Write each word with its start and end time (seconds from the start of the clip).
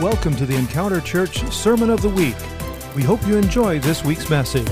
Welcome 0.00 0.36
to 0.36 0.46
the 0.46 0.54
Encounter 0.54 1.00
Church 1.00 1.44
Sermon 1.52 1.90
of 1.90 2.02
the 2.02 2.08
Week. 2.08 2.36
We 2.94 3.02
hope 3.02 3.26
you 3.26 3.36
enjoy 3.36 3.80
this 3.80 4.04
week's 4.04 4.30
message. 4.30 4.64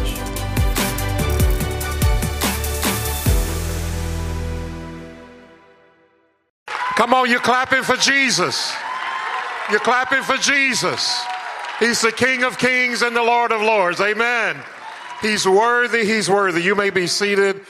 Come 6.69 7.13
on, 7.13 7.29
you're 7.29 7.41
clapping 7.41 7.83
for 7.83 7.97
Jesus. 7.97 8.73
You're 9.69 9.81
clapping 9.81 10.23
for 10.23 10.37
Jesus. 10.37 11.21
He's 11.81 12.01
the 12.01 12.13
King 12.13 12.45
of 12.45 12.57
Kings 12.57 13.03
and 13.03 13.17
the 13.17 13.25
Lord 13.25 13.51
of 13.51 13.61
Lords. 13.61 14.01
Amen. 14.01 14.57
He's 15.23 15.45
worthy. 15.45 16.05
He's 16.05 16.31
worthy. 16.31 16.63
You 16.63 16.77
may 16.77 16.91
be 16.91 17.09
seated. 17.09 17.63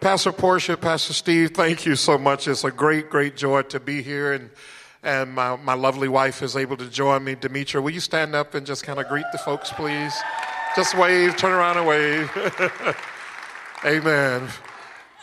Pastor 0.00 0.30
Portia, 0.30 0.76
Pastor 0.76 1.12
Steve, 1.12 1.54
thank 1.54 1.84
you 1.84 1.96
so 1.96 2.16
much. 2.16 2.46
It's 2.46 2.62
a 2.62 2.70
great, 2.70 3.10
great 3.10 3.36
joy 3.36 3.62
to 3.62 3.80
be 3.80 4.00
here. 4.00 4.32
And, 4.32 4.50
and 5.02 5.32
my, 5.32 5.56
my 5.56 5.74
lovely 5.74 6.08
wife 6.08 6.42
is 6.42 6.56
able 6.56 6.76
to 6.76 6.88
join 6.88 7.24
me. 7.24 7.34
Demetra, 7.34 7.82
will 7.82 7.90
you 7.90 8.00
stand 8.00 8.34
up 8.34 8.54
and 8.54 8.66
just 8.66 8.84
kind 8.84 8.98
of 8.98 9.08
greet 9.08 9.24
the 9.32 9.38
folks, 9.38 9.72
please? 9.72 10.14
Just 10.76 10.96
wave, 10.96 11.36
turn 11.36 11.52
around 11.52 11.78
and 11.78 11.86
wave. 11.86 12.30
Amen. 13.84 14.48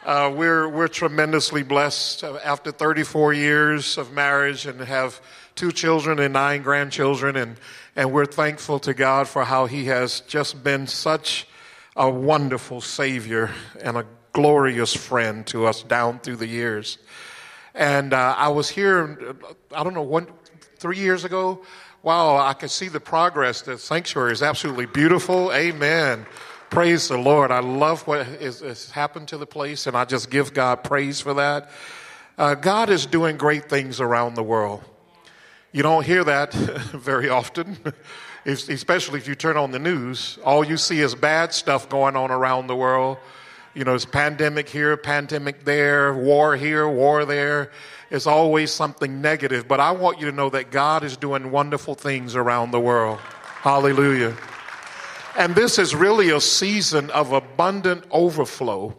Uh, 0.04 0.34
we're, 0.34 0.68
we're 0.68 0.88
tremendously 0.88 1.64
blessed 1.64 2.24
after 2.24 2.72
34 2.72 3.34
years 3.34 3.98
of 3.98 4.12
marriage 4.14 4.66
and 4.66 4.80
have 4.82 5.22
two 5.54 5.72
children 5.72 6.20
and 6.20 6.34
nine 6.34 6.64
grandchildren. 6.64 7.36
And, 7.36 7.58
and 7.96 8.12
we're 8.12 8.26
thankful 8.26 8.80
to 8.80 8.94
God 8.94 9.28
for 9.28 9.44
how 9.44 9.66
He 9.66 9.86
has 9.86 10.22
just 10.22 10.64
been 10.64 10.88
such 10.88 11.48
a 11.96 12.10
wonderful 12.10 12.82
Savior 12.82 13.52
and 13.82 13.98
a 13.98 14.06
glorious 14.34 14.96
friend 14.96 15.46
to 15.48 15.66
us 15.66 15.84
down 15.84 16.20
through 16.20 16.38
the 16.38 16.48
years. 16.48 16.98
And 17.78 18.12
uh, 18.12 18.34
I 18.36 18.48
was 18.48 18.70
here, 18.70 19.36
I 19.72 19.84
don't 19.84 19.94
know, 19.94 20.02
one, 20.02 20.26
three 20.78 20.98
years 20.98 21.26
ago. 21.26 21.64
Wow, 22.02 22.38
I 22.38 22.54
can 22.54 22.70
see 22.70 22.88
the 22.88 23.00
progress. 23.00 23.62
The 23.62 23.78
sanctuary 23.78 24.32
is 24.32 24.42
absolutely 24.42 24.88
beautiful. 24.88 25.54
Amen. 25.54 26.26
Praise 26.72 27.08
the 27.08 27.20
Lord. 27.20 27.52
I 27.52 27.60
love 27.60 28.08
what 28.08 28.26
has 28.26 28.90
happened 28.90 29.28
to 29.28 29.38
the 29.38 29.46
place, 29.46 29.86
and 29.86 29.96
I 29.96 30.06
just 30.06 30.32
give 30.32 30.56
God 30.56 30.84
praise 30.84 31.22
for 31.22 31.36
that. 31.36 31.70
Uh, 32.36 32.56
God 32.56 32.90
is 32.90 33.06
doing 33.06 33.38
great 33.38 33.70
things 33.70 34.02
around 34.02 34.34
the 34.34 34.44
world. 34.44 34.84
You 35.72 35.84
don't 35.84 36.04
hear 36.04 36.24
that 36.24 36.54
very 36.54 37.30
often, 37.30 37.78
especially 38.46 39.20
if 39.20 39.28
you 39.28 39.36
turn 39.36 39.56
on 39.56 39.70
the 39.70 39.80
news. 39.80 40.40
All 40.44 40.64
you 40.64 40.78
see 40.78 41.00
is 41.00 41.14
bad 41.14 41.54
stuff 41.54 41.90
going 41.90 42.16
on 42.16 42.32
around 42.32 42.68
the 42.68 42.76
world. 42.76 43.18
You 43.78 43.84
know, 43.84 43.94
it's 43.94 44.06
pandemic 44.06 44.68
here, 44.68 44.98
pandemic 44.98 45.64
there, 45.64 46.12
war 46.12 46.56
here, 46.56 46.90
war 46.90 47.26
there. 47.26 47.70
It's 48.10 48.26
always 48.26 48.72
something 48.72 49.22
negative. 49.22 49.68
But 49.68 49.80
I 49.80 49.92
want 49.92 50.20
you 50.20 50.26
to 50.26 50.36
know 50.36 50.50
that 50.50 50.72
God 50.72 51.04
is 51.04 51.16
doing 51.16 51.52
wonderful 51.52 51.94
things 51.94 52.36
around 52.36 52.72
the 52.72 52.80
world. 52.80 53.20
Hallelujah. 53.20 54.36
And 55.38 55.54
this 55.54 55.78
is 55.78 55.94
really 55.94 56.32
a 56.32 56.42
season 56.42 57.12
of 57.12 57.34
abundant 57.34 58.04
overflow. 58.10 58.96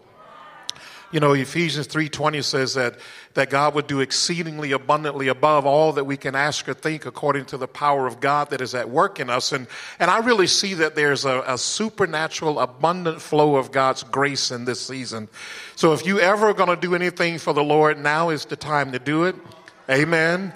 You 1.10 1.20
know, 1.20 1.32
Ephesians 1.32 1.86
3:20 1.86 2.42
says 2.42 2.74
that 2.74 2.96
that 3.32 3.48
God 3.48 3.74
would 3.74 3.86
do 3.86 4.00
exceedingly 4.00 4.72
abundantly 4.72 5.28
above 5.28 5.64
all 5.64 5.92
that 5.94 6.04
we 6.04 6.16
can 6.16 6.34
ask 6.34 6.68
or 6.68 6.74
think 6.74 7.06
according 7.06 7.46
to 7.46 7.56
the 7.56 7.68
power 7.68 8.06
of 8.06 8.20
God 8.20 8.50
that 8.50 8.60
is 8.60 8.74
at 8.74 8.90
work 8.90 9.18
in 9.18 9.30
us. 9.30 9.52
And 9.52 9.66
and 9.98 10.10
I 10.10 10.18
really 10.18 10.46
see 10.46 10.74
that 10.74 10.94
there's 10.94 11.24
a, 11.24 11.42
a 11.46 11.56
supernatural 11.56 12.60
abundant 12.60 13.22
flow 13.22 13.56
of 13.56 13.72
God's 13.72 14.02
grace 14.02 14.50
in 14.50 14.66
this 14.66 14.80
season. 14.80 15.28
So 15.76 15.94
if 15.94 16.06
you 16.06 16.20
ever 16.20 16.48
are 16.48 16.54
going 16.54 16.68
to 16.68 16.76
do 16.76 16.94
anything 16.94 17.38
for 17.38 17.54
the 17.54 17.64
Lord, 17.64 17.98
now 17.98 18.28
is 18.28 18.44
the 18.44 18.56
time 18.56 18.92
to 18.92 18.98
do 18.98 19.24
it. 19.24 19.36
Amen. 19.88 20.52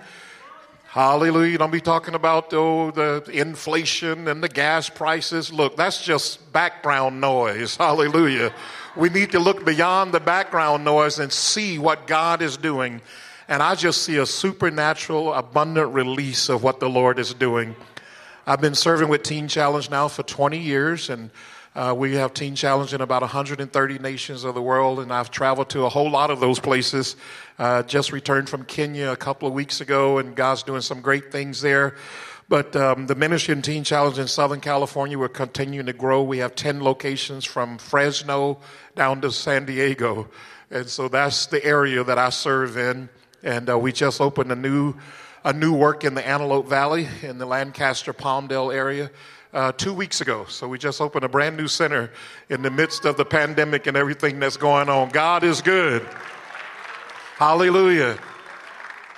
Hallelujah. 0.92 1.56
Don't 1.56 1.70
be 1.70 1.80
talking 1.80 2.14
about 2.14 2.52
oh, 2.52 2.90
the 2.90 3.24
inflation 3.32 4.28
and 4.28 4.42
the 4.42 4.48
gas 4.50 4.90
prices. 4.90 5.50
Look, 5.50 5.74
that's 5.74 6.04
just 6.04 6.52
background 6.52 7.18
noise. 7.18 7.76
Hallelujah. 7.76 8.52
We 8.94 9.08
need 9.08 9.32
to 9.32 9.38
look 9.38 9.64
beyond 9.64 10.12
the 10.12 10.20
background 10.20 10.84
noise 10.84 11.18
and 11.18 11.32
see 11.32 11.78
what 11.78 12.06
God 12.06 12.42
is 12.42 12.58
doing. 12.58 13.00
And 13.48 13.62
I 13.62 13.74
just 13.74 14.02
see 14.02 14.18
a 14.18 14.26
supernatural, 14.26 15.32
abundant 15.32 15.94
release 15.94 16.50
of 16.50 16.62
what 16.62 16.78
the 16.78 16.90
Lord 16.90 17.18
is 17.18 17.32
doing. 17.32 17.74
I've 18.46 18.60
been 18.60 18.74
serving 18.74 19.08
with 19.08 19.22
Teen 19.22 19.48
Challenge 19.48 19.88
now 19.88 20.08
for 20.08 20.22
20 20.22 20.58
years, 20.58 21.08
and 21.08 21.30
uh, 21.74 21.94
we 21.96 22.16
have 22.16 22.34
Teen 22.34 22.54
Challenge 22.54 22.92
in 22.92 23.00
about 23.00 23.22
130 23.22 23.98
nations 23.98 24.44
of 24.44 24.54
the 24.54 24.60
world, 24.60 25.00
and 25.00 25.10
I've 25.10 25.30
traveled 25.30 25.70
to 25.70 25.86
a 25.86 25.88
whole 25.88 26.10
lot 26.10 26.30
of 26.30 26.40
those 26.40 26.60
places. 26.60 27.16
Uh, 27.58 27.82
just 27.84 28.12
returned 28.12 28.50
from 28.50 28.64
Kenya 28.64 29.10
a 29.10 29.16
couple 29.16 29.48
of 29.48 29.54
weeks 29.54 29.80
ago, 29.80 30.18
and 30.18 30.36
God's 30.36 30.64
doing 30.64 30.82
some 30.82 31.00
great 31.00 31.32
things 31.32 31.62
there. 31.62 31.94
But 32.52 32.76
um, 32.76 33.06
the 33.06 33.14
Ministry 33.14 33.54
and 33.54 33.64
Teen 33.64 33.82
Challenge 33.82 34.18
in 34.18 34.28
Southern 34.28 34.60
California, 34.60 35.18
we're 35.18 35.28
continuing 35.28 35.86
to 35.86 35.94
grow. 35.94 36.22
We 36.22 36.36
have 36.36 36.54
10 36.54 36.84
locations 36.84 37.46
from 37.46 37.78
Fresno 37.78 38.58
down 38.94 39.22
to 39.22 39.32
San 39.32 39.64
Diego. 39.64 40.28
And 40.70 40.86
so 40.86 41.08
that's 41.08 41.46
the 41.46 41.64
area 41.64 42.04
that 42.04 42.18
I 42.18 42.28
serve 42.28 42.76
in. 42.76 43.08
And 43.42 43.70
uh, 43.70 43.78
we 43.78 43.90
just 43.90 44.20
opened 44.20 44.52
a 44.52 44.54
new, 44.54 44.92
a 45.42 45.54
new 45.54 45.72
work 45.72 46.04
in 46.04 46.12
the 46.12 46.28
Antelope 46.28 46.68
Valley 46.68 47.08
in 47.22 47.38
the 47.38 47.46
Lancaster 47.46 48.12
Palmdale 48.12 48.70
area 48.70 49.10
uh, 49.54 49.72
two 49.72 49.94
weeks 49.94 50.20
ago. 50.20 50.44
So 50.44 50.68
we 50.68 50.76
just 50.76 51.00
opened 51.00 51.24
a 51.24 51.30
brand 51.30 51.56
new 51.56 51.68
center 51.68 52.10
in 52.50 52.60
the 52.60 52.70
midst 52.70 53.06
of 53.06 53.16
the 53.16 53.24
pandemic 53.24 53.86
and 53.86 53.96
everything 53.96 54.38
that's 54.40 54.58
going 54.58 54.90
on. 54.90 55.08
God 55.08 55.42
is 55.42 55.62
good. 55.62 56.06
Hallelujah. 57.38 58.18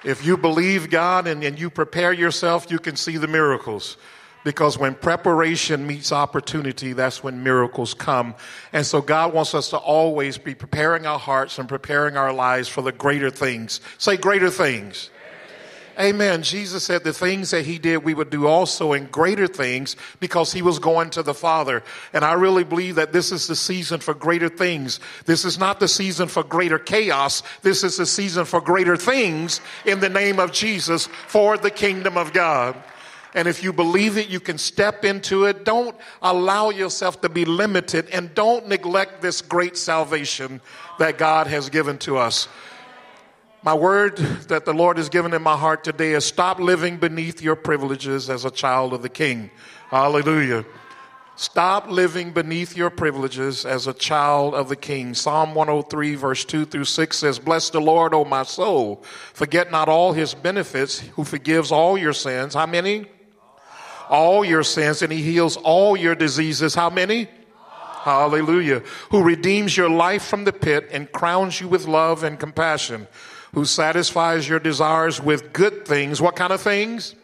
If 0.05 0.25
you 0.25 0.37
believe 0.37 0.91
God 0.91 1.27
and, 1.27 1.43
and 1.43 1.59
you 1.59 1.71
prepare 1.71 2.13
yourself, 2.13 2.71
you 2.71 2.79
can 2.79 2.97
see 2.97 3.17
the 3.17 3.27
miracles. 3.27 3.97
Because 4.45 4.77
when 4.77 4.95
preparation 4.95 5.87
meets 5.87 6.13
opportunity, 6.13 6.93
that's 6.93 7.25
when 7.25 7.43
miracles 7.43 7.95
come. 7.95 8.35
And 8.75 8.85
so 8.85 9.01
God 9.01 9.33
wants 9.33 9.55
us 9.55 9.71
to 9.71 9.79
always 9.79 10.37
be 10.37 10.55
preparing 10.55 11.07
our 11.07 11.19
hearts 11.19 11.59
and 11.59 11.67
preparing 11.67 12.19
our 12.19 12.33
lives 12.33 12.69
for 12.69 12.83
the 12.83 12.93
greater 12.93 13.31
things. 13.31 13.81
Say 13.97 14.19
greater 14.19 14.51
things. 14.51 15.09
Amen. 15.99 16.43
Jesus 16.43 16.83
said 16.83 17.05
the 17.05 17.13
things 17.13 17.51
that 17.53 17.65
he 17.65 17.79
did, 17.79 18.05
we 18.05 18.15
would 18.15 18.31
do 18.31 18.47
also 18.47 18.93
in 18.93 19.07
greater 19.07 19.47
things 19.47 19.97
because 20.19 20.53
he 20.53 20.61
was 20.61 20.79
going 20.79 21.11
to 21.11 21.23
the 21.23 21.35
Father. 21.35 21.83
And 22.13 22.25
I 22.25 22.33
really 22.33 22.65
believe 22.65 22.97
that 22.97 23.13
this 23.13 23.31
is 23.31 23.47
the 23.47 23.55
season 23.55 24.01
for 24.01 24.13
greater 24.13 24.49
things. 24.49 24.99
This 25.27 25.45
is 25.45 25.59
not 25.59 25.79
the 25.79 25.89
season 25.89 26.27
for 26.27 26.43
greater 26.43 26.79
chaos. 26.79 27.43
This 27.63 27.85
is 27.85 27.97
the 27.97 28.07
season 28.07 28.45
for 28.45 28.61
greater 28.61 28.97
things 28.97 29.61
in 29.85 30.01
the 30.01 30.09
name 30.09 30.41
of 30.41 30.51
Jesus 30.53 31.07
for 31.29 31.57
the 31.57 31.71
kingdom 31.71 32.17
of 32.17 32.33
God. 32.33 32.77
And 33.35 33.49
if 33.49 33.65
you 33.65 33.73
believe 33.73 34.17
it, 34.17 34.29
you 34.29 34.39
can 34.39 34.59
step 34.59 35.05
into 35.05 35.45
it. 35.45 35.65
Don't 35.65 35.97
allow 36.23 36.71
yourself 36.71 37.21
to 37.23 37.29
be 37.29 37.45
limited 37.45 38.09
and 38.11 38.33
don't 38.35 38.69
neglect 38.69 39.23
this 39.23 39.43
great 39.43 39.77
salvation 39.77 40.61
that 40.99 41.19
God 41.19 41.49
has 41.49 41.69
given 41.69 41.99
to 41.99 42.17
us. 42.17 42.47
My 43.65 43.73
word 43.73 44.19
that 44.49 44.67
the 44.67 44.75
Lord 44.75 44.99
has 44.99 45.09
given 45.09 45.33
in 45.33 45.41
my 45.41 45.57
heart 45.57 45.85
today 45.85 46.13
is 46.13 46.27
stop 46.27 46.61
living 46.61 46.99
beneath 46.99 47.41
your 47.41 47.57
privileges 47.57 48.29
as 48.29 48.45
a 48.45 48.51
child 48.51 48.93
of 48.93 49.01
the 49.01 49.09
King. 49.09 49.51
Hallelujah. 49.89 50.67
Stop 51.37 51.89
living 51.89 52.33
beneath 52.33 52.77
your 52.77 52.91
privileges 52.91 53.65
as 53.65 53.87
a 53.87 53.95
child 53.95 54.55
of 54.55 54.69
the 54.69 54.77
King. 54.77 55.15
Psalm 55.15 55.55
103, 55.55 56.15
verse 56.15 56.45
2 56.45 56.67
through 56.67 56.85
6 56.85 57.17
says, 57.17 57.39
Bless 57.39 57.71
the 57.71 57.81
Lord, 57.81 58.13
O 58.13 58.27
my 58.27 58.43
soul. 58.43 59.03
Forget 59.33 59.73
not 59.73 59.89
all 59.89 60.13
his 60.13 60.35
benefits, 60.35 60.99
who 60.99 61.25
forgives 61.25 61.73
all 61.73 61.97
your 61.97 62.13
sins. 62.13 62.53
How 62.53 62.67
many? 62.67 63.07
All 64.11 64.45
your 64.45 64.63
sins, 64.63 65.01
and 65.01 65.11
he 65.11 65.23
heals 65.23 65.57
all 65.57 65.97
your 65.97 66.15
diseases. 66.15 66.75
How 66.75 66.91
many? 66.91 67.29
Hallelujah. 68.03 68.83
Who 69.11 69.23
redeems 69.23 69.75
your 69.75 69.89
life 69.89 70.23
from 70.23 70.45
the 70.45 70.53
pit 70.53 70.91
and 70.93 71.11
crowns 71.11 71.63
you 71.63 71.69
with 71.69 71.87
love 71.87 72.25
and 72.25 72.39
compassion 72.39 73.09
who 73.55 73.65
satisfies 73.65 74.49
your 74.49 74.59
desires 74.59 75.21
with 75.21 75.53
good 75.53 75.87
things. 75.87 76.21
What 76.21 76.37
kind 76.37 76.53
of 76.53 76.61
things? 76.61 77.15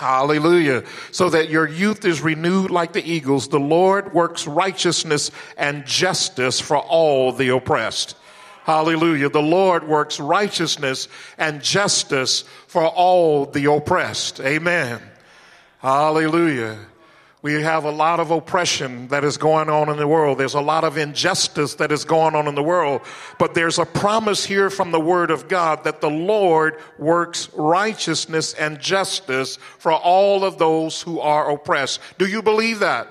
Hallelujah. 0.00 0.82
So 1.12 1.30
that 1.30 1.48
your 1.48 1.68
youth 1.68 2.04
is 2.04 2.20
renewed 2.20 2.70
like 2.72 2.92
the 2.92 3.08
eagles. 3.08 3.48
The 3.48 3.60
Lord 3.60 4.12
works 4.12 4.48
righteousness 4.48 5.30
and 5.56 5.86
justice 5.86 6.58
for 6.58 6.76
all 6.76 7.32
the 7.32 7.50
oppressed. 7.50 8.16
Hallelujah. 8.64 9.28
The 9.28 9.42
Lord 9.42 9.86
works 9.86 10.18
righteousness 10.18 11.08
and 11.38 11.62
justice 11.62 12.42
for 12.66 12.84
all 12.84 13.46
the 13.46 13.72
oppressed. 13.72 14.40
Amen. 14.40 15.00
Hallelujah. 15.78 16.78
We 17.42 17.54
have 17.54 17.82
a 17.84 17.90
lot 17.90 18.20
of 18.20 18.30
oppression 18.30 19.08
that 19.08 19.24
is 19.24 19.36
going 19.36 19.68
on 19.68 19.88
in 19.88 19.96
the 19.96 20.06
world. 20.06 20.38
There's 20.38 20.54
a 20.54 20.60
lot 20.60 20.84
of 20.84 20.96
injustice 20.96 21.74
that 21.74 21.90
is 21.90 22.04
going 22.04 22.36
on 22.36 22.46
in 22.46 22.54
the 22.54 22.62
world. 22.62 23.02
But 23.36 23.54
there's 23.54 23.80
a 23.80 23.84
promise 23.84 24.44
here 24.44 24.70
from 24.70 24.92
the 24.92 25.00
Word 25.00 25.32
of 25.32 25.48
God 25.48 25.82
that 25.82 26.00
the 26.00 26.08
Lord 26.08 26.78
works 27.00 27.48
righteousness 27.54 28.54
and 28.54 28.78
justice 28.78 29.56
for 29.56 29.92
all 29.92 30.44
of 30.44 30.58
those 30.58 31.02
who 31.02 31.18
are 31.18 31.50
oppressed. 31.50 32.00
Do 32.16 32.26
you 32.26 32.42
believe 32.42 32.78
that? 32.78 33.08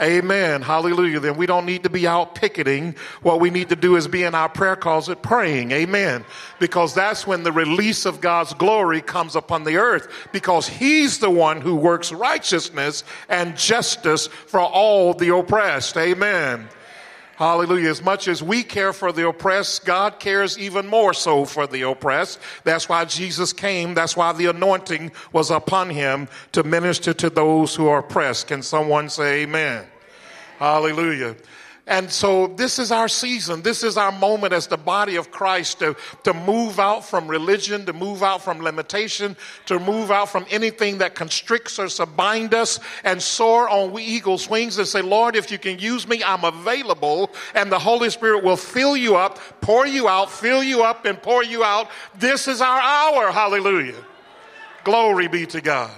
Amen. 0.00 0.62
Hallelujah. 0.62 1.20
Then 1.20 1.36
we 1.36 1.46
don't 1.46 1.66
need 1.66 1.82
to 1.82 1.90
be 1.90 2.06
out 2.06 2.34
picketing. 2.34 2.94
What 3.22 3.40
we 3.40 3.50
need 3.50 3.68
to 3.68 3.76
do 3.76 3.96
is 3.96 4.08
be 4.08 4.24
in 4.24 4.34
our 4.34 4.48
prayer 4.48 4.76
closet 4.76 5.22
praying. 5.22 5.70
Amen. 5.72 6.24
Because 6.58 6.94
that's 6.94 7.26
when 7.26 7.42
the 7.42 7.52
release 7.52 8.06
of 8.06 8.20
God's 8.20 8.54
glory 8.54 9.00
comes 9.00 9.36
upon 9.36 9.64
the 9.64 9.76
earth 9.76 10.08
because 10.32 10.66
he's 10.66 11.18
the 11.18 11.30
one 11.30 11.60
who 11.60 11.76
works 11.76 12.10
righteousness 12.10 13.04
and 13.28 13.56
justice 13.56 14.26
for 14.26 14.60
all 14.60 15.14
the 15.14 15.34
oppressed. 15.34 15.96
Amen. 15.96 16.68
Hallelujah. 17.36 17.90
As 17.90 18.04
much 18.04 18.28
as 18.28 18.42
we 18.42 18.62
care 18.62 18.92
for 18.92 19.10
the 19.10 19.26
oppressed, 19.26 19.84
God 19.84 20.20
cares 20.20 20.58
even 20.58 20.86
more 20.86 21.14
so 21.14 21.44
for 21.44 21.66
the 21.66 21.82
oppressed. 21.82 22.38
That's 22.64 22.88
why 22.88 23.04
Jesus 23.06 23.52
came. 23.52 23.94
That's 23.94 24.16
why 24.16 24.32
the 24.32 24.46
anointing 24.46 25.12
was 25.32 25.50
upon 25.50 25.90
him 25.90 26.28
to 26.52 26.62
minister 26.62 27.12
to 27.14 27.30
those 27.30 27.74
who 27.74 27.88
are 27.88 28.00
oppressed. 28.00 28.48
Can 28.48 28.62
someone 28.62 29.08
say 29.08 29.42
amen? 29.42 29.86
Hallelujah. 30.58 31.34
And 31.86 32.12
so 32.12 32.46
this 32.46 32.78
is 32.78 32.92
our 32.92 33.08
season. 33.08 33.62
This 33.62 33.82
is 33.82 33.96
our 33.96 34.12
moment 34.12 34.52
as 34.52 34.68
the 34.68 34.76
body 34.76 35.16
of 35.16 35.32
Christ 35.32 35.80
to, 35.80 35.96
to 36.22 36.32
move 36.32 36.78
out 36.78 37.04
from 37.04 37.26
religion, 37.26 37.84
to 37.86 37.92
move 37.92 38.22
out 38.22 38.40
from 38.40 38.60
limitation, 38.60 39.36
to 39.66 39.80
move 39.80 40.12
out 40.12 40.28
from 40.28 40.46
anything 40.48 40.98
that 40.98 41.16
constricts 41.16 41.80
us 41.80 41.98
or 41.98 42.06
bind 42.06 42.54
us 42.54 42.78
and 43.02 43.20
soar 43.20 43.68
on 43.68 43.98
eagle's 43.98 44.48
wings 44.48 44.78
and 44.78 44.86
say, 44.86 45.02
Lord, 45.02 45.34
if 45.34 45.50
you 45.50 45.58
can 45.58 45.80
use 45.80 46.06
me, 46.06 46.22
I'm 46.22 46.44
available. 46.44 47.32
And 47.52 47.72
the 47.72 47.80
Holy 47.80 48.10
Spirit 48.10 48.44
will 48.44 48.56
fill 48.56 48.96
you 48.96 49.16
up, 49.16 49.40
pour 49.60 49.84
you 49.84 50.08
out, 50.08 50.30
fill 50.30 50.62
you 50.62 50.84
up 50.84 51.04
and 51.04 51.20
pour 51.20 51.42
you 51.42 51.64
out. 51.64 51.90
This 52.16 52.46
is 52.46 52.60
our 52.60 52.80
hour. 52.80 53.32
Hallelujah. 53.32 54.04
Glory 54.84 55.26
be 55.26 55.46
to 55.46 55.60
God. 55.60 55.90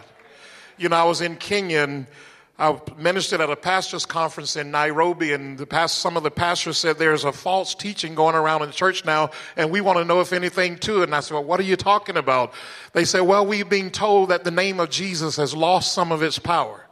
You 0.79 0.89
know, 0.89 0.97
I 0.97 1.05
was 1.05 1.21
in 1.21 1.37
Kenya 1.37 1.81
and 1.81 2.07
I 2.57 2.81
ministered 2.97 3.41
at 3.41 3.51
a 3.51 3.57
pastors 3.57 4.07
conference 4.07 4.55
in 4.55 4.71
Nairobi, 4.71 5.33
and 5.33 5.59
the 5.59 5.67
past, 5.67 5.99
some 5.99 6.17
of 6.17 6.23
the 6.23 6.31
pastors 6.31 6.79
said 6.79 6.99
there's 6.99 7.25
a 7.25 7.33
false 7.33 7.75
teaching 7.75 8.15
going 8.15 8.37
around 8.37 8.63
in 8.63 8.69
the 8.69 8.75
church 8.75 9.05
now, 9.05 9.31
and 9.57 9.73
we 9.73 9.81
want 9.81 9.99
to 9.99 10.05
know 10.05 10.21
if 10.21 10.33
anything 10.33 10.79
to 10.79 11.01
it. 11.01 11.05
And 11.05 11.17
I 11.17 11.21
said, 11.21 11.35
Well, 11.35 11.45
what 11.45 11.59
are 11.59 11.65
you 11.65 11.75
talking 11.75 12.17
about? 12.17 12.53
They 12.93 13.05
said, 13.05 13.23
Well, 13.23 13.45
we've 13.45 13.69
been 13.69 13.91
told 13.91 14.29
that 14.29 14.45
the 14.45 14.53
name 14.53 14.79
of 14.79 14.89
Jesus 14.89 15.35
has 15.37 15.53
lost 15.53 15.93
some 15.93 16.13
of 16.13 16.23
its 16.23 16.39
power. 16.39 16.87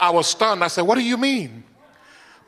I 0.00 0.10
was 0.10 0.26
stunned. 0.26 0.64
I 0.64 0.68
said, 0.68 0.82
What 0.82 0.94
do 0.94 1.04
you 1.04 1.18
mean? 1.18 1.64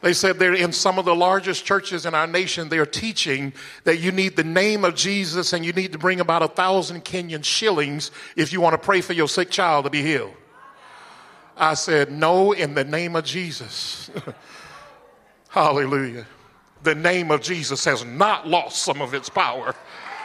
They 0.00 0.14
said 0.14 0.38
they're 0.38 0.54
in 0.54 0.72
some 0.72 0.98
of 0.98 1.04
the 1.04 1.14
largest 1.14 1.66
churches 1.66 2.06
in 2.06 2.14
our 2.14 2.26
nation. 2.26 2.70
They're 2.70 2.86
teaching 2.86 3.52
that 3.84 3.98
you 3.98 4.10
need 4.10 4.36
the 4.36 4.44
name 4.44 4.86
of 4.86 4.94
Jesus 4.94 5.52
and 5.52 5.66
you 5.66 5.72
need 5.72 5.92
to 5.92 5.98
bring 5.98 6.20
about 6.20 6.42
a 6.42 6.48
thousand 6.48 7.04
Kenyan 7.04 7.44
shillings 7.44 8.10
if 8.36 8.52
you 8.52 8.60
want 8.60 8.74
to 8.74 8.78
pray 8.78 9.00
for 9.02 9.12
your 9.12 9.28
sick 9.28 9.50
child 9.50 9.84
to 9.84 9.90
be 9.90 10.02
healed. 10.02 10.32
I 11.56 11.74
said, 11.74 12.12
No, 12.12 12.52
in 12.52 12.74
the 12.74 12.84
name 12.84 13.16
of 13.16 13.24
Jesus. 13.24 14.10
Hallelujah. 15.48 16.26
The 16.82 16.94
name 16.94 17.30
of 17.30 17.40
Jesus 17.40 17.84
has 17.86 18.04
not 18.04 18.46
lost 18.46 18.82
some 18.82 19.00
of 19.00 19.14
its 19.14 19.28
power. 19.28 19.74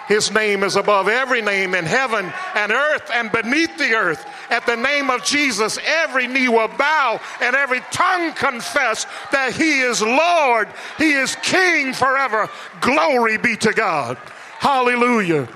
His 0.07 0.29
name 0.29 0.63
is 0.63 0.75
above 0.75 1.07
every 1.07 1.41
name 1.41 1.73
in 1.73 1.85
heaven 1.85 2.33
and 2.53 2.71
earth 2.71 3.09
and 3.13 3.31
beneath 3.31 3.77
the 3.77 3.93
earth. 3.93 4.25
At 4.49 4.65
the 4.65 4.75
name 4.75 5.09
of 5.09 5.23
Jesus, 5.23 5.79
every 5.85 6.27
knee 6.27 6.49
will 6.49 6.67
bow 6.67 7.21
and 7.39 7.55
every 7.55 7.79
tongue 7.91 8.33
confess 8.33 9.05
that 9.31 9.55
He 9.55 9.79
is 9.79 10.01
Lord. 10.01 10.67
He 10.97 11.13
is 11.13 11.37
King 11.37 11.93
forever. 11.93 12.49
Glory 12.81 13.37
be 13.37 13.55
to 13.57 13.71
God. 13.71 14.17
Hallelujah. 14.59 15.47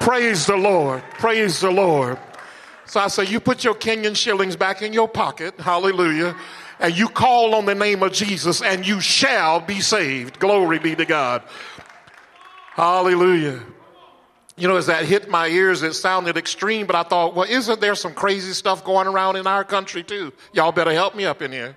Praise 0.00 0.46
the 0.46 0.56
Lord. 0.56 1.02
Praise 1.18 1.60
the 1.60 1.72
Lord. 1.72 2.16
So 2.86 3.00
I 3.00 3.08
say, 3.08 3.24
you 3.24 3.40
put 3.40 3.64
your 3.64 3.74
Kenyan 3.74 4.16
shillings 4.16 4.56
back 4.56 4.80
in 4.80 4.92
your 4.92 5.08
pocket. 5.08 5.58
Hallelujah. 5.58 6.36
And 6.78 6.96
you 6.96 7.08
call 7.08 7.54
on 7.54 7.64
the 7.64 7.74
name 7.74 8.02
of 8.02 8.12
Jesus 8.12 8.62
and 8.62 8.86
you 8.86 9.00
shall 9.00 9.60
be 9.60 9.80
saved. 9.80 10.38
Glory 10.38 10.78
be 10.78 10.94
to 10.94 11.04
God. 11.04 11.42
Hallelujah. 12.74 13.60
You 14.58 14.68
know, 14.68 14.76
as 14.76 14.86
that 14.86 15.04
hit 15.04 15.28
my 15.28 15.48
ears, 15.48 15.82
it 15.82 15.94
sounded 15.94 16.36
extreme, 16.36 16.86
but 16.86 16.96
I 16.96 17.02
thought, 17.02 17.34
well, 17.34 17.46
isn't 17.48 17.80
there 17.80 17.94
some 17.94 18.14
crazy 18.14 18.52
stuff 18.52 18.84
going 18.84 19.06
around 19.06 19.36
in 19.36 19.46
our 19.46 19.64
country 19.64 20.02
too? 20.02 20.32
Y'all 20.52 20.72
better 20.72 20.92
help 20.92 21.14
me 21.14 21.24
up 21.24 21.42
in 21.42 21.52
here. 21.52 21.76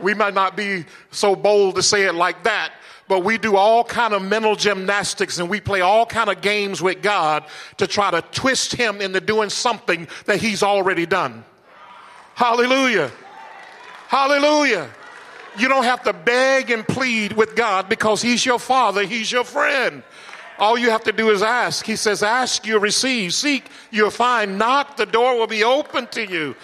We 0.00 0.14
might 0.14 0.34
not 0.34 0.56
be 0.56 0.84
so 1.10 1.36
bold 1.36 1.76
to 1.76 1.82
say 1.82 2.04
it 2.04 2.14
like 2.14 2.44
that, 2.44 2.72
but 3.08 3.24
we 3.24 3.38
do 3.38 3.56
all 3.56 3.82
kind 3.82 4.14
of 4.14 4.22
mental 4.22 4.54
gymnastics 4.54 5.38
and 5.38 5.48
we 5.48 5.60
play 5.60 5.80
all 5.80 6.06
kind 6.06 6.30
of 6.30 6.40
games 6.40 6.80
with 6.80 7.02
God 7.02 7.44
to 7.78 7.86
try 7.86 8.10
to 8.10 8.22
twist 8.32 8.74
him 8.74 9.00
into 9.00 9.20
doing 9.20 9.50
something 9.50 10.06
that 10.26 10.40
he's 10.40 10.62
already 10.62 11.06
done. 11.06 11.44
Hallelujah. 12.34 13.10
Hallelujah. 14.08 14.88
You 15.58 15.68
don't 15.68 15.84
have 15.84 16.04
to 16.04 16.12
beg 16.12 16.70
and 16.70 16.86
plead 16.86 17.32
with 17.32 17.56
God 17.56 17.88
because 17.88 18.22
he's 18.22 18.46
your 18.46 18.58
father, 18.58 19.04
he's 19.04 19.32
your 19.32 19.44
friend. 19.44 20.02
All 20.58 20.76
you 20.76 20.90
have 20.90 21.04
to 21.04 21.12
do 21.12 21.30
is 21.30 21.40
ask. 21.42 21.86
He 21.86 21.94
says, 21.94 22.22
Ask, 22.22 22.66
you 22.66 22.78
receive. 22.80 23.32
Seek, 23.32 23.70
you'll 23.92 24.10
find. 24.10 24.58
Knock, 24.58 24.96
the 24.96 25.06
door 25.06 25.38
will 25.38 25.46
be 25.46 25.62
open 25.62 26.08
to 26.08 26.26
you. 26.26 26.56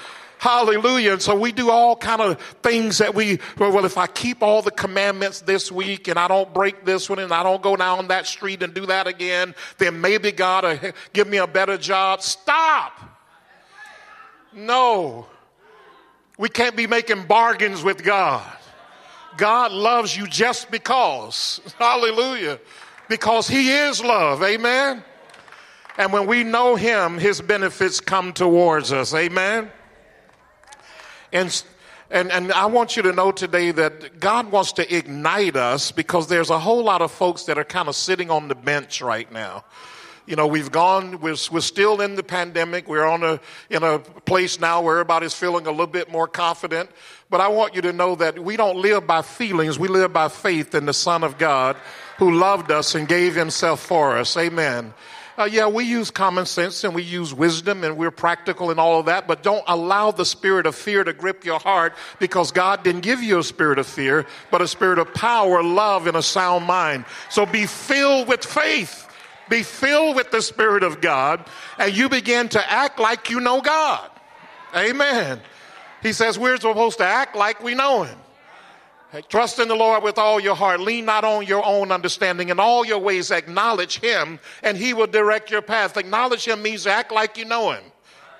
Hallelujah. 0.44 1.12
And 1.14 1.22
so 1.22 1.34
we 1.34 1.52
do 1.52 1.70
all 1.70 1.96
kind 1.96 2.20
of 2.20 2.38
things 2.62 2.98
that 2.98 3.14
we, 3.14 3.38
well, 3.56 3.86
if 3.86 3.96
I 3.96 4.06
keep 4.06 4.42
all 4.42 4.60
the 4.60 4.70
commandments 4.70 5.40
this 5.40 5.72
week 5.72 6.06
and 6.06 6.18
I 6.18 6.28
don't 6.28 6.52
break 6.52 6.84
this 6.84 7.08
one 7.08 7.18
and 7.18 7.32
I 7.32 7.42
don't 7.42 7.62
go 7.62 7.76
down 7.76 8.08
that 8.08 8.26
street 8.26 8.62
and 8.62 8.74
do 8.74 8.84
that 8.84 9.06
again, 9.06 9.54
then 9.78 10.02
maybe 10.02 10.32
God 10.32 10.64
will 10.64 10.92
give 11.14 11.28
me 11.28 11.38
a 11.38 11.46
better 11.46 11.78
job. 11.78 12.20
Stop. 12.20 12.92
No. 14.52 15.28
We 16.36 16.50
can't 16.50 16.76
be 16.76 16.86
making 16.86 17.24
bargains 17.24 17.82
with 17.82 18.04
God. 18.04 18.46
God 19.38 19.72
loves 19.72 20.14
you 20.14 20.26
just 20.26 20.70
because. 20.70 21.62
Hallelujah. 21.78 22.60
Because 23.08 23.48
He 23.48 23.70
is 23.70 24.04
love. 24.04 24.42
Amen. 24.42 25.02
And 25.96 26.12
when 26.12 26.26
we 26.26 26.44
know 26.44 26.76
Him, 26.76 27.16
His 27.16 27.40
benefits 27.40 27.98
come 27.98 28.34
towards 28.34 28.92
us. 28.92 29.14
Amen. 29.14 29.70
And, 31.34 31.64
and, 32.10 32.30
and 32.30 32.52
I 32.52 32.66
want 32.66 32.96
you 32.96 33.02
to 33.02 33.12
know 33.12 33.32
today 33.32 33.72
that 33.72 34.20
God 34.20 34.52
wants 34.52 34.70
to 34.74 34.96
ignite 34.96 35.56
us 35.56 35.90
because 35.90 36.28
there's 36.28 36.48
a 36.48 36.60
whole 36.60 36.84
lot 36.84 37.02
of 37.02 37.10
folks 37.10 37.42
that 37.44 37.58
are 37.58 37.64
kind 37.64 37.88
of 37.88 37.96
sitting 37.96 38.30
on 38.30 38.46
the 38.46 38.54
bench 38.54 39.02
right 39.02 39.30
now. 39.32 39.64
You 40.26 40.36
know, 40.36 40.46
we've 40.46 40.70
gone, 40.70 41.20
we're, 41.20 41.36
we're 41.50 41.60
still 41.60 42.00
in 42.00 42.14
the 42.14 42.22
pandemic. 42.22 42.88
We're 42.88 43.04
on 43.04 43.24
a, 43.24 43.40
in 43.68 43.82
a 43.82 43.98
place 43.98 44.60
now 44.60 44.80
where 44.80 44.94
everybody's 44.94 45.34
feeling 45.34 45.66
a 45.66 45.70
little 45.72 45.88
bit 45.88 46.08
more 46.08 46.28
confident. 46.28 46.88
But 47.30 47.40
I 47.40 47.48
want 47.48 47.74
you 47.74 47.82
to 47.82 47.92
know 47.92 48.14
that 48.14 48.38
we 48.38 48.56
don't 48.56 48.76
live 48.76 49.08
by 49.08 49.20
feelings. 49.22 49.76
We 49.76 49.88
live 49.88 50.12
by 50.12 50.28
faith 50.28 50.72
in 50.76 50.86
the 50.86 50.94
Son 50.94 51.24
of 51.24 51.36
God 51.36 51.76
who 52.18 52.30
loved 52.30 52.70
us 52.70 52.94
and 52.94 53.08
gave 53.08 53.34
himself 53.34 53.80
for 53.80 54.16
us. 54.16 54.36
Amen. 54.36 54.94
Uh, 55.36 55.48
yeah, 55.50 55.66
we 55.66 55.84
use 55.84 56.10
common 56.10 56.46
sense 56.46 56.84
and 56.84 56.94
we 56.94 57.02
use 57.02 57.34
wisdom 57.34 57.82
and 57.82 57.96
we're 57.96 58.12
practical 58.12 58.70
and 58.70 58.78
all 58.78 59.00
of 59.00 59.06
that, 59.06 59.26
but 59.26 59.42
don't 59.42 59.64
allow 59.66 60.10
the 60.12 60.24
spirit 60.24 60.64
of 60.64 60.74
fear 60.76 61.02
to 61.02 61.12
grip 61.12 61.44
your 61.44 61.58
heart 61.58 61.92
because 62.20 62.52
God 62.52 62.84
didn't 62.84 63.00
give 63.00 63.20
you 63.20 63.40
a 63.40 63.44
spirit 63.44 63.78
of 63.78 63.86
fear, 63.86 64.26
but 64.52 64.62
a 64.62 64.68
spirit 64.68 64.98
of 64.98 65.12
power, 65.12 65.62
love, 65.62 66.06
and 66.06 66.16
a 66.16 66.22
sound 66.22 66.66
mind. 66.66 67.04
So 67.30 67.46
be 67.46 67.66
filled 67.66 68.28
with 68.28 68.44
faith. 68.44 69.08
Be 69.48 69.62
filled 69.62 70.16
with 70.16 70.30
the 70.30 70.40
Spirit 70.40 70.82
of 70.82 71.00
God, 71.00 71.44
and 71.78 71.94
you 71.94 72.08
begin 72.08 72.48
to 72.50 72.72
act 72.72 72.98
like 72.98 73.28
you 73.28 73.40
know 73.40 73.60
God. 73.60 74.10
Amen. 74.74 75.40
He 76.02 76.12
says 76.12 76.38
we're 76.38 76.56
supposed 76.56 76.98
to 76.98 77.04
act 77.04 77.36
like 77.36 77.62
we 77.62 77.74
know 77.74 78.04
Him. 78.04 78.18
Trust 79.22 79.58
in 79.58 79.68
the 79.68 79.74
Lord 79.74 80.02
with 80.02 80.18
all 80.18 80.40
your 80.40 80.54
heart. 80.54 80.80
Lean 80.80 81.04
not 81.04 81.24
on 81.24 81.46
your 81.46 81.64
own 81.64 81.92
understanding. 81.92 82.48
In 82.48 82.58
all 82.58 82.84
your 82.84 82.98
ways, 82.98 83.30
acknowledge 83.30 83.98
Him, 84.00 84.38
and 84.62 84.76
He 84.76 84.94
will 84.94 85.06
direct 85.06 85.50
your 85.50 85.62
path. 85.62 85.96
Acknowledge 85.96 86.46
Him 86.46 86.62
means 86.62 86.86
act 86.86 87.12
like 87.12 87.36
you 87.36 87.44
know 87.44 87.72
Him. 87.72 87.84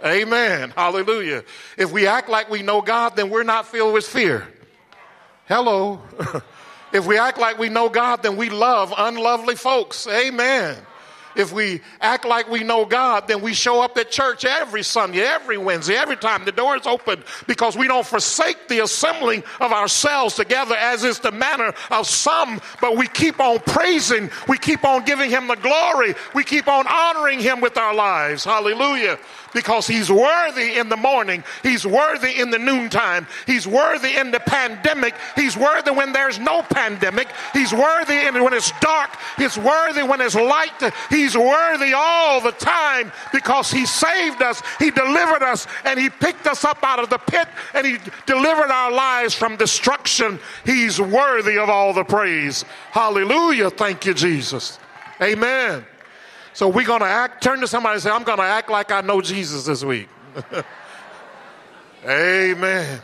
Amen. 0.04 0.71
Hallelujah. 0.76 1.45
If 1.78 1.93
we 1.93 2.07
act 2.07 2.28
like 2.28 2.50
we 2.50 2.62
know 2.62 2.83
God, 2.83 3.16
then 3.16 3.31
we're 3.31 3.45
not 3.45 3.66
filled 3.66 3.95
with 3.95 4.07
fear. 4.07 4.47
Hello. 5.47 6.00
if 6.93 7.07
we 7.07 7.19
act 7.19 7.38
like 7.38 7.59
we 7.59 7.69
know 7.69 7.88
God, 7.88 8.23
then 8.23 8.37
we 8.37 8.50
love 8.50 8.93
unlovely 8.97 9.57
folks. 9.57 10.07
Amen. 10.07 10.76
If 11.37 11.53
we 11.53 11.81
act 12.00 12.25
like 12.25 12.49
we 12.49 12.62
know 12.62 12.85
God, 12.85 13.29
then 13.29 13.41
we 13.41 13.55
show 13.55 13.83
up 13.83 13.97
at 13.99 14.11
church 14.11 14.45
every 14.45 14.83
Sunday, 14.83 15.21
every 15.21 15.59
Wednesday, 15.59 15.95
every 15.97 16.17
time 16.17 16.45
the 16.45 16.53
door 16.53 16.76
is 16.76 16.87
open 16.87 17.23
because 17.47 17.76
we 17.76 17.88
don't 17.88 18.07
forsake 18.07 18.69
the 18.69 18.81
assembling 18.81 19.43
of 19.61 19.73
ourselves 19.73 20.35
together 20.35 20.76
as 20.76 21.05
is 21.05 21.19
the 21.21 21.33
manner 21.33 21.75
of 21.91 22.07
some, 22.07 22.61
but 22.81 22.97
we 22.97 23.07
keep 23.09 23.41
on 23.41 23.59
praising, 23.61 24.31
we 24.49 24.59
keep 24.59 24.85
on 24.85 25.05
giving 25.05 25.31
Him 25.31 25.49
the 25.49 25.57
glory, 25.57 26.14
we 26.35 26.45
keep 26.45 26.69
on 26.69 26.87
honoring 26.87 27.41
Him 27.41 27.61
with 27.61 27.76
our 27.76 27.95
lives. 27.95 28.45
Hallelujah 28.45 29.19
because 29.55 29.87
he's 29.87 30.11
worthy 30.11 30.79
in 30.79 30.89
the 30.89 30.97
morning. 30.97 31.43
He's 31.63 31.87
worthy 31.87 32.41
in 32.41 32.51
the 32.51 32.59
noontime. 32.59 33.27
He's 33.47 33.67
worthy 33.67 34.17
in 34.17 34.31
the 34.31 34.41
pandemic. 34.41 35.15
He's 35.37 35.57
worthy 35.57 35.91
when 35.91 36.13
there's 36.13 36.39
no 36.39 36.63
pandemic. 36.63 37.29
He's 37.53 37.73
worthy 37.73 38.29
when 38.41 38.53
it's 38.53 38.73
dark. 38.81 39.11
He's 39.39 39.57
worthy 39.57 40.03
when 40.03 40.21
it's 40.21 40.35
light. 40.35 40.93
He's 41.09 41.37
worthy 41.37 41.93
all 41.95 42.41
the 42.41 42.53
time 42.53 43.13
because 43.33 43.71
He 43.71 43.87
saved 43.87 44.43
us, 44.43 44.63
He 44.79 44.91
delivered 44.91 45.43
us, 45.43 45.67
and 45.85 45.99
He 45.99 46.11
picked 46.11 46.47
us 46.47 46.65
up 46.65 46.79
out 46.83 46.99
of 46.99 47.09
the 47.09 47.19
pit 47.19 47.49
and 47.73 47.87
He 47.87 47.99
delivered 48.27 48.71
our 48.71 48.93
lives 48.93 49.35
from 49.35 49.57
destruction. 49.57 50.39
He's 50.67 51.01
worthy 51.01 51.59
of 51.59 51.71
all 51.71 51.93
the 51.95 52.05
praise. 52.05 52.65
Hallelujah. 52.91 53.71
Thank 53.71 54.05
you, 54.05 54.15
Jesus. 54.15 54.79
Amen. 55.23 55.85
So 56.55 56.69
we're 56.69 56.87
going 56.87 57.01
to 57.01 57.07
act, 57.07 57.43
turn 57.43 57.61
to 57.61 57.69
somebody 57.69 57.95
and 57.95 58.03
say, 58.03 58.11
I'm 58.11 58.23
going 58.23 58.39
to 58.39 58.45
act 58.45 58.71
like 58.71 58.91
I 58.91 59.01
know 59.01 59.21
Jesus 59.21 59.67
this 59.67 59.85
week. 59.85 60.09
Amen. 62.07 63.01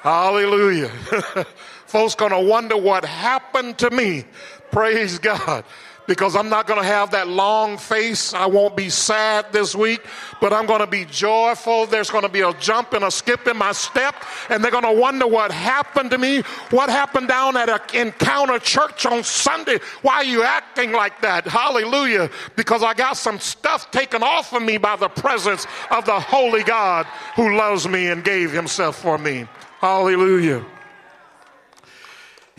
Hallelujah. 0.00 0.88
Folks 1.86 2.14
going 2.14 2.30
to 2.30 2.40
wonder 2.40 2.76
what 2.76 3.04
happened 3.04 3.76
to 3.78 3.90
me. 3.90 4.24
Praise 4.70 5.18
God 5.18 5.64
because 6.10 6.34
I'm 6.34 6.48
not 6.48 6.66
going 6.66 6.80
to 6.80 6.86
have 6.86 7.12
that 7.12 7.28
long 7.28 7.78
face. 7.78 8.34
I 8.34 8.46
won't 8.46 8.76
be 8.76 8.90
sad 8.90 9.46
this 9.52 9.76
week, 9.76 10.04
but 10.40 10.52
I'm 10.52 10.66
going 10.66 10.80
to 10.80 10.86
be 10.88 11.04
joyful. 11.04 11.86
There's 11.86 12.10
going 12.10 12.24
to 12.24 12.28
be 12.28 12.40
a 12.40 12.52
jump 12.54 12.94
and 12.94 13.04
a 13.04 13.12
skip 13.12 13.46
in 13.46 13.56
my 13.56 13.70
step, 13.70 14.16
and 14.48 14.64
they're 14.64 14.72
going 14.72 14.92
to 14.92 15.00
wonder 15.00 15.28
what 15.28 15.52
happened 15.52 16.10
to 16.10 16.18
me. 16.18 16.40
What 16.70 16.90
happened 16.90 17.28
down 17.28 17.56
at 17.56 17.68
an 17.68 18.08
encounter 18.08 18.58
church 18.58 19.06
on 19.06 19.22
Sunday? 19.22 19.78
Why 20.02 20.14
are 20.14 20.24
you 20.24 20.42
acting 20.42 20.90
like 20.90 21.20
that? 21.20 21.46
Hallelujah. 21.46 22.28
Because 22.56 22.82
I 22.82 22.92
got 22.92 23.16
some 23.16 23.38
stuff 23.38 23.92
taken 23.92 24.24
off 24.24 24.52
of 24.52 24.64
me 24.64 24.78
by 24.78 24.96
the 24.96 25.08
presence 25.08 25.64
of 25.92 26.06
the 26.06 26.18
Holy 26.18 26.64
God 26.64 27.06
who 27.36 27.56
loves 27.56 27.86
me 27.86 28.08
and 28.08 28.24
gave 28.24 28.50
himself 28.50 29.00
for 29.00 29.16
me. 29.16 29.46
Hallelujah. 29.78 30.66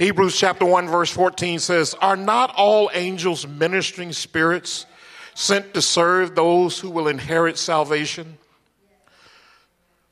Hebrews 0.01 0.35
chapter 0.35 0.65
1, 0.65 0.87
verse 0.87 1.11
14 1.11 1.59
says, 1.59 1.93
Are 2.01 2.15
not 2.15 2.51
all 2.55 2.89
angels 2.91 3.45
ministering 3.45 4.13
spirits 4.13 4.87
sent 5.35 5.75
to 5.75 5.81
serve 5.83 6.33
those 6.33 6.79
who 6.79 6.89
will 6.89 7.07
inherit 7.07 7.55
salvation? 7.55 8.39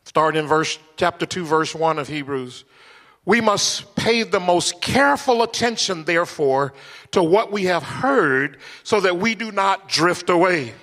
Starting 0.04 0.44
in 0.44 0.48
verse 0.48 0.78
chapter 0.96 1.26
2, 1.26 1.44
verse 1.44 1.74
1 1.74 1.98
of 1.98 2.08
Hebrews. 2.08 2.66
We 3.26 3.42
must 3.42 3.96
pay 3.96 4.22
the 4.22 4.40
most 4.40 4.80
careful 4.80 5.42
attention, 5.42 6.04
therefore, 6.04 6.76
to 7.10 7.24
what 7.24 7.52
we 7.52 7.64
have 7.64 7.82
heard 7.82 8.60
so 8.84 9.00
that 9.00 9.18
we 9.18 9.34
do 9.34 9.52
not 9.52 9.90
drift 9.90 10.30
away. 10.30 10.76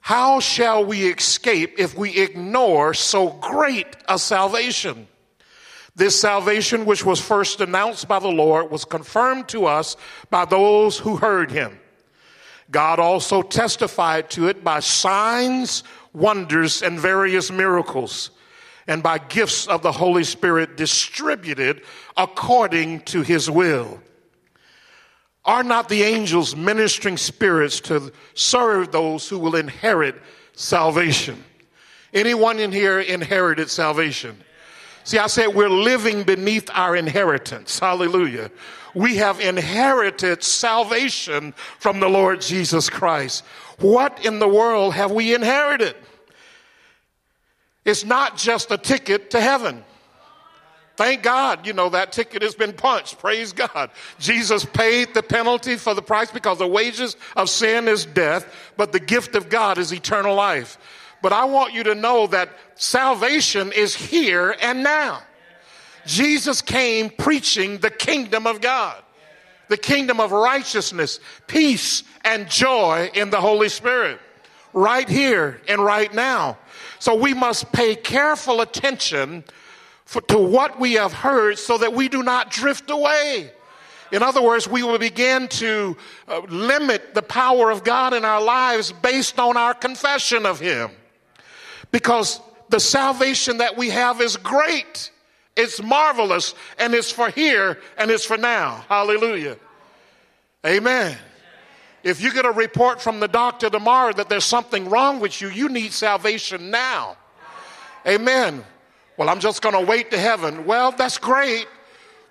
How 0.00 0.40
shall 0.40 0.84
we 0.84 1.06
escape 1.06 1.78
if 1.78 1.96
we 1.96 2.18
ignore 2.18 2.92
so 2.92 3.28
great 3.28 3.86
a 4.08 4.18
salvation? 4.18 5.06
This 5.98 6.18
salvation, 6.18 6.84
which 6.84 7.04
was 7.04 7.20
first 7.20 7.60
announced 7.60 8.06
by 8.06 8.20
the 8.20 8.28
Lord, 8.28 8.70
was 8.70 8.84
confirmed 8.84 9.48
to 9.48 9.66
us 9.66 9.96
by 10.30 10.44
those 10.44 10.96
who 10.96 11.16
heard 11.16 11.50
him. 11.50 11.76
God 12.70 13.00
also 13.00 13.42
testified 13.42 14.30
to 14.30 14.46
it 14.46 14.62
by 14.62 14.78
signs, 14.78 15.82
wonders, 16.12 16.82
and 16.82 17.00
various 17.00 17.50
miracles, 17.50 18.30
and 18.86 19.02
by 19.02 19.18
gifts 19.18 19.66
of 19.66 19.82
the 19.82 19.90
Holy 19.90 20.22
Spirit 20.22 20.76
distributed 20.76 21.82
according 22.16 23.00
to 23.00 23.22
his 23.22 23.50
will. 23.50 24.00
Are 25.44 25.64
not 25.64 25.88
the 25.88 26.04
angels 26.04 26.54
ministering 26.54 27.16
spirits 27.16 27.80
to 27.80 28.12
serve 28.34 28.92
those 28.92 29.28
who 29.28 29.40
will 29.40 29.56
inherit 29.56 30.14
salvation? 30.52 31.42
Anyone 32.14 32.60
in 32.60 32.70
here 32.70 33.00
inherited 33.00 33.68
salvation? 33.68 34.44
See, 35.08 35.16
I 35.16 35.26
said 35.28 35.54
we're 35.54 35.70
living 35.70 36.24
beneath 36.24 36.68
our 36.74 36.94
inheritance. 36.94 37.78
Hallelujah. 37.78 38.50
We 38.92 39.16
have 39.16 39.40
inherited 39.40 40.42
salvation 40.42 41.54
from 41.78 42.00
the 42.00 42.10
Lord 42.10 42.42
Jesus 42.42 42.90
Christ. 42.90 43.42
What 43.78 44.22
in 44.26 44.38
the 44.38 44.46
world 44.46 44.92
have 44.92 45.10
we 45.10 45.32
inherited? 45.32 45.96
It's 47.86 48.04
not 48.04 48.36
just 48.36 48.70
a 48.70 48.76
ticket 48.76 49.30
to 49.30 49.40
heaven. 49.40 49.82
Thank 50.98 51.22
God, 51.22 51.66
you 51.66 51.72
know, 51.72 51.88
that 51.88 52.12
ticket 52.12 52.42
has 52.42 52.54
been 52.54 52.74
punched. 52.74 53.18
Praise 53.18 53.54
God. 53.54 53.90
Jesus 54.18 54.66
paid 54.66 55.14
the 55.14 55.22
penalty 55.22 55.76
for 55.76 55.94
the 55.94 56.02
price 56.02 56.30
because 56.30 56.58
the 56.58 56.66
wages 56.66 57.16
of 57.34 57.48
sin 57.48 57.88
is 57.88 58.04
death, 58.04 58.44
but 58.76 58.92
the 58.92 59.00
gift 59.00 59.36
of 59.36 59.48
God 59.48 59.78
is 59.78 59.90
eternal 59.90 60.34
life. 60.34 60.76
But 61.20 61.32
I 61.32 61.44
want 61.44 61.74
you 61.74 61.82
to 61.84 61.94
know 61.94 62.26
that 62.28 62.50
salvation 62.76 63.72
is 63.72 63.94
here 63.94 64.56
and 64.60 64.82
now. 64.82 65.22
Jesus 66.06 66.62
came 66.62 67.10
preaching 67.10 67.78
the 67.78 67.90
kingdom 67.90 68.46
of 68.46 68.60
God, 68.60 69.02
the 69.68 69.76
kingdom 69.76 70.20
of 70.20 70.32
righteousness, 70.32 71.20
peace, 71.46 72.02
and 72.24 72.48
joy 72.48 73.10
in 73.14 73.30
the 73.30 73.40
Holy 73.40 73.68
Spirit, 73.68 74.18
right 74.72 75.08
here 75.08 75.60
and 75.68 75.84
right 75.84 76.12
now. 76.14 76.56
So 76.98 77.14
we 77.14 77.34
must 77.34 77.72
pay 77.72 77.94
careful 77.94 78.60
attention 78.60 79.44
for, 80.04 80.22
to 80.22 80.38
what 80.38 80.80
we 80.80 80.94
have 80.94 81.12
heard 81.12 81.58
so 81.58 81.76
that 81.78 81.92
we 81.92 82.08
do 82.08 82.22
not 82.22 82.50
drift 82.50 82.90
away. 82.90 83.50
In 84.10 84.22
other 84.22 84.40
words, 84.40 84.66
we 84.66 84.82
will 84.82 84.98
begin 84.98 85.48
to 85.48 85.96
uh, 86.26 86.38
limit 86.48 87.14
the 87.14 87.22
power 87.22 87.70
of 87.70 87.84
God 87.84 88.14
in 88.14 88.24
our 88.24 88.42
lives 88.42 88.90
based 88.90 89.38
on 89.38 89.58
our 89.58 89.74
confession 89.74 90.46
of 90.46 90.58
Him 90.60 90.90
because 91.90 92.40
the 92.68 92.80
salvation 92.80 93.58
that 93.58 93.76
we 93.76 93.90
have 93.90 94.20
is 94.20 94.36
great. 94.36 95.10
It's 95.56 95.82
marvelous 95.82 96.54
and 96.78 96.94
it's 96.94 97.10
for 97.10 97.30
here 97.30 97.78
and 97.96 98.10
it's 98.10 98.24
for 98.24 98.36
now. 98.36 98.84
Hallelujah. 98.88 99.56
Amen. 100.66 101.16
If 102.04 102.22
you 102.22 102.32
get 102.32 102.44
a 102.44 102.52
report 102.52 103.00
from 103.00 103.20
the 103.20 103.28
doctor 103.28 103.68
tomorrow 103.68 104.12
that 104.12 104.28
there's 104.28 104.44
something 104.44 104.88
wrong 104.88 105.18
with 105.20 105.40
you, 105.40 105.48
you 105.48 105.68
need 105.68 105.92
salvation 105.92 106.70
now. 106.70 107.16
Amen. 108.06 108.64
Well, 109.16 109.28
I'm 109.28 109.40
just 109.40 109.62
going 109.62 109.74
to 109.74 109.84
wait 109.84 110.10
to 110.12 110.18
heaven. 110.18 110.64
Well, 110.64 110.92
that's 110.92 111.18
great, 111.18 111.66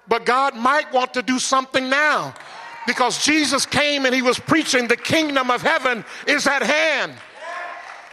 but 0.07 0.25
God 0.25 0.55
might 0.55 0.91
want 0.93 1.13
to 1.15 1.21
do 1.21 1.37
something 1.37 1.89
now 1.89 2.33
because 2.85 3.23
Jesus 3.23 3.65
came 3.65 4.05
and 4.05 4.15
he 4.15 4.21
was 4.21 4.39
preaching 4.39 4.87
the 4.87 4.95
kingdom 4.95 5.51
of 5.51 5.61
heaven 5.61 6.05
is 6.25 6.47
at 6.47 6.63
hand. 6.63 7.13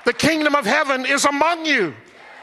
The 0.04 0.12
kingdom 0.12 0.54
of 0.54 0.66
heaven 0.66 1.06
is 1.06 1.24
among 1.24 1.66
you. 1.66 1.94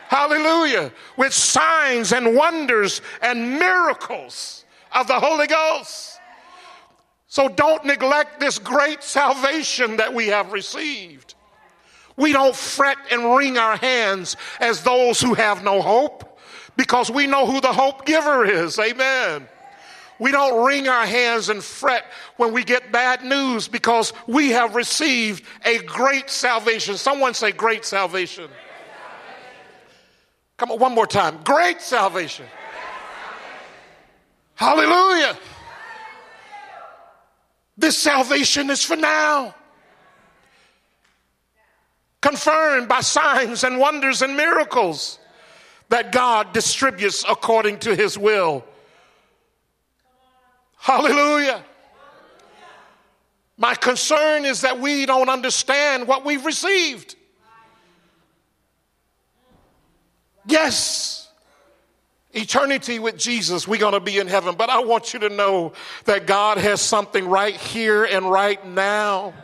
Hallelujah. 0.08 0.92
With 1.16 1.34
signs 1.34 2.12
and 2.12 2.36
wonders 2.36 3.02
and 3.22 3.60
miracles 3.60 4.66
of 4.94 5.08
the 5.08 5.20
Holy 5.20 5.48
Ghost. 5.48 6.20
So 7.28 7.48
don't 7.48 7.86
neglect 7.86 8.40
this 8.42 8.60
great 8.60 9.04
salvation 9.04 9.98
that 9.98 10.14
we 10.14 10.28
have 10.28 10.52
received. 10.52 11.36
We 12.18 12.34
don't 12.34 12.56
fret 12.56 12.98
and 13.10 13.36
wring 13.36 13.58
our 13.58 13.78
hands 13.78 14.36
as 14.60 14.84
those 14.84 15.22
who 15.22 15.34
have 15.34 15.64
no 15.64 15.82
hope 15.82 16.40
because 16.76 17.10
we 17.10 17.28
know 17.28 17.46
who 17.46 17.62
the 17.62 17.72
hope 17.72 18.06
giver 18.06 18.46
is. 18.46 18.78
Amen. 18.78 19.48
We 20.22 20.32
don't 20.32 20.64
wring 20.64 20.88
our 20.88 21.08
hands 21.08 21.50
and 21.50 21.64
fret 21.64 22.06
when 22.38 22.54
we 22.54 22.64
get 22.64 22.92
bad 22.92 23.24
news 23.24 23.68
because 23.68 24.14
we 24.28 24.50
have 24.50 24.76
received 24.76 25.44
a 25.66 25.80
great 25.80 26.30
salvation. 26.30 26.96
Someone 26.96 27.34
say, 27.34 27.52
Great 27.52 27.86
salvation. 27.86 28.48
Come 30.58 30.70
on, 30.70 30.78
one 30.78 30.94
more 30.94 31.08
time. 31.08 31.40
Great 31.44 31.82
salvation. 31.82 32.46
Hallelujah. 34.54 35.36
This 37.76 37.98
salvation 37.98 38.70
is 38.70 38.86
for 38.86 38.98
now. 38.98 39.56
Confirmed 42.22 42.88
by 42.88 43.00
signs 43.02 43.64
and 43.64 43.80
wonders 43.80 44.22
and 44.22 44.38
miracles 44.38 45.18
that 45.90 46.12
God 46.12 46.54
distributes 46.54 47.26
according 47.28 47.80
to 47.80 47.96
his 47.96 48.20
will 48.20 48.64
Hallelujah. 50.82 51.64
My 53.56 53.76
concern 53.76 54.46
is 54.46 54.62
that 54.62 54.80
we 54.80 55.06
don't 55.06 55.30
understand 55.30 56.08
what 56.08 56.26
we've 56.26 56.44
received. 56.44 57.16
Yes, 60.48 61.30
eternity 62.34 62.98
with 62.98 63.16
Jesus, 63.16 63.68
we're 63.68 63.80
going 63.80 63.94
to 63.94 64.00
be 64.00 64.18
in 64.18 64.26
heaven, 64.26 64.56
but 64.56 64.72
I 64.72 64.80
want 64.80 65.14
you 65.14 65.20
to 65.20 65.30
know 65.30 65.74
that 66.06 66.26
God 66.26 66.58
has 66.58 66.82
something 66.82 67.28
right 67.28 67.56
here 67.56 68.04
and 68.04 68.32
right 68.32 68.66
now 68.66 69.36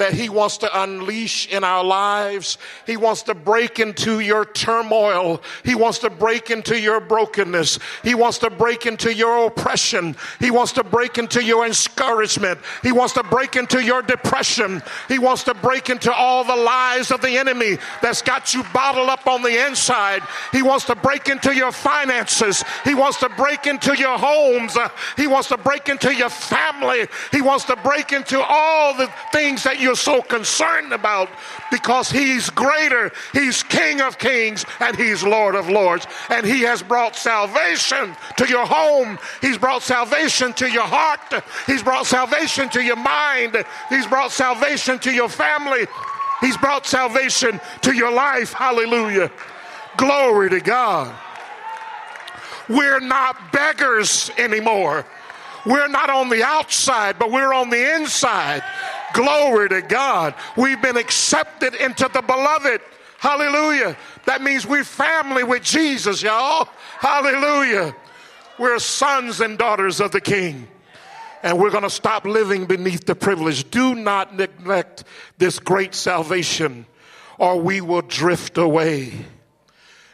that 0.00 0.14
He 0.14 0.28
wants 0.30 0.56
to 0.58 0.82
unleash 0.82 1.46
in 1.48 1.62
our 1.62 1.84
lives. 1.84 2.56
He 2.86 2.96
wants 2.96 3.22
to 3.24 3.34
break 3.34 3.78
into 3.78 4.20
your 4.20 4.46
turmoil. 4.46 5.42
He 5.62 5.74
wants 5.74 5.98
to 5.98 6.10
break 6.10 6.50
into 6.50 6.80
your 6.80 7.00
brokenness. 7.00 7.78
He 8.02 8.14
wants 8.14 8.38
to 8.38 8.48
break 8.48 8.86
into 8.86 9.14
your 9.14 9.46
oppression. 9.46 10.16
He 10.40 10.50
wants 10.50 10.72
to 10.72 10.84
break 10.84 11.18
into 11.18 11.44
your 11.44 11.68
discouragement. 11.68 12.58
He 12.82 12.92
wants 12.92 13.12
to 13.14 13.22
break 13.22 13.56
into 13.56 13.84
your 13.84 14.00
depression. 14.00 14.82
He 15.06 15.18
wants 15.18 15.44
to 15.44 15.54
break 15.54 15.90
into 15.90 16.10
all 16.12 16.44
the 16.44 16.56
lies 16.56 17.10
of 17.10 17.20
the 17.20 17.36
enemy 17.36 17.76
that's 18.00 18.22
got 18.22 18.54
you 18.54 18.64
bottled 18.72 19.10
up 19.10 19.26
on 19.26 19.42
the 19.42 19.66
inside. 19.66 20.22
He 20.50 20.62
wants 20.62 20.86
to 20.86 20.94
break 20.94 21.28
into 21.28 21.54
your 21.54 21.72
finances. 21.72 22.64
He 22.84 22.94
wants 22.94 23.18
to 23.20 23.28
break 23.28 23.66
into 23.66 23.96
your 23.98 24.16
homes. 24.18 24.76
Uh, 24.76 24.88
he 25.16 25.26
wants 25.26 25.48
to 25.48 25.58
break 25.58 25.90
into 25.90 26.14
your 26.14 26.30
family. 26.30 27.06
He 27.32 27.42
wants 27.42 27.64
to 27.66 27.76
break 27.76 28.12
into 28.12 28.40
all 28.40 28.96
the 28.96 29.12
things 29.32 29.62
that 29.64 29.78
you're 29.90 29.96
so 29.96 30.22
concerned 30.22 30.92
about 30.92 31.28
because 31.72 32.12
He's 32.12 32.48
greater. 32.48 33.10
He's 33.32 33.64
King 33.64 34.00
of 34.00 34.18
kings 34.18 34.64
and 34.78 34.94
He's 34.94 35.24
Lord 35.24 35.56
of 35.56 35.68
lords. 35.68 36.06
And 36.28 36.46
He 36.46 36.60
has 36.60 36.80
brought 36.80 37.16
salvation 37.16 38.14
to 38.36 38.48
your 38.48 38.64
home. 38.66 39.18
He's 39.40 39.58
brought 39.58 39.82
salvation 39.82 40.52
to 40.52 40.70
your 40.70 40.86
heart. 40.86 41.42
He's 41.66 41.82
brought 41.82 42.06
salvation 42.06 42.68
to 42.68 42.80
your 42.80 42.94
mind. 42.94 43.64
He's 43.88 44.06
brought 44.06 44.30
salvation 44.30 45.00
to 45.00 45.10
your 45.10 45.28
family. 45.28 45.88
He's 46.40 46.56
brought 46.56 46.86
salvation 46.86 47.60
to 47.82 47.92
your 47.92 48.12
life. 48.12 48.52
Hallelujah. 48.52 49.32
Glory 49.96 50.50
to 50.50 50.60
God. 50.60 51.12
We're 52.68 53.00
not 53.00 53.50
beggars 53.50 54.30
anymore. 54.38 55.04
We're 55.66 55.88
not 55.88 56.10
on 56.10 56.28
the 56.28 56.42
outside, 56.42 57.18
but 57.18 57.30
we're 57.30 57.52
on 57.52 57.70
the 57.70 57.96
inside. 57.96 58.62
Glory 59.12 59.68
to 59.68 59.82
God. 59.82 60.34
We've 60.56 60.80
been 60.80 60.96
accepted 60.96 61.74
into 61.74 62.08
the 62.12 62.22
beloved. 62.22 62.80
Hallelujah. 63.18 63.96
That 64.24 64.42
means 64.42 64.66
we're 64.66 64.84
family 64.84 65.44
with 65.44 65.62
Jesus, 65.62 66.22
y'all. 66.22 66.68
Hallelujah. 66.98 67.94
We're 68.58 68.78
sons 68.78 69.40
and 69.40 69.58
daughters 69.58 70.00
of 70.00 70.12
the 70.12 70.20
King. 70.20 70.68
And 71.42 71.58
we're 71.58 71.70
going 71.70 71.82
to 71.82 71.90
stop 71.90 72.24
living 72.24 72.66
beneath 72.66 73.06
the 73.06 73.14
privilege. 73.14 73.70
Do 73.70 73.94
not 73.94 74.36
neglect 74.36 75.04
this 75.38 75.58
great 75.58 75.94
salvation, 75.94 76.86
or 77.38 77.58
we 77.60 77.80
will 77.80 78.02
drift 78.02 78.58
away. 78.58 79.12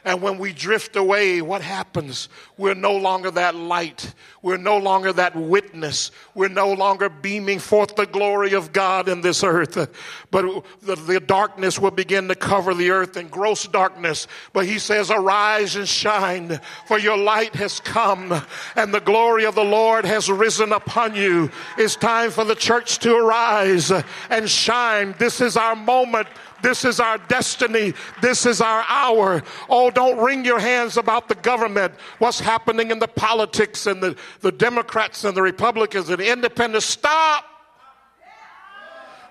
And 0.06 0.22
when 0.22 0.38
we 0.38 0.52
drift 0.52 0.94
away, 0.94 1.42
what 1.42 1.62
happens? 1.62 2.28
We're 2.56 2.75
no 2.75 2.96
longer 2.96 3.28
that 3.32 3.56
light. 3.56 4.14
We're 4.40 4.56
no 4.56 4.78
longer 4.78 5.12
that 5.14 5.34
witness. 5.34 6.12
We're 6.32 6.46
no 6.46 6.72
longer 6.72 7.08
beaming 7.08 7.58
forth 7.58 7.96
the 7.96 8.06
glory 8.06 8.52
of 8.52 8.72
God 8.72 9.08
in 9.08 9.20
this 9.20 9.42
earth. 9.42 9.76
But 10.30 10.64
the, 10.82 10.96
the 10.96 11.20
darkness 11.20 11.78
will 11.78 11.92
begin 11.92 12.28
to 12.28 12.34
cover 12.34 12.75
the 12.75 12.90
earth 12.90 13.16
in 13.16 13.28
gross 13.28 13.66
darkness. 13.66 14.26
But 14.52 14.66
he 14.66 14.78
says, 14.78 15.10
Arise 15.10 15.76
and 15.76 15.88
shine, 15.88 16.60
for 16.86 16.98
your 16.98 17.16
light 17.16 17.54
has 17.54 17.80
come, 17.80 18.32
and 18.75 18.92
the 18.92 19.00
glory 19.00 19.44
of 19.44 19.54
the 19.54 19.64
Lord 19.64 20.04
has 20.04 20.30
risen 20.30 20.72
upon 20.72 21.14
you. 21.14 21.50
It's 21.78 21.96
time 21.96 22.30
for 22.30 22.44
the 22.44 22.54
church 22.54 22.98
to 22.98 23.16
arise 23.16 23.90
and 24.28 24.50
shine. 24.50 25.14
This 25.18 25.40
is 25.40 25.56
our 25.56 25.75
moment 25.75 26.28
this 26.62 26.84
is 26.84 27.00
our 27.00 27.18
destiny. 27.18 27.94
This 28.22 28.46
is 28.46 28.60
our 28.60 28.84
hour. 28.88 29.42
Oh, 29.68 29.90
don't 29.90 30.18
wring 30.18 30.44
your 30.44 30.58
hands 30.58 30.96
about 30.96 31.28
the 31.28 31.34
government, 31.34 31.94
what's 32.18 32.40
happening 32.40 32.90
in 32.90 32.98
the 32.98 33.08
politics 33.08 33.86
and 33.86 34.02
the, 34.02 34.16
the 34.40 34.52
Democrats 34.52 35.25
and 35.25 35.36
the 35.36 35.42
Republicans 35.42 36.08
and 36.08 36.18
the 36.18 36.30
independents. 36.30 36.86
Stop. 36.86 37.44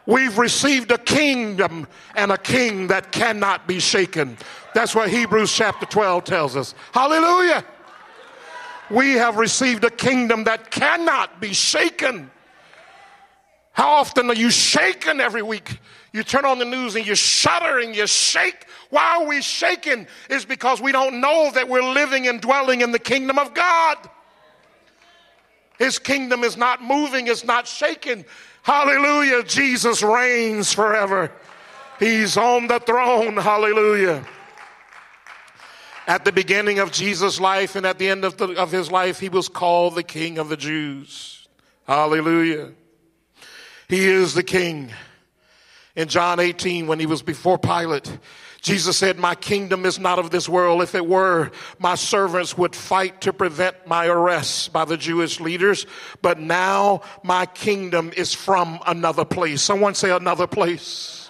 We've 0.06 0.38
received 0.38 0.92
a 0.92 1.00
kingdom 1.00 1.88
and 2.16 2.32
a 2.32 2.38
king 2.38 2.88
that 2.88 3.12
cannot 3.12 3.68
be 3.68 3.80
shaken. 3.80 4.38
That's 4.76 4.94
what 4.94 5.10
Hebrews 5.10 5.52
chapter 5.52 5.86
12 5.88 6.24
tells 6.26 6.56
us. 6.56 6.76
Hallelujah. 6.92 7.66
We 8.92 9.14
have 9.14 9.38
received 9.38 9.84
a 9.84 9.90
kingdom 9.90 10.44
that 10.44 10.70
cannot 10.70 11.42
be 11.42 11.54
shaken. 11.54 12.30
How 13.72 13.90
often 13.90 14.30
are 14.30 14.36
you 14.36 14.52
shaken 14.52 15.20
every 15.20 15.42
week? 15.42 15.80
You 16.16 16.24
turn 16.24 16.46
on 16.46 16.60
the 16.60 16.66
news 16.66 16.96
and 16.96 17.06
you 17.06 17.14
shudder 17.14 17.78
and 17.78 17.94
you 17.94 18.08
shake. 18.08 18.68
Why 18.90 19.18
are 19.18 19.28
we 19.28 19.42
shaking? 19.42 20.08
Is 20.30 20.46
because 20.46 20.80
we 20.80 20.94
don't 20.94 21.20
know 21.20 21.52
that 21.52 21.68
we're 21.68 21.84
living 21.84 22.26
and 22.26 22.40
dwelling 22.40 22.80
in 22.80 22.94
the 22.94 23.00
kingdom 23.00 23.38
of 23.38 23.54
God. 23.54 23.98
His 25.78 26.00
kingdom 26.00 26.46
is 26.46 26.56
not 26.56 26.82
moving, 26.82 27.28
it's 27.28 27.44
not 27.44 27.68
shaking. 27.68 28.24
Hallelujah. 28.64 29.44
Jesus 29.44 30.02
reigns 30.02 30.72
forever. 30.72 31.34
He's 32.00 32.38
on 32.38 32.68
the 32.68 32.80
throne. 32.80 33.36
Hallelujah. 33.36 34.26
At 36.08 36.24
the 36.24 36.32
beginning 36.32 36.80
of 36.80 36.94
Jesus' 36.94 37.42
life 37.42 37.76
and 37.76 37.86
at 37.86 38.00
the 38.00 38.08
end 38.08 38.24
of, 38.24 38.38
the, 38.38 38.54
of 38.56 38.72
his 38.72 38.90
life, 38.90 39.20
he 39.20 39.28
was 39.28 39.50
called 39.50 39.96
the 39.96 40.04
King 40.04 40.38
of 40.38 40.48
the 40.48 40.56
Jews. 40.56 41.46
Hallelujah. 41.86 42.72
He 43.90 44.08
is 44.08 44.34
the 44.34 44.44
King 44.44 44.94
in 45.96 46.08
John 46.08 46.40
18 46.40 46.88
when 46.88 47.00
he 47.00 47.06
was 47.06 47.22
before 47.22 47.58
Pilate. 47.58 48.18
Jesus 48.62 48.98
said, 48.98 49.20
My 49.20 49.36
kingdom 49.36 49.86
is 49.86 50.00
not 50.00 50.18
of 50.18 50.32
this 50.32 50.50
world. 50.50 50.82
If 50.82 50.96
it 50.96 51.06
were, 51.06 51.52
my 51.78 51.94
servants 51.94 52.58
would 52.58 52.76
fight 52.76 53.22
to 53.22 53.32
prevent 53.32 53.86
my 53.86 54.08
arrest 54.08 54.74
by 54.74 54.86
the 54.86 54.98
Jewish 54.98 55.40
leaders. 55.40 55.86
But 56.24 56.40
now 56.40 57.02
my 57.24 57.46
kingdom 57.46 58.12
is 58.18 58.34
from 58.34 58.80
another 58.88 59.24
place. 59.24 59.62
Someone 59.62 59.94
say 59.94 60.10
another 60.10 60.48
place. 60.48 61.30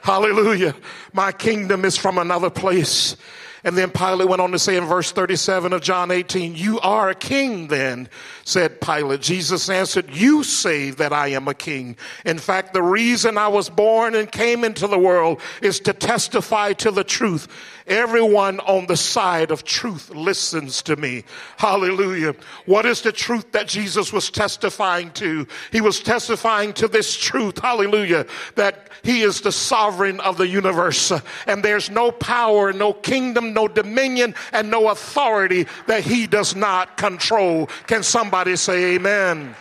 Hallelujah. 0.00 0.74
My 1.12 1.30
kingdom 1.30 1.84
is 1.84 1.98
from 1.98 2.16
another 2.16 2.50
place. 2.50 3.16
And 3.64 3.78
then 3.78 3.90
Pilate 3.90 4.28
went 4.28 4.42
on 4.42 4.50
to 4.52 4.58
say 4.58 4.76
in 4.76 4.86
verse 4.86 5.12
37 5.12 5.72
of 5.72 5.82
John 5.82 6.10
18, 6.10 6.56
You 6.56 6.80
are 6.80 7.10
a 7.10 7.14
king 7.14 7.68
then, 7.68 8.08
said 8.44 8.80
Pilate. 8.80 9.20
Jesus 9.20 9.68
answered, 9.68 10.10
You 10.10 10.42
say 10.42 10.90
that 10.90 11.12
I 11.12 11.28
am 11.28 11.46
a 11.46 11.54
king. 11.54 11.96
In 12.24 12.38
fact, 12.38 12.74
the 12.74 12.82
reason 12.82 13.38
I 13.38 13.48
was 13.48 13.68
born 13.68 14.16
and 14.16 14.30
came 14.30 14.64
into 14.64 14.88
the 14.88 14.98
world 14.98 15.40
is 15.60 15.78
to 15.80 15.92
testify 15.92 16.72
to 16.74 16.90
the 16.90 17.04
truth. 17.04 17.46
Everyone 17.86 18.60
on 18.60 18.86
the 18.86 18.96
side 18.96 19.50
of 19.50 19.64
truth 19.64 20.10
listens 20.10 20.82
to 20.82 20.96
me. 20.96 21.24
Hallelujah. 21.56 22.34
What 22.66 22.86
is 22.86 23.02
the 23.02 23.12
truth 23.12 23.52
that 23.52 23.68
Jesus 23.68 24.12
was 24.12 24.30
testifying 24.30 25.10
to? 25.12 25.46
He 25.70 25.80
was 25.80 26.00
testifying 26.00 26.72
to 26.74 26.88
this 26.88 27.16
truth. 27.16 27.58
Hallelujah. 27.58 28.26
That 28.54 28.88
he 29.02 29.22
is 29.22 29.40
the 29.40 29.52
sovereign 29.52 30.20
of 30.20 30.36
the 30.36 30.46
universe 30.46 31.12
and 31.46 31.62
there's 31.62 31.90
no 31.90 32.10
power, 32.12 32.72
no 32.72 32.92
kingdom, 32.92 33.51
no 33.54 33.68
dominion, 33.68 34.34
and 34.52 34.70
no 34.70 34.88
authority 34.88 35.66
that 35.86 36.04
he 36.04 36.26
does 36.26 36.56
not 36.56 36.96
control. 36.96 37.68
Can 37.86 38.02
somebody 38.02 38.56
say 38.56 38.94
amen? 38.94 39.54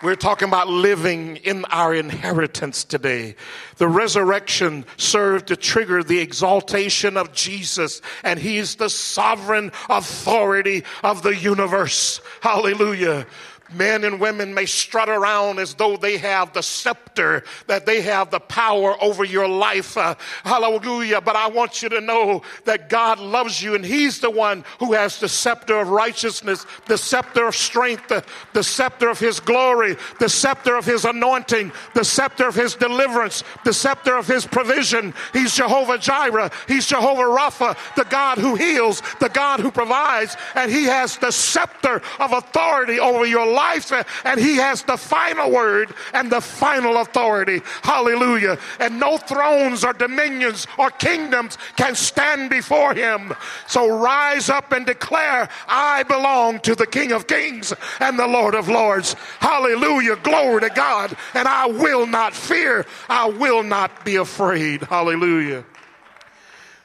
We're 0.00 0.14
talking 0.14 0.46
about 0.46 0.68
living 0.68 1.38
in 1.38 1.64
our 1.66 1.92
inheritance 1.92 2.84
today. 2.84 3.34
The 3.78 3.88
resurrection 3.88 4.86
served 4.96 5.48
to 5.48 5.56
trigger 5.56 6.04
the 6.04 6.20
exaltation 6.20 7.16
of 7.16 7.32
Jesus, 7.32 8.00
and 8.22 8.38
He's 8.38 8.76
the 8.76 8.90
sovereign 8.90 9.72
authority 9.90 10.84
of 11.02 11.22
the 11.22 11.34
universe. 11.34 12.20
Hallelujah. 12.42 13.26
Men 13.72 14.04
and 14.04 14.18
women 14.18 14.54
may 14.54 14.64
strut 14.64 15.10
around 15.10 15.58
as 15.58 15.74
though 15.74 15.98
they 15.98 16.16
have 16.16 16.54
the 16.54 16.62
scepter, 16.62 17.44
that 17.66 17.84
they 17.84 18.00
have 18.00 18.30
the 18.30 18.40
power 18.40 18.96
over 19.02 19.24
your 19.24 19.46
life. 19.46 19.96
Uh, 19.96 20.14
hallelujah. 20.42 21.20
But 21.20 21.36
I 21.36 21.48
want 21.48 21.82
you 21.82 21.90
to 21.90 22.00
know 22.00 22.42
that 22.64 22.88
God 22.88 23.18
loves 23.18 23.62
you 23.62 23.74
and 23.74 23.84
He's 23.84 24.20
the 24.20 24.30
one 24.30 24.64
who 24.78 24.94
has 24.94 25.20
the 25.20 25.28
scepter 25.28 25.78
of 25.80 25.88
righteousness, 25.88 26.64
the 26.86 26.96
scepter 26.96 27.48
of 27.48 27.54
strength, 27.54 28.08
the, 28.08 28.24
the 28.54 28.62
scepter 28.62 29.10
of 29.10 29.18
His 29.18 29.38
glory, 29.38 29.96
the 30.18 30.30
scepter 30.30 30.76
of 30.76 30.86
His 30.86 31.04
anointing, 31.04 31.70
the 31.94 32.04
scepter 32.04 32.48
of 32.48 32.54
His 32.54 32.74
deliverance, 32.74 33.44
the 33.64 33.74
scepter 33.74 34.16
of 34.16 34.26
His 34.26 34.46
provision. 34.46 35.12
He's 35.34 35.54
Jehovah 35.54 35.98
Jireh. 35.98 36.50
He's 36.66 36.86
Jehovah 36.86 37.22
Rapha, 37.22 37.76
the 37.96 38.04
God 38.04 38.38
who 38.38 38.54
heals, 38.54 39.02
the 39.20 39.28
God 39.28 39.60
who 39.60 39.70
provides, 39.70 40.38
and 40.54 40.70
He 40.70 40.84
has 40.84 41.18
the 41.18 41.32
scepter 41.32 42.00
of 42.18 42.32
authority 42.32 42.98
over 42.98 43.26
your 43.26 43.44
life 43.44 43.57
life, 43.58 43.92
and 44.24 44.40
He 44.40 44.56
has 44.56 44.82
the 44.82 44.96
final 44.96 45.50
word 45.50 45.92
and 46.14 46.30
the 46.30 46.40
final 46.40 46.98
authority. 46.98 47.60
Hallelujah. 47.82 48.58
And 48.78 49.00
no 49.00 49.18
thrones 49.18 49.84
or 49.84 49.92
dominions 49.92 50.66
or 50.78 50.90
kingdoms 50.90 51.58
can 51.76 51.94
stand 51.94 52.50
before 52.50 52.94
Him. 52.94 53.34
So 53.66 53.80
rise 53.98 54.48
up 54.48 54.72
and 54.72 54.86
declare, 54.86 55.48
I 55.66 56.04
belong 56.04 56.60
to 56.60 56.74
the 56.74 56.86
King 56.86 57.12
of 57.12 57.26
Kings 57.26 57.74
and 58.00 58.18
the 58.18 58.26
Lord 58.26 58.54
of 58.54 58.68
Lords. 58.68 59.14
Hallelujah. 59.40 60.16
Glory 60.16 60.60
to 60.60 60.70
God. 60.70 61.16
And 61.34 61.48
I 61.48 61.66
will 61.66 62.06
not 62.06 62.34
fear, 62.34 62.86
I 63.08 63.26
will 63.26 63.62
not 63.62 64.04
be 64.04 64.16
afraid. 64.16 64.82
Hallelujah. 64.82 65.64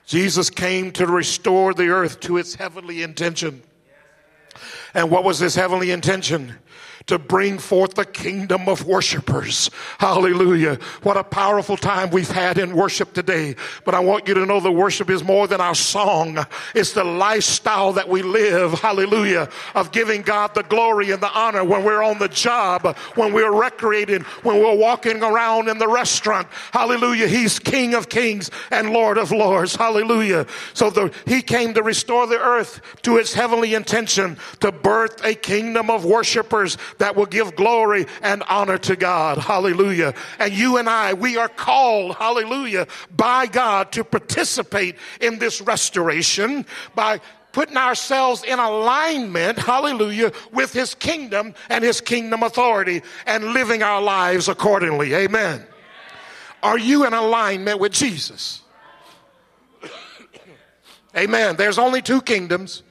Jesus 0.05 0.49
came 0.49 0.91
to 0.93 1.07
restore 1.07 1.73
the 1.73 1.87
earth 1.87 2.19
to 2.21 2.37
its 2.37 2.55
heavenly 2.55 3.03
intention. 3.03 3.63
And 4.93 5.09
what 5.09 5.23
was 5.23 5.39
his 5.39 5.55
heavenly 5.55 5.91
intention? 5.91 6.55
To 7.07 7.19
bring 7.19 7.57
forth 7.57 7.95
the 7.95 8.05
kingdom 8.05 8.69
of 8.69 8.85
worshipers. 8.85 9.69
Hallelujah. 9.99 10.75
What 11.01 11.17
a 11.17 11.23
powerful 11.23 11.77
time 11.77 12.09
we've 12.11 12.31
had 12.31 12.57
in 12.57 12.75
worship 12.75 13.13
today. 13.13 13.55
But 13.85 13.95
I 13.95 13.99
want 13.99 14.27
you 14.27 14.33
to 14.35 14.45
know 14.45 14.59
the 14.59 14.71
worship 14.71 15.09
is 15.09 15.23
more 15.23 15.47
than 15.47 15.59
our 15.59 15.75
song. 15.75 16.45
It's 16.73 16.93
the 16.93 17.03
lifestyle 17.03 17.93
that 17.93 18.07
we 18.07 18.21
live. 18.21 18.73
Hallelujah. 18.73 19.49
Of 19.75 19.91
giving 19.91 20.21
God 20.21 20.55
the 20.55 20.63
glory 20.63 21.11
and 21.11 21.21
the 21.21 21.31
honor 21.31 21.63
when 21.63 21.83
we're 21.83 22.03
on 22.03 22.19
the 22.19 22.29
job, 22.29 22.97
when 23.15 23.33
we're 23.33 23.51
recreating, 23.51 24.21
when 24.43 24.59
we're 24.59 24.77
walking 24.77 25.21
around 25.21 25.67
in 25.67 25.77
the 25.77 25.87
restaurant. 25.87 26.47
Hallelujah. 26.71 27.27
He's 27.27 27.59
King 27.59 27.93
of 27.93 28.09
kings 28.09 28.49
and 28.71 28.91
Lord 28.91 29.17
of 29.17 29.31
lords. 29.31 29.75
Hallelujah. 29.75 30.45
So 30.73 30.89
the, 30.89 31.13
he 31.25 31.41
came 31.41 31.73
to 31.73 31.83
restore 31.83 32.27
the 32.27 32.39
earth 32.39 32.81
to 33.03 33.17
its 33.17 33.33
heavenly 33.33 33.73
intention 33.73 34.37
to 34.59 34.71
birth 34.71 35.23
a 35.23 35.33
kingdom 35.33 35.89
of 35.89 36.05
worshipers 36.05 36.77
that 36.97 37.15
will 37.15 37.25
give 37.25 37.55
glory 37.55 38.05
and 38.21 38.43
honor 38.43 38.77
to 38.79 38.95
God. 38.95 39.37
Hallelujah. 39.37 40.13
And 40.39 40.53
you 40.53 40.77
and 40.77 40.89
I, 40.89 41.13
we 41.13 41.37
are 41.37 41.49
called, 41.49 42.15
hallelujah, 42.15 42.87
by 43.15 43.45
God 43.45 43.91
to 43.93 44.03
participate 44.03 44.95
in 45.21 45.39
this 45.39 45.61
restoration 45.61 46.65
by 46.95 47.21
putting 47.53 47.77
ourselves 47.77 48.43
in 48.43 48.59
alignment, 48.59 49.57
hallelujah, 49.57 50.33
with 50.51 50.73
his 50.73 50.93
kingdom 50.95 51.53
and 51.69 51.83
his 51.83 52.01
kingdom 52.01 52.43
authority 52.43 53.01
and 53.25 53.53
living 53.53 53.81
our 53.81 54.01
lives 54.01 54.49
accordingly. 54.49 55.13
Amen. 55.13 55.65
Are 56.61 56.77
you 56.77 57.05
in 57.05 57.13
alignment 57.13 57.79
with 57.79 57.91
Jesus? 57.93 58.61
Amen. 61.17 61.55
There's 61.55 61.77
only 61.77 62.01
two 62.01 62.21
kingdoms. 62.21 62.83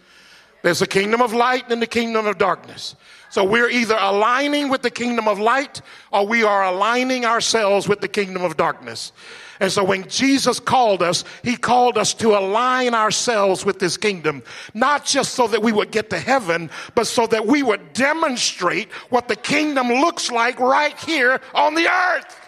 There's 0.63 0.79
the 0.79 0.87
kingdom 0.87 1.21
of 1.21 1.33
light 1.33 1.71
and 1.71 1.83
the 1.83 1.87
kingdom 1.87 2.27
of 2.27 2.39
darkness. 2.39 2.95
So 3.33 3.45
we're 3.45 3.71
either 3.71 3.97
aligning 3.99 4.69
with 4.69 4.83
the 4.83 4.91
kingdom 4.91 5.27
of 5.27 5.39
light 5.39 5.81
or 6.13 6.27
we 6.27 6.45
are 6.45 6.65
aligning 6.65 7.25
ourselves 7.25 7.89
with 7.89 8.03
the 8.03 8.09
kingdom 8.09 8.43
of 8.43 8.59
darkness. 8.59 9.11
And 9.59 9.73
so 9.73 9.83
when 9.83 10.07
Jesus 10.07 10.61
called 10.61 11.03
us, 11.03 11.25
he 11.43 11.57
called 11.57 11.97
us 11.97 12.13
to 12.13 12.37
align 12.37 12.93
ourselves 12.93 13.65
with 13.65 13.79
this 13.79 13.97
kingdom, 13.97 14.43
not 14.75 15.07
just 15.07 15.33
so 15.33 15.47
that 15.47 15.63
we 15.63 15.73
would 15.73 15.91
get 15.91 16.11
to 16.11 16.19
heaven, 16.19 16.69
but 16.95 17.07
so 17.07 17.27
that 17.29 17.47
we 17.47 17.63
would 17.63 17.95
demonstrate 17.95 18.93
what 19.09 19.29
the 19.29 19.37
kingdom 19.37 19.89
looks 19.89 20.31
like 20.31 20.61
right 20.61 21.01
here 21.01 21.41
on 21.55 21.75
the 21.75 21.91
earth. 21.91 22.39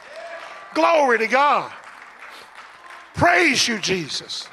Glory 0.75 1.17
to 1.17 1.29
God. 1.29 1.73
Praise 3.15 3.67
you, 3.67 3.79
Jesus. 3.79 4.47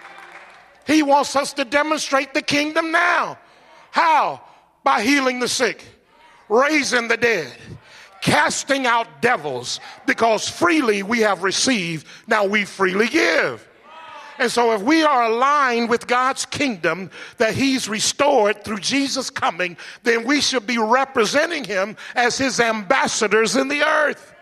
He 0.87 1.03
wants 1.03 1.35
us 1.35 1.51
to 1.55 1.65
demonstrate 1.65 2.33
the 2.33 2.41
kingdom 2.41 2.93
now. 2.93 3.37
How? 3.91 4.39
By 4.85 5.01
healing 5.01 5.41
the 5.41 5.49
sick 5.49 5.83
raising 6.51 7.07
the 7.07 7.17
dead, 7.17 7.51
casting 8.21 8.85
out 8.85 9.21
devils, 9.21 9.79
because 10.05 10.47
freely 10.47 11.01
we 11.01 11.21
have 11.21 11.41
received, 11.41 12.05
now 12.27 12.45
we 12.45 12.65
freely 12.65 13.07
give. 13.07 13.67
And 14.37 14.51
so, 14.51 14.73
if 14.73 14.81
we 14.81 15.03
are 15.03 15.25
aligned 15.25 15.89
with 15.89 16.07
God's 16.07 16.45
kingdom 16.45 17.11
that 17.37 17.53
He's 17.53 17.87
restored 17.87 18.63
through 18.63 18.79
Jesus 18.79 19.29
coming, 19.29 19.77
then 20.01 20.25
we 20.25 20.41
should 20.41 20.65
be 20.65 20.79
representing 20.79 21.63
Him 21.63 21.95
as 22.15 22.37
His 22.39 22.59
ambassadors 22.59 23.55
in 23.55 23.67
the 23.67 23.83
earth. 23.83 24.33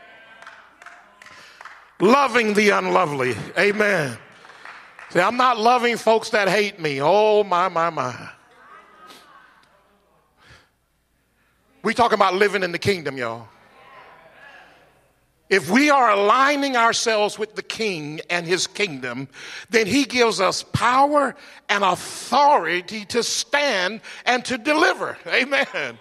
Loving 1.99 2.53
the 2.53 2.69
unlovely. 2.69 3.35
Amen. 3.57 4.17
See, 5.09 5.19
I'm 5.19 5.35
not 5.35 5.59
loving 5.59 5.97
folks 5.97 6.29
that 6.29 6.47
hate 6.47 6.79
me. 6.79 7.01
Oh, 7.01 7.43
my, 7.43 7.67
my, 7.67 7.89
my. 7.89 8.29
We 11.81 11.93
talking 11.93 12.15
about 12.15 12.35
living 12.35 12.63
in 12.63 12.71
the 12.71 12.79
kingdom, 12.79 13.17
y'all. 13.17 13.47
If 15.49 15.69
we 15.71 15.89
are 15.89 16.11
aligning 16.11 16.77
ourselves 16.77 17.39
with 17.39 17.55
the 17.55 17.63
king 17.63 18.21
and 18.29 18.45
his 18.45 18.67
kingdom, 18.67 19.27
then 19.71 19.87
he 19.87 20.03
gives 20.03 20.39
us 20.39 20.61
power 20.61 21.35
and 21.69 21.83
authority 21.83 23.05
to 23.05 23.23
stand 23.23 24.01
and 24.25 24.45
to 24.45 24.59
deliver. 24.59 25.17
Amen. 25.25 25.97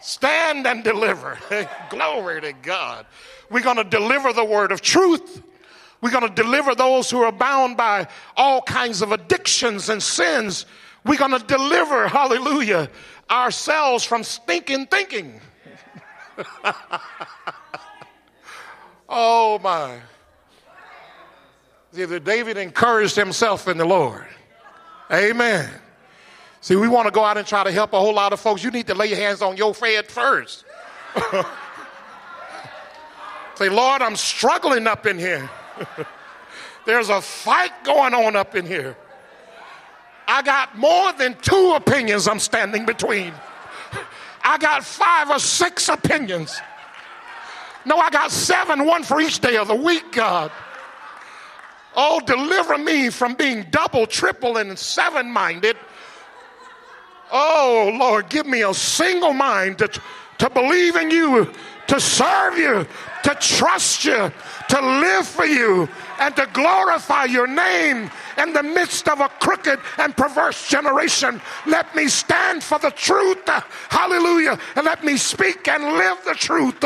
Stand 0.00 0.66
and 0.66 0.84
deliver. 0.84 1.38
Glory 1.90 2.40
to 2.42 2.52
God. 2.52 3.06
We're 3.50 3.62
going 3.62 3.78
to 3.78 3.84
deliver 3.84 4.32
the 4.32 4.44
word 4.44 4.70
of 4.70 4.80
truth. 4.80 5.42
We're 6.00 6.12
going 6.12 6.28
to 6.28 6.42
deliver 6.42 6.74
those 6.74 7.10
who 7.10 7.22
are 7.22 7.32
bound 7.32 7.76
by 7.76 8.06
all 8.36 8.62
kinds 8.62 9.02
of 9.02 9.10
addictions 9.10 9.88
and 9.88 10.00
sins. 10.00 10.64
We're 11.04 11.18
going 11.18 11.32
to 11.32 11.44
deliver, 11.44 12.06
hallelujah, 12.08 12.88
ourselves 13.30 14.04
from 14.04 14.24
stinking 14.24 14.86
thinking. 14.86 15.40
oh 19.08 19.58
my. 19.62 19.98
See, 21.92 22.04
the 22.04 22.20
David 22.20 22.56
encouraged 22.56 23.16
himself 23.16 23.68
in 23.68 23.76
the 23.78 23.84
Lord. 23.84 24.26
Amen. 25.12 25.68
See, 26.60 26.76
we 26.76 26.88
want 26.88 27.06
to 27.06 27.10
go 27.10 27.24
out 27.24 27.36
and 27.38 27.46
try 27.46 27.64
to 27.64 27.72
help 27.72 27.92
a 27.92 27.98
whole 27.98 28.14
lot 28.14 28.32
of 28.32 28.40
folks. 28.40 28.62
You 28.62 28.70
need 28.70 28.86
to 28.88 28.94
lay 28.94 29.06
your 29.06 29.18
hands 29.18 29.42
on 29.42 29.56
your 29.56 29.74
head 29.74 30.06
first. 30.06 30.64
Say, 33.56 33.68
Lord, 33.68 34.02
I'm 34.02 34.16
struggling 34.16 34.86
up 34.86 35.06
in 35.06 35.18
here. 35.18 35.50
There's 36.86 37.08
a 37.08 37.20
fight 37.20 37.72
going 37.84 38.14
on 38.14 38.36
up 38.36 38.54
in 38.54 38.66
here. 38.66 38.96
I 40.30 40.42
got 40.42 40.78
more 40.78 41.12
than 41.12 41.34
two 41.42 41.72
opinions 41.74 42.28
I'm 42.28 42.38
standing 42.38 42.86
between. 42.86 43.34
I 44.44 44.58
got 44.58 44.84
five 44.84 45.28
or 45.28 45.40
six 45.40 45.88
opinions. 45.88 46.56
No, 47.84 47.98
I 47.98 48.10
got 48.10 48.30
seven, 48.30 48.86
one 48.86 49.02
for 49.02 49.20
each 49.20 49.40
day 49.40 49.56
of 49.56 49.66
the 49.66 49.74
week, 49.74 50.12
God. 50.12 50.52
Oh, 51.96 52.20
deliver 52.24 52.78
me 52.78 53.10
from 53.10 53.34
being 53.34 53.66
double, 53.72 54.06
triple, 54.06 54.58
and 54.58 54.78
seven 54.78 55.28
minded. 55.28 55.76
Oh, 57.32 57.90
Lord, 57.98 58.28
give 58.28 58.46
me 58.46 58.62
a 58.62 58.72
single 58.72 59.32
mind 59.32 59.78
to, 59.78 59.88
to 60.38 60.48
believe 60.50 60.94
in 60.94 61.10
you, 61.10 61.52
to 61.88 61.98
serve 61.98 62.56
you, 62.56 62.86
to 63.24 63.34
trust 63.40 64.04
you, 64.04 64.32
to 64.68 64.80
live 64.80 65.26
for 65.26 65.44
you, 65.44 65.88
and 66.20 66.36
to 66.36 66.46
glorify 66.52 67.24
your 67.24 67.46
name 67.46 68.10
in 68.38 68.52
the 68.52 68.62
midst 68.62 69.08
of 69.08 69.20
a 69.20 69.28
crooked 69.40 69.80
and 69.98 70.16
perverse 70.16 70.68
generation. 70.68 71.40
Let 71.66 71.96
me 71.96 72.08
stand 72.08 72.62
for 72.62 72.78
the 72.78 72.90
truth. 72.90 73.48
Hallelujah. 73.88 74.58
And 74.76 74.84
let 74.84 75.02
me 75.02 75.16
speak 75.16 75.66
and 75.66 75.82
live 75.82 76.18
the 76.24 76.34
truth 76.34 76.84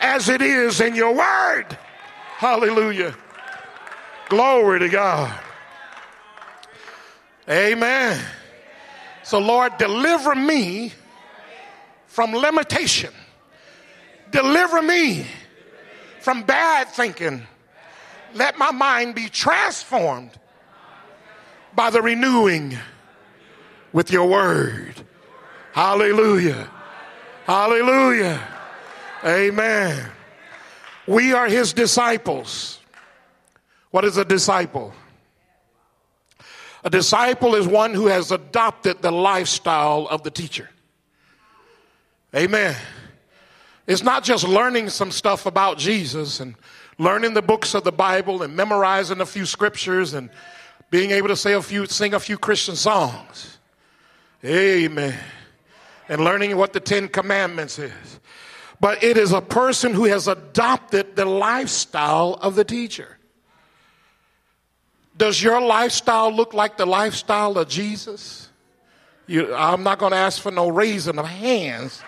as 0.00 0.28
it 0.30 0.40
is 0.40 0.80
in 0.80 0.94
your 0.94 1.14
word. 1.14 1.66
Hallelujah. 2.38 3.14
Glory 4.30 4.78
to 4.78 4.88
God. 4.88 5.38
Amen. 7.48 8.18
So, 9.22 9.38
Lord, 9.38 9.76
deliver 9.76 10.34
me 10.34 10.92
from 12.06 12.32
limitation. 12.32 13.12
Deliver 14.30 14.80
me 14.80 15.26
from 16.20 16.44
bad 16.44 16.88
thinking. 16.88 17.46
Let 18.34 18.58
my 18.58 18.70
mind 18.70 19.14
be 19.14 19.28
transformed 19.28 20.30
by 21.74 21.90
the 21.90 22.02
renewing 22.02 22.76
with 23.92 24.10
your 24.10 24.28
word. 24.28 24.94
Hallelujah. 25.72 26.70
Hallelujah. 27.44 28.40
Amen. 29.24 30.10
We 31.06 31.32
are 31.32 31.48
his 31.48 31.72
disciples. 31.72 32.78
What 33.90 34.04
is 34.04 34.16
a 34.16 34.24
disciple? 34.24 34.94
A 36.84 36.90
disciple 36.90 37.54
is 37.56 37.66
one 37.66 37.92
who 37.92 38.06
has 38.06 38.30
adopted 38.30 39.02
the 39.02 39.10
lifestyle 39.10 40.06
of 40.08 40.22
the 40.22 40.30
teacher. 40.30 40.70
Amen. 42.34 42.76
It's 43.86 44.02
not 44.02 44.22
just 44.22 44.46
learning 44.46 44.88
some 44.88 45.10
stuff 45.10 45.46
about 45.46 45.76
Jesus 45.76 46.40
and 46.40 46.54
learning 47.00 47.32
the 47.32 47.40
books 47.40 47.74
of 47.74 47.82
the 47.82 47.90
Bible 47.90 48.42
and 48.42 48.54
memorizing 48.54 49.22
a 49.22 49.26
few 49.26 49.46
scriptures 49.46 50.12
and 50.12 50.28
being 50.90 51.12
able 51.12 51.28
to 51.28 51.36
say 51.36 51.54
a 51.54 51.62
few, 51.62 51.86
sing 51.86 52.12
a 52.12 52.20
few 52.20 52.36
Christian 52.36 52.76
songs. 52.76 53.56
Amen. 54.44 55.18
And 56.10 56.22
learning 56.22 56.58
what 56.58 56.74
the 56.74 56.80
Ten 56.80 57.08
Commandments 57.08 57.78
is. 57.78 58.20
But 58.80 59.02
it 59.02 59.16
is 59.16 59.32
a 59.32 59.40
person 59.40 59.94
who 59.94 60.04
has 60.04 60.28
adopted 60.28 61.16
the 61.16 61.24
lifestyle 61.24 62.34
of 62.42 62.54
the 62.54 62.64
teacher. 62.64 63.16
Does 65.16 65.42
your 65.42 65.60
lifestyle 65.60 66.30
look 66.30 66.52
like 66.52 66.76
the 66.76 66.86
lifestyle 66.86 67.56
of 67.56 67.68
Jesus? 67.68 68.50
You, 69.26 69.54
I'm 69.54 69.82
not 69.82 69.98
going 69.98 70.12
to 70.12 70.18
ask 70.18 70.40
for 70.40 70.50
no 70.50 70.68
raising 70.68 71.18
of 71.18 71.26
hands. 71.26 72.02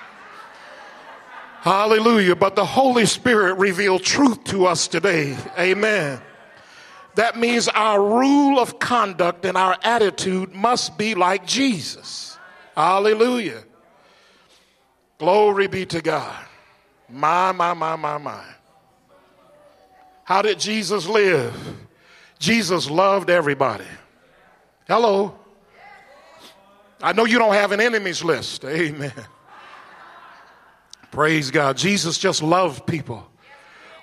Hallelujah. 1.62 2.34
But 2.34 2.56
the 2.56 2.64
Holy 2.64 3.06
Spirit 3.06 3.54
revealed 3.54 4.02
truth 4.02 4.42
to 4.46 4.66
us 4.66 4.88
today. 4.88 5.36
Amen. 5.56 6.20
That 7.14 7.38
means 7.38 7.68
our 7.68 8.02
rule 8.02 8.58
of 8.58 8.80
conduct 8.80 9.44
and 9.44 9.56
our 9.56 9.78
attitude 9.84 10.52
must 10.52 10.98
be 10.98 11.14
like 11.14 11.46
Jesus. 11.46 12.36
Hallelujah. 12.74 13.62
Glory 15.18 15.68
be 15.68 15.86
to 15.86 16.02
God. 16.02 16.44
My, 17.08 17.52
my, 17.52 17.74
my, 17.74 17.94
my, 17.94 18.18
my. 18.18 18.44
How 20.24 20.42
did 20.42 20.58
Jesus 20.58 21.06
live? 21.06 21.54
Jesus 22.40 22.90
loved 22.90 23.30
everybody. 23.30 23.86
Hello. 24.88 25.38
I 27.00 27.12
know 27.12 27.24
you 27.24 27.38
don't 27.38 27.54
have 27.54 27.70
an 27.70 27.80
enemies 27.80 28.24
list. 28.24 28.64
Amen. 28.64 29.12
Praise 31.12 31.52
God. 31.52 31.76
Jesus 31.76 32.18
just 32.18 32.42
loved 32.42 32.86
people. 32.86 33.28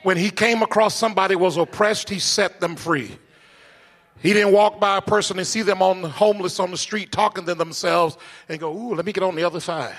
When 0.04 0.16
he 0.16 0.30
came 0.30 0.62
across 0.62 0.96
somebody 0.96 1.36
was 1.36 1.58
oppressed, 1.58 2.08
he 2.08 2.20
set 2.20 2.62
them 2.62 2.78
free. 2.78 3.18
He 4.22 4.32
didn't 4.32 4.54
walk 4.54 4.80
by 4.80 4.98
a 4.98 5.02
person 5.02 5.38
and 5.38 5.48
see 5.48 5.62
them 5.62 5.82
on 5.82 6.04
homeless 6.04 6.60
on 6.60 6.72
the 6.72 6.78
street 6.78 7.12
talking 7.12 7.46
to 7.46 7.56
themselves 7.56 8.18
and 8.48 8.60
go, 8.60 8.72
"Ooh, 8.72 8.94
let 8.96 9.06
me 9.06 9.12
get 9.12 9.24
on 9.24 9.36
the 9.36 9.44
other 9.44 9.60
side." 9.60 9.96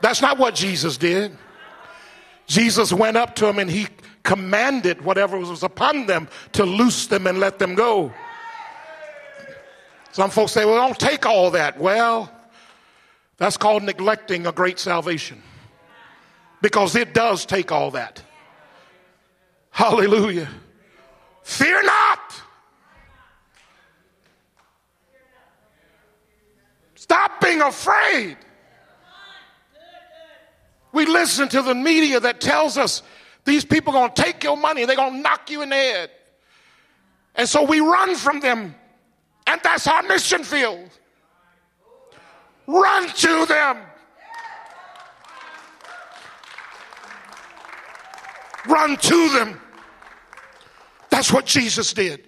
That's 0.00 0.22
not 0.22 0.38
what 0.38 0.54
Jesus 0.54 0.96
did. 0.96 1.36
Jesus 2.46 2.92
went 2.92 3.16
up 3.16 3.34
to 3.36 3.46
him 3.46 3.58
and 3.58 3.70
he 3.70 3.88
commanded 4.22 5.02
whatever 5.02 5.38
was 5.38 5.62
upon 5.62 6.06
them 6.06 6.28
to 6.52 6.64
loose 6.64 7.06
them 7.06 7.26
and 7.26 7.40
let 7.40 7.58
them 7.58 7.74
go. 7.74 8.12
Some 10.12 10.30
folks 10.30 10.52
say, 10.52 10.64
well, 10.64 10.76
don't 10.76 10.98
take 10.98 11.26
all 11.26 11.50
that. 11.52 11.78
Well, 11.78 12.30
that's 13.38 13.56
called 13.56 13.82
neglecting 13.82 14.46
a 14.46 14.52
great 14.52 14.78
salvation 14.78 15.42
because 16.62 16.96
it 16.96 17.12
does 17.12 17.44
take 17.44 17.70
all 17.70 17.90
that. 17.92 18.22
Hallelujah. 19.70 20.48
Fear 21.42 21.82
not. 21.82 22.42
Stop 26.94 27.40
being 27.40 27.60
afraid. 27.60 28.36
We 30.92 31.04
listen 31.04 31.48
to 31.50 31.60
the 31.60 31.74
media 31.74 32.18
that 32.20 32.40
tells 32.40 32.78
us 32.78 33.02
these 33.44 33.64
people 33.64 33.94
are 33.94 34.00
going 34.00 34.14
to 34.14 34.22
take 34.22 34.42
your 34.42 34.56
money, 34.56 34.86
they're 34.86 34.96
going 34.96 35.12
to 35.12 35.20
knock 35.20 35.50
you 35.50 35.62
in 35.62 35.68
the 35.68 35.76
head. 35.76 36.10
And 37.34 37.46
so 37.46 37.64
we 37.64 37.80
run 37.80 38.16
from 38.16 38.40
them 38.40 38.74
and 39.46 39.60
that's 39.62 39.86
our 39.86 40.02
mission 40.02 40.42
field. 40.42 40.88
Run 42.66 43.08
to 43.08 43.46
them. 43.46 43.78
Run 48.66 48.96
to 48.96 49.28
them. 49.30 49.60
That's 51.10 51.32
what 51.32 51.46
Jesus 51.46 51.92
did. 51.92 52.26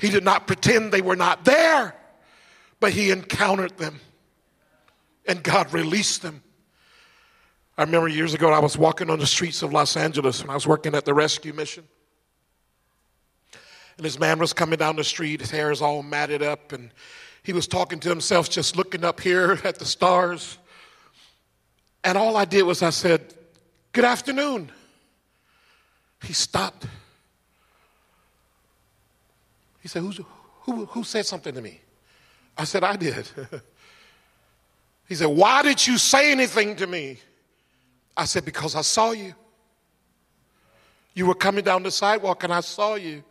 He 0.00 0.10
did 0.10 0.24
not 0.24 0.46
pretend 0.46 0.92
they 0.92 1.00
were 1.00 1.16
not 1.16 1.44
there, 1.44 1.94
but 2.80 2.92
he 2.92 3.10
encountered 3.10 3.78
them 3.78 4.00
and 5.26 5.42
God 5.42 5.72
released 5.72 6.22
them. 6.22 6.42
I 7.76 7.82
remember 7.82 8.08
years 8.08 8.34
ago, 8.34 8.52
I 8.52 8.60
was 8.60 8.78
walking 8.78 9.10
on 9.10 9.18
the 9.18 9.26
streets 9.26 9.62
of 9.62 9.72
Los 9.72 9.96
Angeles 9.96 10.42
when 10.42 10.50
I 10.50 10.54
was 10.54 10.66
working 10.66 10.94
at 10.94 11.04
the 11.04 11.14
rescue 11.14 11.52
mission. 11.52 11.84
And 13.96 14.04
this 14.04 14.18
man 14.18 14.38
was 14.38 14.52
coming 14.52 14.78
down 14.78 14.96
the 14.96 15.04
street, 15.04 15.40
his 15.40 15.50
hair 15.50 15.70
is 15.70 15.80
all 15.80 16.02
matted 16.02 16.42
up, 16.42 16.72
and 16.72 16.90
he 17.44 17.52
was 17.52 17.68
talking 17.68 18.00
to 18.00 18.08
himself, 18.08 18.48
just 18.48 18.74
looking 18.74 19.04
up 19.04 19.20
here 19.20 19.60
at 19.64 19.78
the 19.78 19.84
stars. 19.84 20.58
And 22.02 22.18
all 22.18 22.36
I 22.36 22.46
did 22.46 22.62
was 22.62 22.82
I 22.82 22.90
said, 22.90 23.32
Good 23.92 24.04
afternoon. 24.04 24.72
He 26.24 26.32
stopped. 26.32 26.86
He 29.80 29.88
said, 29.88 30.02
Who's, 30.02 30.20
who, 30.62 30.86
who 30.86 31.04
said 31.04 31.26
something 31.26 31.54
to 31.54 31.60
me? 31.60 31.80
I 32.56 32.64
said, 32.64 32.82
I 32.82 32.96
did. 32.96 33.28
he 35.08 35.14
said, 35.14 35.26
Why 35.26 35.62
did 35.62 35.86
you 35.86 35.98
say 35.98 36.32
anything 36.32 36.74
to 36.76 36.86
me? 36.86 37.18
I 38.16 38.24
said, 38.24 38.46
Because 38.46 38.74
I 38.74 38.80
saw 38.80 39.12
you. 39.12 39.34
You 41.12 41.26
were 41.26 41.34
coming 41.34 41.62
down 41.62 41.82
the 41.82 41.90
sidewalk 41.90 42.42
and 42.42 42.52
I 42.52 42.60
saw 42.60 42.94
you. 42.94 43.22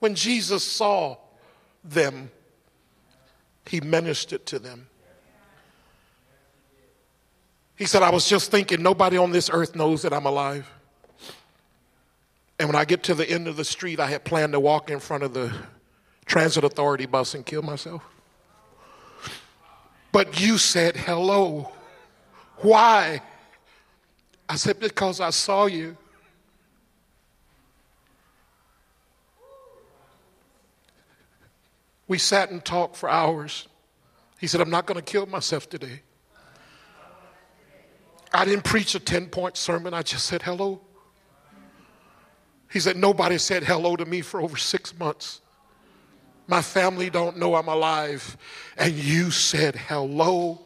When 0.00 0.14
Jesus 0.14 0.62
saw 0.62 1.16
them, 1.82 2.30
he 3.66 3.80
ministered 3.80 4.46
to 4.46 4.58
them. 4.58 4.88
He 7.76 7.86
said, 7.86 8.02
I 8.02 8.10
was 8.10 8.28
just 8.28 8.50
thinking, 8.50 8.82
nobody 8.82 9.16
on 9.16 9.32
this 9.32 9.50
earth 9.52 9.74
knows 9.74 10.02
that 10.02 10.12
I'm 10.12 10.26
alive. 10.26 10.70
And 12.58 12.68
when 12.68 12.76
I 12.76 12.84
get 12.84 13.02
to 13.04 13.14
the 13.14 13.28
end 13.28 13.48
of 13.48 13.56
the 13.56 13.64
street, 13.64 13.98
I 13.98 14.06
had 14.06 14.24
planned 14.24 14.52
to 14.52 14.60
walk 14.60 14.90
in 14.90 15.00
front 15.00 15.24
of 15.24 15.34
the 15.34 15.52
transit 16.24 16.62
authority 16.62 17.06
bus 17.06 17.34
and 17.34 17.44
kill 17.44 17.62
myself. 17.62 18.02
But 20.12 20.40
you 20.40 20.58
said 20.58 20.96
hello. 20.96 21.72
Why? 22.58 23.20
I 24.48 24.54
said, 24.56 24.78
because 24.78 25.20
I 25.20 25.30
saw 25.30 25.66
you. 25.66 25.96
We 32.06 32.18
sat 32.18 32.50
and 32.50 32.64
talked 32.64 32.96
for 32.96 33.08
hours. 33.08 33.68
He 34.38 34.46
said, 34.46 34.60
I'm 34.60 34.70
not 34.70 34.86
going 34.86 34.96
to 34.96 35.04
kill 35.04 35.26
myself 35.26 35.68
today. 35.68 36.02
I 38.32 38.44
didn't 38.44 38.64
preach 38.64 38.94
a 38.94 39.00
10 39.00 39.28
point 39.28 39.56
sermon, 39.56 39.94
I 39.94 40.02
just 40.02 40.26
said 40.26 40.42
hello. 40.42 40.80
He 42.70 42.80
said, 42.80 42.96
Nobody 42.96 43.38
said 43.38 43.62
hello 43.62 43.94
to 43.94 44.04
me 44.04 44.20
for 44.20 44.40
over 44.40 44.56
six 44.56 44.98
months. 44.98 45.40
My 46.46 46.60
family 46.60 47.08
don't 47.08 47.38
know 47.38 47.54
I'm 47.54 47.68
alive. 47.68 48.36
And 48.76 48.92
you 48.92 49.30
said 49.30 49.76
hello. 49.76 50.60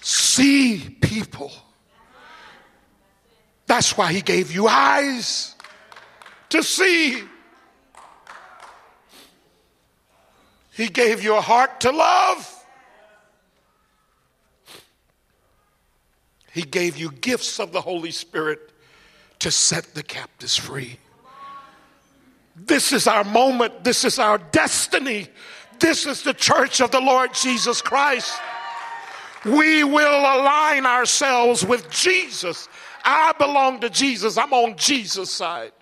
See 0.00 0.96
people 1.00 1.52
that's 3.72 3.96
why 3.96 4.12
he 4.12 4.20
gave 4.20 4.52
you 4.52 4.68
eyes 4.68 5.54
to 6.50 6.62
see. 6.62 7.22
He 10.74 10.88
gave 10.88 11.24
you 11.24 11.36
a 11.36 11.40
heart 11.40 11.80
to 11.80 11.90
love. 11.90 12.66
He 16.52 16.60
gave 16.60 16.98
you 16.98 17.12
gifts 17.12 17.58
of 17.58 17.72
the 17.72 17.80
Holy 17.80 18.10
Spirit 18.10 18.60
to 19.38 19.50
set 19.50 19.94
the 19.94 20.02
captives 20.02 20.54
free. 20.54 20.98
This 22.54 22.92
is 22.92 23.06
our 23.06 23.24
moment. 23.24 23.84
This 23.84 24.04
is 24.04 24.18
our 24.18 24.36
destiny. 24.36 25.28
This 25.80 26.04
is 26.04 26.20
the 26.20 26.34
church 26.34 26.82
of 26.82 26.90
the 26.90 27.00
Lord 27.00 27.32
Jesus 27.32 27.80
Christ. 27.80 28.38
We 29.46 29.82
will 29.82 30.20
align 30.20 30.84
ourselves 30.84 31.64
with 31.64 31.88
Jesus 31.88 32.68
I 33.04 33.32
belong 33.38 33.80
to 33.80 33.90
Jesus. 33.90 34.36
I'm 34.38 34.52
on 34.52 34.76
Jesus' 34.76 35.30
side. 35.30 35.72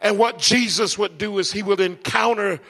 And 0.00 0.18
what 0.18 0.38
Jesus 0.38 0.96
would 0.96 1.18
do 1.18 1.38
is 1.38 1.52
he 1.52 1.62
would 1.62 1.80
encounter 1.80 2.60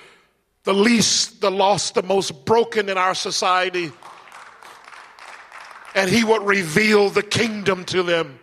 the 0.64 0.74
least, 0.74 1.40
the 1.40 1.50
lost, 1.50 1.94
the 1.94 2.02
most 2.02 2.44
broken 2.44 2.88
in 2.88 2.98
our 2.98 3.14
society. 3.14 3.92
And 5.94 6.11
he 6.11 6.24
would 6.24 6.42
reveal 6.42 7.11
the 7.11 7.22
kingdom 7.22 7.85
to 7.87 8.02
them. 8.02 8.38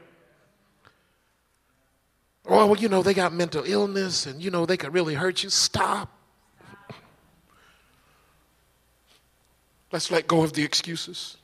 Oh, 2.46 2.66
well, 2.68 2.78
you 2.78 2.88
know, 2.88 3.04
they 3.04 3.14
got 3.14 3.34
mental 3.34 3.64
illness 3.66 4.26
and, 4.26 4.42
you 4.42 4.52
know, 4.52 4.66
they 4.66 4.78
could 4.78 4.94
really 4.94 5.16
hurt 5.16 5.44
you. 5.44 5.50
Stop. 5.50 6.10
Let's 9.92 10.12
let 10.12 10.28
go 10.28 10.44
of 10.44 10.54
the 10.54 10.64
excuses. 10.64 11.37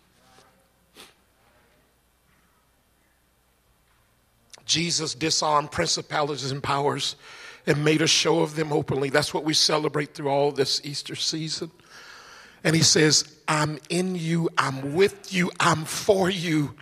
Jesus 4.74 5.14
disarmed 5.14 5.70
principalities 5.70 6.50
and 6.50 6.64
powers 6.64 7.16
and 7.68 7.86
made 7.86 8.02
a 8.02 8.08
show 8.08 8.40
of 8.40 8.56
them 8.56 8.74
openly. 8.74 9.12
That's 9.12 9.32
what 9.32 9.44
we 9.44 9.54
celebrate 9.54 10.16
through 10.16 10.30
all 10.30 10.52
this 10.52 10.82
Easter 10.84 11.16
season. 11.16 11.70
And 12.64 12.76
he 12.76 12.82
says, 12.82 13.38
I'm 13.48 13.78
in 13.90 14.16
you, 14.16 14.50
I'm 14.58 14.96
with 14.96 15.32
you, 15.32 15.52
I'm 15.60 15.86
for 15.86 16.28
you. 16.28 16.74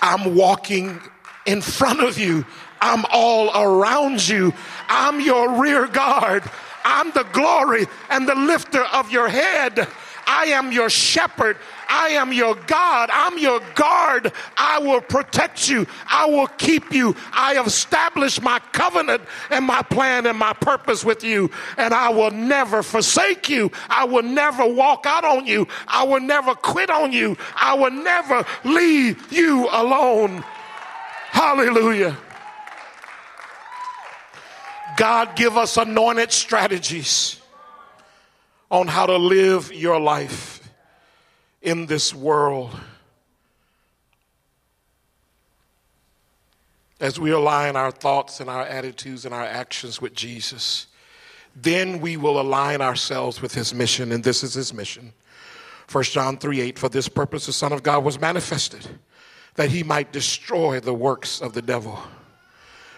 I'm 0.00 0.36
walking 0.36 1.00
in 1.46 1.62
front 1.62 2.00
of 2.00 2.16
you, 2.16 2.46
I'm 2.80 3.04
all 3.10 3.50
around 3.60 4.28
you, 4.28 4.54
I'm 4.88 5.20
your 5.20 5.60
rear 5.60 5.88
guard, 5.88 6.44
I'm 6.84 7.10
the 7.10 7.26
glory 7.32 7.86
and 8.08 8.28
the 8.28 8.36
lifter 8.36 8.84
of 8.84 9.10
your 9.10 9.28
head. 9.28 9.88
I 10.26 10.46
am 10.46 10.70
your 10.70 10.90
shepherd. 10.90 11.56
I 11.88 12.08
am 12.10 12.32
your 12.32 12.54
God. 12.54 13.10
I'm 13.12 13.38
your 13.38 13.60
guard. 13.74 14.32
I 14.56 14.78
will 14.78 15.00
protect 15.00 15.68
you. 15.68 15.86
I 16.06 16.26
will 16.26 16.46
keep 16.46 16.92
you. 16.92 17.16
I 17.32 17.54
have 17.54 17.66
established 17.66 18.42
my 18.42 18.58
covenant 18.72 19.22
and 19.50 19.64
my 19.64 19.82
plan 19.82 20.26
and 20.26 20.38
my 20.38 20.52
purpose 20.52 21.04
with 21.04 21.24
you. 21.24 21.50
And 21.76 21.92
I 21.94 22.10
will 22.10 22.30
never 22.30 22.82
forsake 22.82 23.48
you. 23.48 23.70
I 23.88 24.04
will 24.04 24.22
never 24.22 24.66
walk 24.66 25.06
out 25.06 25.24
on 25.24 25.46
you. 25.46 25.68
I 25.88 26.04
will 26.04 26.20
never 26.20 26.54
quit 26.54 26.90
on 26.90 27.12
you. 27.12 27.36
I 27.56 27.74
will 27.74 27.90
never 27.90 28.44
leave 28.64 29.32
you 29.32 29.68
alone. 29.70 30.44
Hallelujah. 31.30 32.16
God, 34.96 35.34
give 35.34 35.56
us 35.56 35.76
anointed 35.76 36.30
strategies 36.30 37.40
on 38.70 38.86
how 38.86 39.06
to 39.06 39.16
live 39.16 39.72
your 39.72 39.98
life 39.98 40.53
in 41.64 41.86
this 41.86 42.14
world. 42.14 42.70
As 47.00 47.18
we 47.18 47.32
align 47.32 47.74
our 47.74 47.90
thoughts 47.90 48.38
and 48.38 48.48
our 48.48 48.62
attitudes 48.62 49.24
and 49.24 49.34
our 49.34 49.44
actions 49.44 50.00
with 50.00 50.14
Jesus, 50.14 50.86
then 51.56 52.00
we 52.00 52.16
will 52.16 52.40
align 52.40 52.80
ourselves 52.80 53.42
with 53.42 53.54
his 53.54 53.74
mission, 53.74 54.12
and 54.12 54.22
this 54.22 54.44
is 54.44 54.54
his 54.54 54.72
mission. 54.72 55.12
1 55.90 56.04
John 56.04 56.38
3 56.38 56.60
8, 56.60 56.78
for 56.78 56.88
this 56.88 57.08
purpose 57.08 57.46
the 57.46 57.52
Son 57.52 57.72
of 57.72 57.82
God 57.82 58.04
was 58.04 58.20
manifested, 58.20 58.86
that 59.54 59.70
he 59.70 59.82
might 59.82 60.12
destroy 60.12 60.80
the 60.80 60.94
works 60.94 61.40
of 61.40 61.52
the 61.54 61.62
devil. 61.62 61.98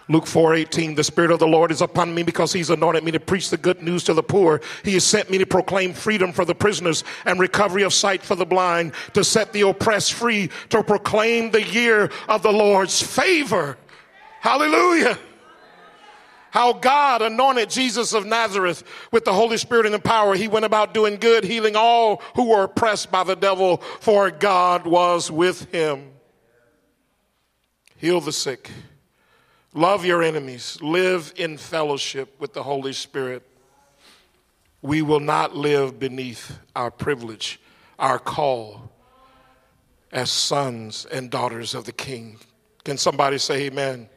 Luke 0.08 0.26
4:18 0.26 0.94
The 0.94 1.04
spirit 1.04 1.32
of 1.32 1.40
the 1.40 1.48
Lord 1.48 1.72
is 1.72 1.80
upon 1.80 2.14
me 2.14 2.22
because 2.22 2.52
he's 2.52 2.70
anointed 2.70 3.02
me 3.02 3.10
to 3.12 3.20
preach 3.20 3.50
the 3.50 3.56
good 3.56 3.82
news 3.82 4.04
to 4.04 4.14
the 4.14 4.22
poor. 4.22 4.60
He 4.84 4.94
has 4.94 5.04
sent 5.04 5.30
me 5.30 5.38
to 5.38 5.46
proclaim 5.46 5.94
freedom 5.94 6.32
for 6.32 6.44
the 6.44 6.54
prisoners 6.54 7.02
and 7.24 7.40
recovery 7.40 7.82
of 7.82 7.92
sight 7.92 8.22
for 8.22 8.36
the 8.36 8.46
blind, 8.46 8.92
to 9.14 9.24
set 9.24 9.52
the 9.52 9.62
oppressed 9.62 10.12
free, 10.12 10.50
to 10.70 10.84
proclaim 10.84 11.50
the 11.50 11.62
year 11.62 12.10
of 12.28 12.42
the 12.42 12.52
Lord's 12.52 13.02
favor. 13.02 13.76
Hallelujah. 14.40 15.18
How 16.52 16.72
God 16.72 17.20
anointed 17.20 17.68
Jesus 17.68 18.14
of 18.14 18.24
Nazareth 18.24 18.84
with 19.10 19.24
the 19.24 19.32
Holy 19.32 19.58
Spirit 19.58 19.86
and 19.86 19.94
the 19.94 19.98
power. 19.98 20.34
He 20.36 20.48
went 20.48 20.64
about 20.64 20.94
doing 20.94 21.16
good, 21.16 21.44
healing 21.44 21.74
all 21.76 22.22
who 22.34 22.44
were 22.44 22.62
oppressed 22.62 23.10
by 23.10 23.24
the 23.24 23.34
devil, 23.34 23.78
for 24.00 24.30
God 24.30 24.86
was 24.86 25.30
with 25.30 25.70
him. 25.72 26.12
Heal 27.96 28.20
the 28.20 28.32
sick 28.32 28.70
Love 29.76 30.06
your 30.06 30.22
enemies. 30.22 30.78
Live 30.80 31.34
in 31.36 31.58
fellowship 31.58 32.34
with 32.40 32.54
the 32.54 32.62
Holy 32.62 32.94
Spirit. 32.94 33.42
We 34.80 35.02
will 35.02 35.20
not 35.20 35.54
live 35.54 36.00
beneath 36.00 36.58
our 36.74 36.90
privilege, 36.90 37.60
our 37.98 38.18
call 38.18 38.90
as 40.10 40.30
sons 40.30 41.06
and 41.12 41.28
daughters 41.28 41.74
of 41.74 41.84
the 41.84 41.92
King. 41.92 42.38
Can 42.84 42.96
somebody 42.96 43.36
say 43.36 43.64
amen? 43.66 43.92
amen? 43.92 44.08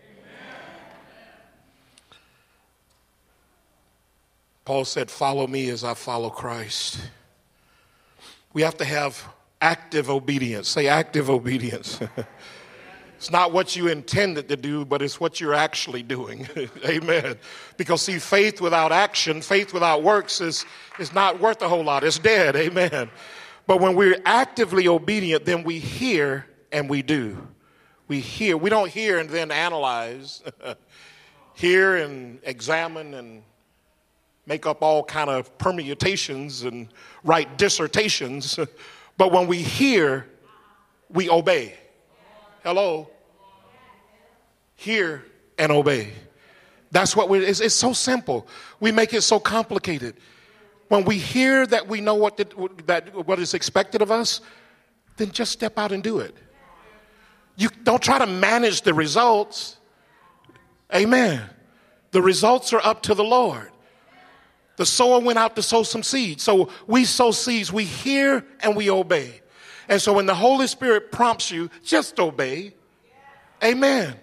Paul 4.64 4.86
said, 4.86 5.12
Follow 5.12 5.46
me 5.46 5.68
as 5.72 5.84
I 5.84 5.94
follow 5.94 6.30
Christ. 6.30 7.02
We 8.54 8.62
have 8.62 8.78
to 8.78 8.86
have 8.86 9.22
active 9.60 10.10
obedience. 10.10 10.70
Say 10.70 10.88
active 10.88 11.30
obedience. 11.30 12.00
It's 13.20 13.32
not 13.32 13.52
what 13.52 13.76
you 13.76 13.90
intended 13.90 14.48
to 14.48 14.56
do, 14.56 14.86
but 14.86 15.02
it's 15.02 15.20
what 15.20 15.42
you're 15.42 15.54
actually 15.54 16.04
doing. 16.04 16.48
Amen. 16.86 17.36
Because, 17.76 18.02
see, 18.02 18.18
faith 18.18 18.62
without 18.62 18.94
action, 18.94 19.42
faith 19.42 19.74
without 19.74 20.04
works 20.04 20.40
is, 20.40 20.66
is 21.00 21.14
not 21.14 21.38
worth 21.42 21.62
a 21.62 21.68
whole 21.68 21.84
lot. 21.84 22.06
It's 22.06 22.18
dead. 22.18 22.56
Amen. 22.56 23.10
But 23.68 23.82
when 23.82 23.98
we're 23.98 24.22
actively 24.24 24.88
obedient, 24.88 25.44
then 25.44 25.66
we 25.66 25.80
hear 25.80 26.46
and 26.72 26.90
we 26.90 27.02
do. 27.02 27.46
We 28.08 28.22
hear. 28.22 28.56
We 28.56 28.70
don't 28.70 28.90
hear 28.90 29.20
and 29.20 29.30
then 29.30 29.52
analyze. 29.52 30.42
hear 31.56 31.98
and 31.98 32.40
examine 32.44 33.16
and 33.16 33.44
make 34.46 34.66
up 34.66 34.82
all 34.82 35.04
kind 35.04 35.30
of 35.30 35.58
permutations 35.58 36.64
and 36.64 36.88
write 37.26 37.58
dissertations. 37.58 38.58
but 39.18 39.34
when 39.34 39.46
we 39.46 39.62
hear, 39.62 40.26
we 41.10 41.30
obey. 41.30 41.76
Hello? 42.64 43.10
Hear 44.76 45.26
and 45.58 45.72
obey. 45.72 46.12
That's 46.92 47.16
what 47.16 47.30
we 47.30 47.40
it's, 47.40 47.60
it's 47.60 47.76
so 47.76 47.94
simple. 47.94 48.48
We 48.80 48.92
make 48.92 49.14
it 49.14 49.22
so 49.22 49.40
complicated. 49.40 50.16
When 50.88 51.06
we 51.06 51.18
hear 51.18 51.68
that 51.68 51.88
we 51.88 52.02
know 52.02 52.16
what, 52.16 52.38
the, 52.38 52.70
that, 52.88 53.28
what 53.28 53.40
is 53.40 53.54
expected 53.54 54.02
of 54.02 54.12
us, 54.12 54.42
then 55.18 55.32
just 55.32 55.52
step 55.52 55.78
out 55.78 55.92
and 55.92 56.02
do 56.02 56.20
it. 56.20 56.36
You 57.56 57.70
don't 57.84 58.02
try 58.02 58.18
to 58.18 58.26
manage 58.26 58.82
the 58.82 58.94
results. 58.94 59.78
Amen. 60.94 61.48
The 62.12 62.22
results 62.22 62.74
are 62.74 62.82
up 62.84 63.04
to 63.04 63.14
the 63.14 63.24
Lord. 63.24 63.70
The 64.78 64.86
sower 64.86 65.20
went 65.20 65.38
out 65.38 65.56
to 65.58 65.62
sow 65.62 65.84
some 65.84 66.02
seeds. 66.02 66.42
So 66.42 66.70
we 66.88 67.06
sow 67.06 67.32
seeds. 67.32 67.72
We 67.72 67.84
hear 67.84 68.46
and 68.62 68.76
we 68.76 68.90
obey. 68.90 69.42
And 69.90 70.00
so 70.00 70.14
when 70.14 70.28
the 70.28 70.36
Holy 70.36 70.68
Spirit 70.68 71.12
prompts 71.12 71.50
you, 71.50 71.70
just 71.84 72.20
obey. 72.20 72.74
Amen. 73.64 74.16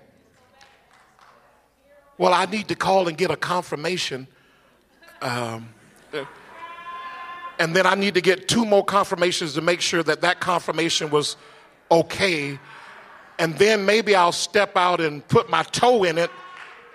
Well, 2.17 2.33
I 2.33 2.47
need 2.47 2.69
to 2.69 2.77
call 2.77 3.09
and 3.09 3.19
get 3.19 3.31
a 3.33 3.37
confirmation. 3.37 4.29
Um, 5.21 5.69
and 7.59 7.75
then 7.75 7.85
I 7.85 7.95
need 7.95 8.15
to 8.15 8.21
get 8.21 8.49
two 8.49 8.65
more 8.65 8.85
confirmations 8.85 9.55
to 9.55 9.61
make 9.61 9.81
sure 9.81 10.03
that 10.05 10.21
that 10.21 10.41
confirmation 10.41 11.11
was 11.11 11.37
okay. 11.91 12.59
And 13.39 13.59
then 13.59 13.85
maybe 13.85 14.15
I'll 14.15 14.33
step 14.33 14.77
out 14.77 15.01
and 15.01 15.27
put 15.27 15.51
my 15.51 15.65
toe 15.65 16.05
in 16.05 16.17
it 16.17 16.31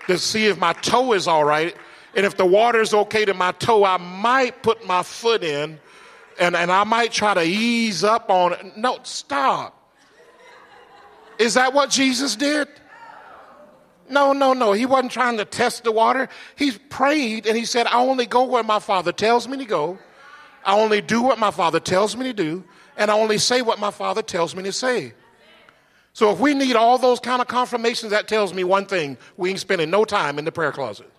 to 0.08 0.18
see 0.18 0.46
if 0.48 0.58
my 0.58 0.74
toe 0.74 1.14
is 1.14 1.28
all 1.28 1.44
right. 1.44 1.76
And 2.16 2.26
if 2.26 2.38
the 2.38 2.46
water 2.46 2.82
is 2.82 2.94
okay 2.94 3.26
to 3.26 3.34
my 3.34 3.52
toe, 3.54 3.84
I 3.84 3.98
might 3.98 4.64
put 4.64 4.86
my 4.86 5.04
foot 5.04 5.44
in 5.44 5.80
and, 6.40 6.56
and 6.56 6.72
I 6.72 6.84
might 6.84 7.12
try 7.12 7.34
to 7.34 7.44
ease 7.44 8.04
up 8.04 8.30
on 8.30 8.54
it. 8.54 8.78
No, 8.78 9.00
stop. 9.04 9.78
Is 11.38 11.56
that 11.56 11.74
what 11.74 11.90
Jesus 11.90 12.36
did? 12.36 12.68
No, 14.10 14.34
no, 14.34 14.54
no. 14.54 14.74
He 14.74 14.86
wasn't 14.86 15.12
trying 15.12 15.38
to 15.38 15.46
test 15.46 15.84
the 15.84 15.92
water. 15.92 16.30
He 16.56 16.72
prayed 16.72 17.48
and 17.48 17.58
he 17.58 17.66
said, 17.66 17.88
I 17.88 18.00
only 18.00 18.26
go 18.26 18.44
where 18.44 18.64
my 18.64 18.80
Father 18.80 19.12
tells 19.12 19.48
me 19.48 19.58
to 19.58 19.66
go. 19.66 19.98
I 20.66 20.78
only 20.78 21.02
do 21.02 21.22
what 21.22 21.40
my 21.40 21.50
Father 21.50 21.80
tells 21.80 22.16
me 22.16 22.26
to 22.26 22.34
do. 22.34 22.64
And 22.98 23.10
I 23.10 23.16
only 23.18 23.38
say 23.38 23.62
what 23.62 23.80
my 23.80 23.90
Father 23.90 24.22
tells 24.22 24.56
me 24.56 24.64
to 24.64 24.72
say. 24.72 25.14
So 26.14 26.32
if 26.32 26.40
we 26.40 26.54
need 26.54 26.76
all 26.76 26.98
those 26.98 27.22
kind 27.22 27.42
of 27.42 27.48
confirmations, 27.48 28.12
that 28.12 28.28
tells 28.28 28.54
me 28.54 28.64
one 28.66 28.86
thing 28.86 29.18
we 29.38 29.50
ain't 29.50 29.60
spending 29.60 29.90
no 29.90 30.04
time 30.04 30.38
in 30.38 30.46
the 30.46 30.52
prayer 30.52 30.74
closet. 30.74 31.10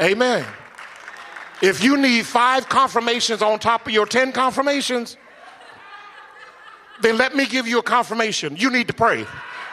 Amen. 0.00 0.44
If 1.64 1.82
you 1.82 1.96
need 1.96 2.26
five 2.26 2.68
confirmations 2.68 3.40
on 3.40 3.58
top 3.58 3.86
of 3.86 3.92
your 3.94 4.04
10 4.04 4.32
confirmations, 4.32 5.16
then 7.00 7.16
let 7.16 7.34
me 7.34 7.46
give 7.46 7.66
you 7.66 7.78
a 7.78 7.82
confirmation. 7.82 8.54
You 8.54 8.68
need 8.68 8.86
to 8.88 8.92
pray. 8.92 9.24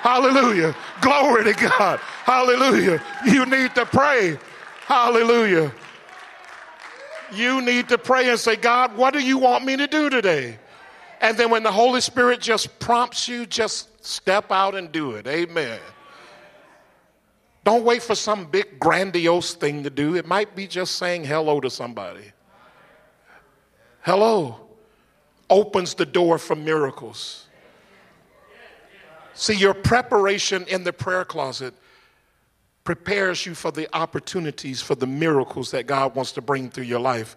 Hallelujah. 0.00 0.74
Glory 1.02 1.44
to 1.44 1.52
God. 1.52 1.98
Hallelujah. 2.24 3.02
You 3.26 3.44
need 3.44 3.74
to 3.74 3.84
pray. 3.84 4.38
Hallelujah. 4.86 5.74
You 7.34 7.60
need 7.60 7.90
to 7.90 7.98
pray 7.98 8.30
and 8.30 8.40
say, 8.40 8.56
God, 8.56 8.96
what 8.96 9.12
do 9.12 9.20
you 9.20 9.36
want 9.36 9.62
me 9.62 9.76
to 9.76 9.86
do 9.86 10.08
today? 10.08 10.58
And 11.20 11.36
then 11.36 11.50
when 11.50 11.62
the 11.62 11.72
Holy 11.72 12.00
Spirit 12.00 12.40
just 12.40 12.78
prompts 12.78 13.28
you, 13.28 13.44
just 13.44 14.02
step 14.02 14.50
out 14.50 14.74
and 14.74 14.90
do 14.90 15.12
it. 15.12 15.26
Amen. 15.26 15.80
Don't 17.66 17.82
wait 17.82 18.00
for 18.00 18.14
some 18.14 18.44
big 18.44 18.78
grandiose 18.78 19.54
thing 19.54 19.82
to 19.82 19.90
do. 19.90 20.14
It 20.14 20.24
might 20.24 20.54
be 20.54 20.68
just 20.68 20.98
saying 20.98 21.24
hello 21.24 21.58
to 21.58 21.68
somebody. 21.68 22.30
Hello 24.02 24.60
opens 25.50 25.94
the 25.94 26.06
door 26.06 26.38
for 26.38 26.54
miracles. 26.54 27.48
See, 29.34 29.54
your 29.54 29.74
preparation 29.74 30.64
in 30.68 30.84
the 30.84 30.92
prayer 30.92 31.24
closet 31.24 31.74
prepares 32.84 33.44
you 33.44 33.56
for 33.56 33.72
the 33.72 33.92
opportunities 33.96 34.80
for 34.80 34.94
the 34.94 35.08
miracles 35.08 35.72
that 35.72 35.88
God 35.88 36.14
wants 36.14 36.30
to 36.32 36.40
bring 36.40 36.70
through 36.70 36.84
your 36.84 37.00
life. 37.00 37.36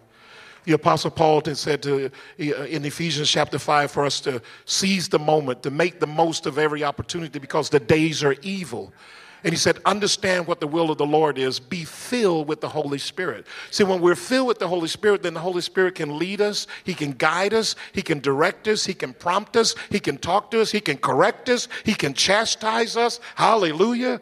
The 0.62 0.74
Apostle 0.74 1.10
Paul 1.10 1.42
said 1.54 1.82
to, 1.82 2.06
uh, 2.06 2.08
in 2.38 2.84
Ephesians 2.84 3.28
chapter 3.28 3.58
5 3.58 3.90
for 3.90 4.04
us 4.04 4.20
to 4.20 4.40
seize 4.64 5.08
the 5.08 5.18
moment, 5.18 5.64
to 5.64 5.72
make 5.72 5.98
the 5.98 6.06
most 6.06 6.46
of 6.46 6.56
every 6.56 6.84
opportunity 6.84 7.40
because 7.40 7.68
the 7.68 7.80
days 7.80 8.22
are 8.22 8.36
evil. 8.42 8.92
And 9.42 9.52
he 9.52 9.58
said, 9.58 9.78
understand 9.84 10.46
what 10.46 10.60
the 10.60 10.66
will 10.66 10.90
of 10.90 10.98
the 10.98 11.06
Lord 11.06 11.38
is. 11.38 11.58
Be 11.58 11.84
filled 11.84 12.48
with 12.48 12.60
the 12.60 12.68
Holy 12.68 12.98
Spirit. 12.98 13.46
See, 13.70 13.84
when 13.84 14.00
we're 14.00 14.14
filled 14.14 14.48
with 14.48 14.58
the 14.58 14.68
Holy 14.68 14.88
Spirit, 14.88 15.22
then 15.22 15.34
the 15.34 15.40
Holy 15.40 15.62
Spirit 15.62 15.94
can 15.94 16.18
lead 16.18 16.40
us, 16.40 16.66
He 16.84 16.94
can 16.94 17.12
guide 17.12 17.54
us, 17.54 17.74
He 17.92 18.02
can 18.02 18.20
direct 18.20 18.68
us, 18.68 18.84
He 18.84 18.94
can 18.94 19.14
prompt 19.14 19.56
us, 19.56 19.74
He 19.90 20.00
can 20.00 20.18
talk 20.18 20.50
to 20.50 20.60
us, 20.60 20.70
He 20.70 20.80
can 20.80 20.98
correct 20.98 21.48
us, 21.48 21.68
He 21.84 21.94
can 21.94 22.14
chastise 22.14 22.96
us. 22.96 23.20
Hallelujah. 23.34 24.20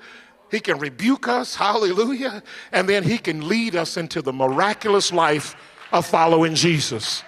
He 0.50 0.61
can 0.61 0.78
rebuke 0.78 1.28
us. 1.28 1.54
Hallelujah. 1.54 2.42
And 2.72 2.88
then 2.88 3.02
He 3.02 3.18
can 3.18 3.48
lead 3.48 3.76
us 3.76 3.96
into 3.96 4.22
the 4.22 4.33
miraculous 4.33 5.12
life 5.12 5.57
of 5.92 6.07
following 6.07 6.54
Jesus. 6.54 7.22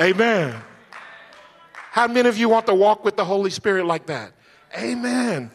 Amen. 0.00 0.54
How 1.90 2.06
many 2.08 2.28
of 2.28 2.38
you 2.38 2.48
want 2.48 2.66
to 2.66 2.74
walk 2.74 3.04
with 3.04 3.16
the 3.16 3.24
Holy 3.24 3.50
Spirit 3.50 3.84
like 3.84 4.06
that? 4.06 4.32
Amen. 4.78 5.50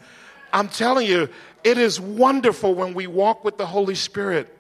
I'm 0.54 0.70
telling 0.70 1.08
you, 1.08 1.30
it 1.64 1.78
is 1.78 2.00
wonderful 2.00 2.74
when 2.74 2.94
we 2.94 3.08
walk 3.08 3.44
with 3.44 3.58
the 3.58 3.66
Holy 3.66 3.96
Spirit 3.96 4.54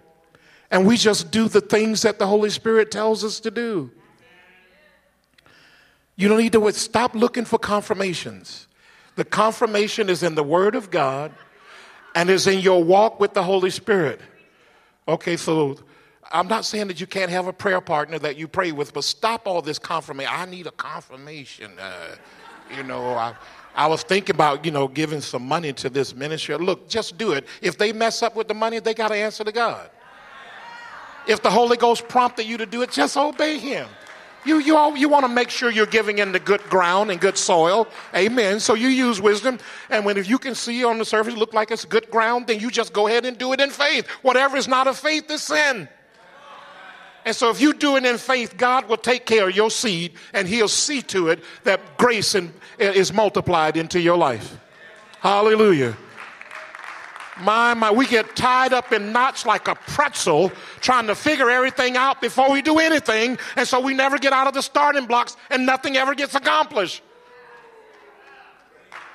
and 0.71 0.85
we 0.85 0.97
just 0.97 1.31
do 1.31 1.47
the 1.47 1.61
things 1.61 2.01
that 2.01 2.19
the 2.19 2.27
Holy 2.27 2.49
Spirit 2.49 2.91
tells 2.91 3.23
us 3.23 3.39
to 3.41 3.51
do. 3.51 3.91
You 6.15 6.27
don't 6.27 6.39
need 6.39 6.51
to 6.53 6.71
stop 6.73 7.15
looking 7.15 7.45
for 7.45 7.59
confirmations. 7.59 8.67
The 9.15 9.23
confirmation 9.23 10.09
is 10.09 10.23
in 10.23 10.35
the 10.35 10.43
Word 10.43 10.75
of 10.75 10.91
God, 10.91 11.31
and 12.17 12.31
is 12.31 12.47
in 12.47 12.59
your 12.59 12.83
walk 12.83 13.19
with 13.19 13.35
the 13.35 13.43
Holy 13.43 13.69
Spirit. 13.69 14.19
Okay, 15.07 15.37
so 15.37 15.77
I'm 16.31 16.47
not 16.47 16.65
saying 16.65 16.87
that 16.87 16.99
you 16.99 17.05
can't 17.05 17.29
have 17.29 17.45
a 17.45 17.53
prayer 17.53 17.79
partner 17.79 18.17
that 18.19 18.37
you 18.37 18.47
pray 18.47 18.71
with, 18.71 18.91
but 18.91 19.03
stop 19.03 19.45
all 19.45 19.61
this 19.61 19.77
confirmation. 19.77 20.31
I 20.35 20.45
need 20.45 20.65
a 20.65 20.71
confirmation. 20.71 21.71
Uh, 21.79 22.15
you 22.75 22.81
know, 22.81 23.11
I, 23.11 23.35
I 23.77 23.85
was 23.85 24.01
thinking 24.01 24.35
about, 24.35 24.65
you 24.65 24.71
know, 24.71 24.87
giving 24.87 25.21
some 25.21 25.47
money 25.47 25.71
to 25.73 25.89
this 25.89 26.15
ministry. 26.15 26.57
Look, 26.57 26.89
just 26.89 27.15
do 27.17 27.33
it. 27.33 27.45
If 27.61 27.77
they 27.77 27.93
mess 27.93 28.23
up 28.23 28.35
with 28.35 28.47
the 28.47 28.55
money, 28.55 28.79
they 28.79 28.95
got 28.95 29.09
to 29.09 29.15
answer 29.15 29.43
to 29.43 29.51
God. 29.51 29.91
If 31.27 31.43
the 31.43 31.51
Holy 31.51 31.77
Ghost 31.77 32.07
prompted 32.07 32.47
you 32.47 32.57
to 32.57 32.65
do 32.65 32.81
it, 32.81 32.89
just 32.89 33.15
obey 33.15 33.59
Him. 33.59 33.87
You, 34.45 34.59
you, 34.59 34.77
all, 34.77 34.97
you 34.97 35.09
want 35.09 35.25
to 35.25 35.31
make 35.31 35.49
sure 35.49 35.69
you're 35.69 35.85
giving 35.85 36.17
in 36.17 36.31
the 36.31 36.39
good 36.39 36.63
ground 36.63 37.11
and 37.11 37.19
good 37.19 37.37
soil. 37.37 37.87
Amen. 38.15 38.59
So 38.59 38.73
you 38.73 38.87
use 38.87 39.21
wisdom. 39.21 39.59
And 39.89 40.05
when 40.05 40.17
if 40.17 40.27
you 40.27 40.39
can 40.39 40.55
see 40.55 40.83
on 40.83 40.97
the 40.97 41.05
surface 41.05 41.35
look 41.35 41.53
like 41.53 41.69
it's 41.69 41.85
good 41.85 42.09
ground, 42.09 42.47
then 42.47 42.59
you 42.59 42.71
just 42.71 42.93
go 42.93 43.07
ahead 43.07 43.25
and 43.25 43.37
do 43.37 43.53
it 43.53 43.59
in 43.59 43.69
faith. 43.69 44.07
Whatever 44.23 44.57
is 44.57 44.67
not 44.67 44.87
of 44.87 44.97
faith 44.97 45.29
is 45.29 45.43
sin. 45.43 45.87
And 47.27 47.35
so 47.35 47.49
if 47.49 47.59
you 47.59 47.73
do 47.73 47.97
it 47.97 48.05
in 48.05 48.17
faith, 48.17 48.55
God 48.55 48.87
will 48.87 48.95
take 48.95 49.25
care 49.25 49.49
of 49.49 49.53
your 49.53 49.69
seed 49.69 50.13
and 50.31 50.47
he'll 50.47 50.69
see 50.69 51.01
to 51.01 51.27
it 51.27 51.43
that 51.65 51.97
grace 51.97 52.35
and, 52.35 52.53
is 52.79 53.11
multiplied 53.11 53.75
into 53.75 53.99
your 53.99 54.15
life. 54.15 54.57
Hallelujah. 55.19 55.97
My, 57.41 57.73
my, 57.73 57.91
we 57.91 58.07
get 58.07 58.37
tied 58.37 58.71
up 58.71 58.93
in 58.93 59.11
knots 59.11 59.45
like 59.45 59.67
a 59.67 59.75
pretzel 59.75 60.53
trying 60.79 61.07
to 61.07 61.15
figure 61.15 61.49
everything 61.49 61.97
out 61.97 62.21
before 62.21 62.49
we 62.49 62.61
do 62.61 62.79
anything. 62.79 63.37
And 63.57 63.67
so 63.67 63.81
we 63.81 63.93
never 63.93 64.17
get 64.17 64.31
out 64.31 64.47
of 64.47 64.53
the 64.53 64.61
starting 64.61 65.05
blocks 65.05 65.35
and 65.49 65.65
nothing 65.65 65.97
ever 65.97 66.15
gets 66.15 66.33
accomplished. 66.33 67.03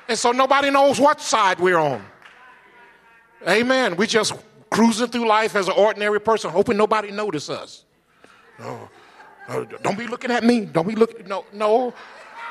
And 0.07 0.19
so 0.19 0.33
nobody 0.33 0.69
knows 0.69 1.01
what 1.01 1.19
side 1.19 1.59
we're 1.59 1.79
on. 1.79 2.05
Amen. 3.49 3.97
We 3.97 4.07
just 4.07 4.35
cruising 4.71 5.07
through 5.07 5.27
life 5.27 5.57
as 5.57 5.69
an 5.69 5.75
ordinary 5.79 6.21
person, 6.21 6.51
hoping 6.51 6.77
nobody 6.77 7.11
notice 7.11 7.49
us. 7.49 7.87
No, 8.59 8.89
no 9.49 9.65
don't 9.65 9.99
be 9.99 10.07
looking 10.07 10.31
at 10.31 10.45
me. 10.45 10.65
Don't 10.65 10.89
be 10.89 10.95
looking. 10.95 11.27
No, 11.27 11.45
no. 11.53 11.95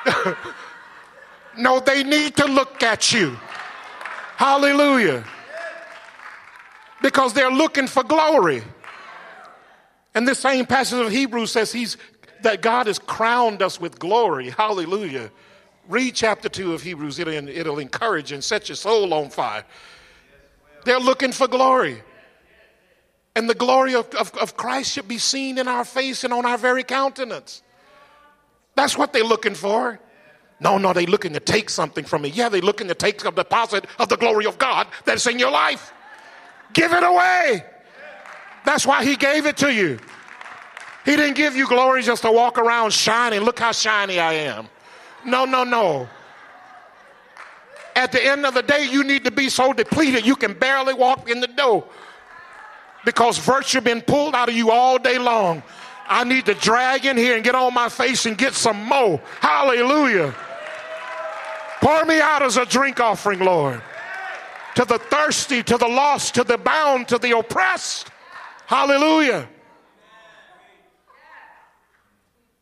no, 1.57 1.79
they 1.79 2.03
need 2.03 2.35
to 2.37 2.45
look 2.45 2.83
at 2.83 3.13
you. 3.13 3.37
Hallelujah 4.37 5.23
because 7.01 7.33
they're 7.33 7.51
looking 7.51 7.87
for 7.87 8.03
glory. 8.03 8.63
And 10.13 10.27
this 10.27 10.39
same 10.39 10.65
passage 10.65 10.99
of 11.05 11.11
Hebrews 11.11 11.51
says 11.51 11.71
he's, 11.71 11.97
that 12.43 12.61
God 12.61 12.87
has 12.87 12.99
crowned 12.99 13.61
us 13.61 13.79
with 13.79 13.99
glory. 13.99 14.49
Hallelujah. 14.49 15.31
Read 15.87 16.15
chapter 16.15 16.47
2 16.47 16.73
of 16.73 16.81
Hebrews, 16.81 17.19
it'll, 17.19 17.49
it'll 17.49 17.79
encourage 17.79 18.31
and 18.31 18.43
set 18.43 18.69
your 18.69 18.75
soul 18.75 19.13
on 19.13 19.29
fire. 19.29 19.65
They're 20.85 20.99
looking 20.99 21.31
for 21.31 21.47
glory. 21.47 22.01
And 23.35 23.49
the 23.49 23.55
glory 23.55 23.95
of, 23.95 24.13
of, 24.15 24.35
of, 24.35 24.57
Christ 24.57 24.91
should 24.91 25.07
be 25.07 25.17
seen 25.17 25.57
in 25.57 25.67
our 25.67 25.85
face 25.85 26.23
and 26.23 26.33
on 26.33 26.45
our 26.45 26.57
very 26.57 26.83
countenance. 26.83 27.61
That's 28.75 28.97
what 28.97 29.13
they're 29.13 29.23
looking 29.23 29.55
for. 29.55 29.99
No, 30.59 30.77
no, 30.77 30.93
they're 30.93 31.05
looking 31.05 31.33
to 31.33 31.39
take 31.39 31.69
something 31.69 32.03
from 32.03 32.23
me. 32.23 32.29
Yeah, 32.29 32.49
they're 32.49 32.61
looking 32.61 32.87
to 32.89 32.93
take 32.93 33.23
a 33.25 33.31
deposit 33.31 33.85
of 33.99 34.09
the 34.09 34.17
glory 34.17 34.45
of 34.45 34.57
God 34.57 34.87
that's 35.05 35.25
in 35.27 35.39
your 35.39 35.51
life. 35.51 35.93
Give 36.73 36.91
it 36.91 37.03
away. 37.03 37.63
That's 38.65 38.85
why 38.85 39.03
he 39.03 39.15
gave 39.15 39.45
it 39.45 39.57
to 39.57 39.73
you. 39.73 39.97
He 41.05 41.15
didn't 41.15 41.35
give 41.35 41.55
you 41.55 41.67
glory 41.67 42.03
just 42.03 42.21
to 42.23 42.31
walk 42.31 42.59
around 42.59 42.91
shining. 42.91 43.41
Look 43.41 43.59
how 43.59 43.71
shiny 43.71 44.19
I 44.19 44.33
am. 44.33 44.67
No, 45.25 45.45
no, 45.45 45.63
no. 45.63 46.07
At 47.95 48.11
the 48.11 48.23
end 48.23 48.45
of 48.45 48.53
the 48.53 48.61
day, 48.61 48.87
you 48.89 49.03
need 49.03 49.23
to 49.23 49.31
be 49.31 49.49
so 49.49 49.73
depleted 49.73 50.25
you 50.25 50.35
can 50.35 50.53
barely 50.53 50.93
walk 50.93 51.29
in 51.29 51.41
the 51.41 51.47
door 51.47 51.85
because 53.05 53.37
virtue 53.37 53.81
been 53.81 54.01
pulled 54.01 54.35
out 54.35 54.49
of 54.49 54.55
you 54.55 54.71
all 54.71 54.97
day 54.97 55.17
long. 55.17 55.63
I 56.07 56.23
need 56.23 56.45
to 56.47 56.53
drag 56.53 57.05
in 57.05 57.17
here 57.17 57.35
and 57.35 57.43
get 57.43 57.55
on 57.55 57.73
my 57.73 57.89
face 57.89 58.25
and 58.25 58.37
get 58.37 58.53
some 58.53 58.83
more. 58.83 59.21
Hallelujah. 59.39 60.35
Pour 61.79 62.05
me 62.05 62.19
out 62.19 62.41
as 62.41 62.57
a 62.57 62.65
drink 62.65 62.99
offering, 62.99 63.39
Lord 63.39 63.81
to 64.75 64.85
the 64.85 64.97
thirsty, 64.97 65.63
to 65.63 65.77
the 65.77 65.87
lost, 65.87 66.35
to 66.35 66.43
the 66.43 66.57
bound, 66.57 67.07
to 67.09 67.17
the 67.17 67.37
oppressed. 67.37 68.09
Hallelujah. 68.65 69.47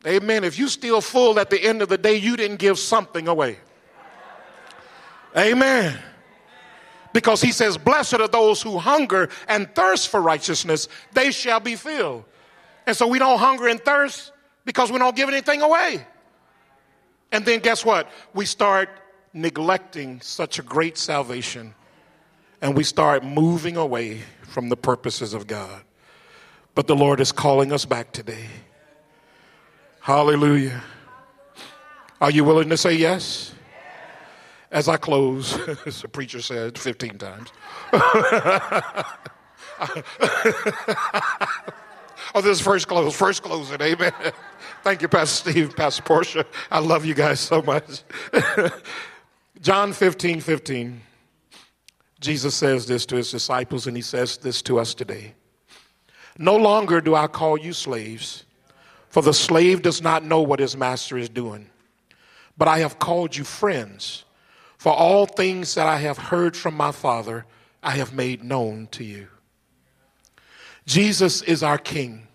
Amen. 0.06 0.44
If 0.44 0.58
you 0.58 0.68
still 0.68 1.00
full 1.00 1.38
at 1.38 1.50
the 1.50 1.62
end 1.62 1.82
of 1.82 1.88
the 1.88 1.98
day, 1.98 2.16
you 2.16 2.36
didn't 2.36 2.56
give 2.56 2.78
something 2.78 3.28
away. 3.28 3.58
Amen. 5.36 5.98
Because 7.12 7.42
he 7.42 7.52
says, 7.52 7.76
Blessed 7.76 8.14
are 8.14 8.28
those 8.28 8.62
who 8.62 8.78
hunger 8.78 9.28
and 9.48 9.72
thirst 9.74 10.08
for 10.08 10.20
righteousness, 10.20 10.88
they 11.12 11.30
shall 11.30 11.60
be 11.60 11.76
filled. 11.76 12.24
And 12.86 12.96
so 12.96 13.06
we 13.06 13.18
don't 13.18 13.38
hunger 13.38 13.68
and 13.68 13.80
thirst 13.80 14.32
because 14.64 14.92
we 14.92 14.98
don't 14.98 15.16
give 15.16 15.28
anything 15.28 15.62
away. 15.62 16.06
And 17.32 17.44
then 17.44 17.60
guess 17.60 17.84
what? 17.84 18.10
We 18.34 18.44
start 18.44 18.88
neglecting 19.32 20.20
such 20.20 20.58
a 20.58 20.62
great 20.62 20.98
salvation 20.98 21.74
and 22.60 22.76
we 22.76 22.84
start 22.84 23.24
moving 23.24 23.76
away 23.76 24.20
from 24.42 24.68
the 24.68 24.76
purposes 24.76 25.34
of 25.34 25.46
God. 25.46 25.82
But 26.74 26.86
the 26.86 26.96
Lord 26.96 27.20
is 27.20 27.32
calling 27.32 27.72
us 27.72 27.84
back 27.84 28.12
today. 28.12 28.46
Hallelujah. 30.00 30.82
Are 32.20 32.30
you 32.30 32.44
willing 32.44 32.68
to 32.68 32.76
say 32.76 32.94
yes? 32.94 33.54
As 34.70 34.88
I 34.88 34.96
close, 34.96 35.58
as 35.86 36.02
the 36.02 36.08
preacher 36.08 36.40
said 36.40 36.78
15 36.78 37.18
times. 37.18 37.50
oh, 37.92 39.02
this 42.36 42.46
is 42.46 42.60
first 42.60 42.88
close, 42.88 43.14
first 43.14 43.42
closing, 43.42 43.80
amen. 43.80 44.12
Thank 44.82 45.02
you, 45.02 45.08
Pastor 45.08 45.50
Steve, 45.50 45.76
Pastor 45.76 46.02
Portia. 46.02 46.46
I 46.70 46.78
love 46.78 47.04
you 47.04 47.14
guys 47.14 47.40
so 47.40 47.62
much. 47.62 48.02
John 49.60 49.92
15, 49.92 50.40
15. 50.40 51.00
Jesus 52.20 52.54
says 52.54 52.86
this 52.86 53.06
to 53.06 53.16
his 53.16 53.30
disciples, 53.30 53.86
and 53.86 53.96
he 53.96 54.02
says 54.02 54.36
this 54.36 54.62
to 54.62 54.78
us 54.78 54.94
today. 54.94 55.34
No 56.38 56.56
longer 56.56 57.00
do 57.00 57.14
I 57.14 57.26
call 57.26 57.58
you 57.58 57.72
slaves, 57.72 58.44
for 59.08 59.22
the 59.22 59.34
slave 59.34 59.82
does 59.82 60.00
not 60.00 60.24
know 60.24 60.40
what 60.40 60.60
his 60.60 60.76
master 60.76 61.18
is 61.18 61.28
doing. 61.28 61.68
But 62.56 62.68
I 62.68 62.78
have 62.78 62.98
called 62.98 63.36
you 63.36 63.44
friends, 63.44 64.24
for 64.80 64.94
all 64.94 65.26
things 65.26 65.74
that 65.74 65.86
I 65.86 65.98
have 65.98 66.16
heard 66.16 66.56
from 66.56 66.74
my 66.74 66.90
Father, 66.90 67.44
I 67.82 67.90
have 67.90 68.14
made 68.14 68.42
known 68.42 68.88
to 68.92 69.04
you. 69.04 69.28
Jesus 70.86 71.42
is 71.42 71.62
our 71.62 71.76
King, 71.76 72.26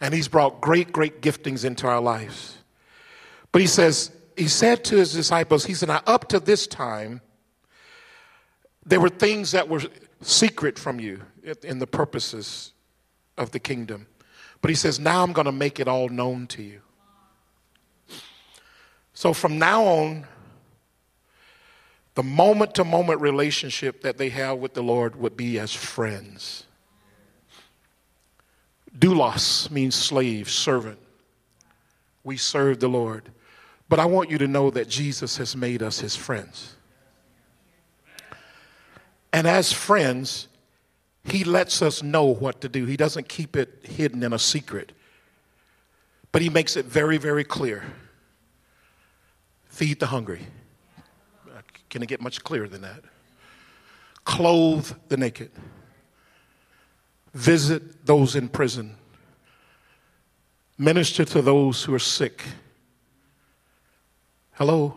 and 0.00 0.14
he's 0.14 0.28
brought 0.28 0.60
great, 0.60 0.92
great 0.92 1.22
giftings 1.22 1.64
into 1.64 1.88
our 1.88 2.00
lives. 2.00 2.58
But 3.50 3.62
he 3.62 3.66
says, 3.66 4.12
he 4.36 4.46
said 4.46 4.84
to 4.84 4.96
his 4.96 5.12
disciples, 5.12 5.64
he 5.64 5.74
said, 5.74 5.88
Now, 5.88 6.02
up 6.06 6.28
to 6.28 6.38
this 6.38 6.68
time, 6.68 7.20
there 8.86 9.00
were 9.00 9.08
things 9.08 9.50
that 9.50 9.68
were 9.68 9.82
secret 10.20 10.78
from 10.78 11.00
you 11.00 11.20
in 11.64 11.80
the 11.80 11.88
purposes 11.88 12.72
of 13.36 13.50
the 13.50 13.58
kingdom. 13.58 14.06
But 14.60 14.68
he 14.68 14.76
says, 14.76 15.00
Now 15.00 15.24
I'm 15.24 15.32
going 15.32 15.46
to 15.46 15.52
make 15.52 15.80
it 15.80 15.88
all 15.88 16.08
known 16.08 16.46
to 16.46 16.62
you. 16.62 16.80
So 19.14 19.32
from 19.32 19.58
now 19.58 19.82
on, 19.82 20.26
the 22.14 22.22
moment 22.22 22.74
to 22.76 22.84
moment 22.84 23.20
relationship 23.20 24.02
that 24.02 24.18
they 24.18 24.28
have 24.28 24.58
with 24.58 24.74
the 24.74 24.82
Lord 24.82 25.16
would 25.16 25.36
be 25.36 25.58
as 25.58 25.72
friends. 25.72 26.64
Doulos 28.96 29.70
means 29.70 29.94
slave, 29.96 30.48
servant. 30.48 30.98
We 32.22 32.36
serve 32.36 32.78
the 32.78 32.88
Lord. 32.88 33.30
But 33.88 33.98
I 33.98 34.06
want 34.06 34.30
you 34.30 34.38
to 34.38 34.46
know 34.46 34.70
that 34.70 34.88
Jesus 34.88 35.36
has 35.36 35.56
made 35.56 35.82
us 35.82 35.98
his 35.98 36.14
friends. 36.14 36.76
And 39.32 39.48
as 39.48 39.72
friends, 39.72 40.46
he 41.24 41.42
lets 41.42 41.82
us 41.82 42.02
know 42.02 42.26
what 42.26 42.60
to 42.60 42.68
do. 42.68 42.86
He 42.86 42.96
doesn't 42.96 43.28
keep 43.28 43.56
it 43.56 43.80
hidden 43.82 44.22
in 44.22 44.32
a 44.32 44.38
secret, 44.38 44.92
but 46.30 46.40
he 46.40 46.48
makes 46.48 46.76
it 46.76 46.84
very, 46.84 47.18
very 47.18 47.44
clear. 47.44 47.82
Feed 49.64 49.98
the 49.98 50.06
hungry. 50.06 50.46
Can 51.94 52.02
it 52.02 52.06
get 52.06 52.20
much 52.20 52.42
clearer 52.42 52.66
than 52.66 52.82
that? 52.82 53.04
Clothe 54.24 54.90
the 55.06 55.16
naked. 55.16 55.52
Visit 57.32 58.04
those 58.04 58.34
in 58.34 58.48
prison. 58.48 58.96
Minister 60.76 61.24
to 61.24 61.40
those 61.40 61.84
who 61.84 61.94
are 61.94 62.00
sick. 62.00 62.42
Hello? 64.54 64.94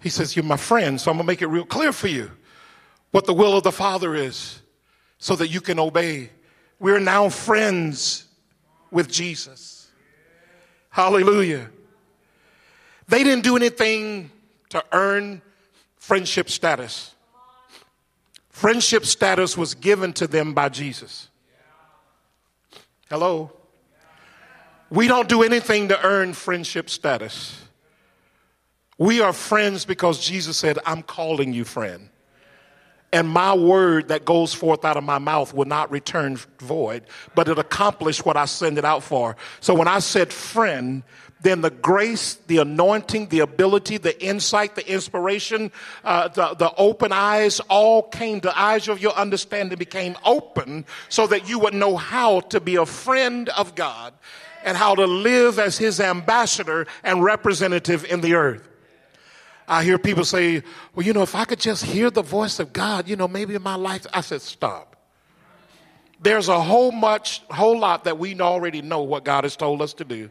He 0.00 0.08
says, 0.08 0.34
You're 0.36 0.42
my 0.46 0.56
friend, 0.56 0.98
so 0.98 1.10
I'm 1.10 1.18
going 1.18 1.26
to 1.26 1.30
make 1.30 1.42
it 1.42 1.48
real 1.48 1.66
clear 1.66 1.92
for 1.92 2.08
you 2.08 2.30
what 3.10 3.26
the 3.26 3.34
will 3.34 3.58
of 3.58 3.62
the 3.62 3.72
Father 3.72 4.14
is 4.14 4.62
so 5.18 5.36
that 5.36 5.48
you 5.48 5.60
can 5.60 5.78
obey. 5.78 6.30
We're 6.78 6.98
now 6.98 7.28
friends 7.28 8.24
with 8.90 9.12
Jesus. 9.12 9.86
Hallelujah. 10.88 11.68
They 13.08 13.22
didn't 13.22 13.44
do 13.44 13.54
anything 13.54 14.30
to 14.74 14.84
earn 14.92 15.40
friendship 15.96 16.50
status. 16.50 17.14
Friendship 18.50 19.04
status 19.04 19.56
was 19.56 19.74
given 19.74 20.12
to 20.14 20.26
them 20.26 20.52
by 20.52 20.68
Jesus. 20.68 21.28
Hello? 23.08 23.52
We 24.90 25.08
don't 25.08 25.28
do 25.28 25.42
anything 25.42 25.88
to 25.88 26.04
earn 26.04 26.34
friendship 26.34 26.90
status. 26.90 27.60
We 28.98 29.20
are 29.20 29.32
friends 29.32 29.84
because 29.84 30.24
Jesus 30.24 30.56
said, 30.56 30.78
I'm 30.84 31.02
calling 31.02 31.52
you 31.52 31.64
friend. 31.64 32.10
And 33.12 33.28
my 33.28 33.54
word 33.54 34.08
that 34.08 34.24
goes 34.24 34.52
forth 34.52 34.84
out 34.84 34.96
of 34.96 35.04
my 35.04 35.18
mouth 35.18 35.54
will 35.54 35.66
not 35.66 35.90
return 35.92 36.36
void, 36.58 37.04
but 37.36 37.46
it 37.48 37.60
accomplished 37.60 38.26
what 38.26 38.36
I 38.36 38.44
send 38.46 38.76
it 38.76 38.84
out 38.84 39.04
for. 39.04 39.36
So 39.60 39.72
when 39.72 39.86
I 39.86 40.00
said 40.00 40.32
friend, 40.32 41.04
then 41.40 41.60
the 41.60 41.70
grace, 41.70 42.34
the 42.46 42.58
anointing, 42.58 43.28
the 43.28 43.40
ability, 43.40 43.98
the 43.98 44.18
insight, 44.24 44.74
the 44.74 44.90
inspiration, 44.90 45.70
uh, 46.02 46.28
the, 46.28 46.54
the 46.54 46.74
open 46.76 47.12
eyes 47.12 47.60
all 47.68 48.02
came, 48.02 48.40
the 48.40 48.58
eyes 48.58 48.88
of 48.88 49.00
your 49.00 49.12
understanding 49.12 49.78
became 49.78 50.16
open 50.24 50.86
so 51.08 51.26
that 51.26 51.48
you 51.48 51.58
would 51.58 51.74
know 51.74 51.96
how 51.96 52.40
to 52.40 52.60
be 52.60 52.76
a 52.76 52.86
friend 52.86 53.50
of 53.50 53.74
God 53.74 54.14
and 54.64 54.76
how 54.76 54.94
to 54.94 55.06
live 55.06 55.58
as 55.58 55.76
his 55.76 56.00
ambassador 56.00 56.86
and 57.02 57.22
representative 57.22 58.04
in 58.06 58.22
the 58.22 58.34
earth. 58.34 58.66
I 59.68 59.84
hear 59.84 59.98
people 59.98 60.24
say, 60.24 60.62
well, 60.94 61.06
you 61.06 61.12
know, 61.12 61.22
if 61.22 61.34
I 61.34 61.44
could 61.44 61.60
just 61.60 61.84
hear 61.84 62.10
the 62.10 62.22
voice 62.22 62.58
of 62.58 62.72
God, 62.72 63.08
you 63.08 63.16
know, 63.16 63.28
maybe 63.28 63.54
in 63.54 63.62
my 63.62 63.76
life, 63.76 64.06
I 64.12 64.20
said, 64.20 64.42
stop. 64.42 64.96
There's 66.20 66.48
a 66.48 66.60
whole 66.60 66.92
much, 66.92 67.42
whole 67.50 67.78
lot 67.78 68.04
that 68.04 68.18
we 68.18 68.38
already 68.40 68.80
know 68.80 69.02
what 69.02 69.24
God 69.24 69.44
has 69.44 69.56
told 69.56 69.82
us 69.82 69.92
to 69.94 70.04
do. 70.04 70.30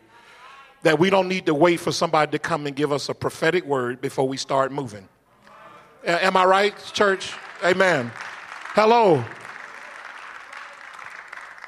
That 0.84 1.00
we 1.00 1.10
don't 1.10 1.28
need 1.28 1.46
to 1.48 1.54
wait 1.54 1.80
for 1.80 1.92
somebody 1.92 2.32
to 2.32 2.40
come 2.40 2.68
and 2.68 2.76
give 2.76 2.92
us 2.92 3.10
a 3.10 3.14
prophetic 3.14 3.66
word 3.66 4.02
before 4.02 4.28
we 4.28 4.38
start 4.38 4.72
moving. 4.72 5.08
Am 6.06 6.36
I 6.36 6.46
right, 6.46 6.92
church? 6.94 7.34
Amen. 7.64 8.12
Hello. 8.76 9.24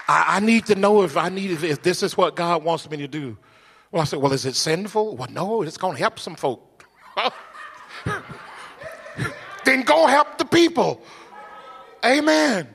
I, 0.07 0.37
I 0.37 0.39
need 0.41 0.65
to 0.67 0.75
know 0.75 1.03
if 1.03 1.17
I 1.17 1.29
need 1.29 1.63
if 1.63 1.81
this 1.81 2.03
is 2.03 2.17
what 2.17 2.35
God 2.35 2.63
wants 2.63 2.89
me 2.89 2.97
to 2.97 3.07
do. 3.07 3.37
Well, 3.91 4.01
I 4.01 4.05
said, 4.05 4.19
well, 4.19 4.33
is 4.33 4.45
it 4.45 4.55
sinful? 4.55 5.15
Well, 5.15 5.29
no, 5.31 5.61
it's 5.61 5.77
going 5.77 5.95
to 5.95 6.01
help 6.01 6.19
some 6.19 6.35
folk. 6.35 6.83
then 9.65 9.83
go 9.83 10.05
help 10.05 10.37
the 10.37 10.45
people. 10.45 11.01
Amen. 12.03 12.67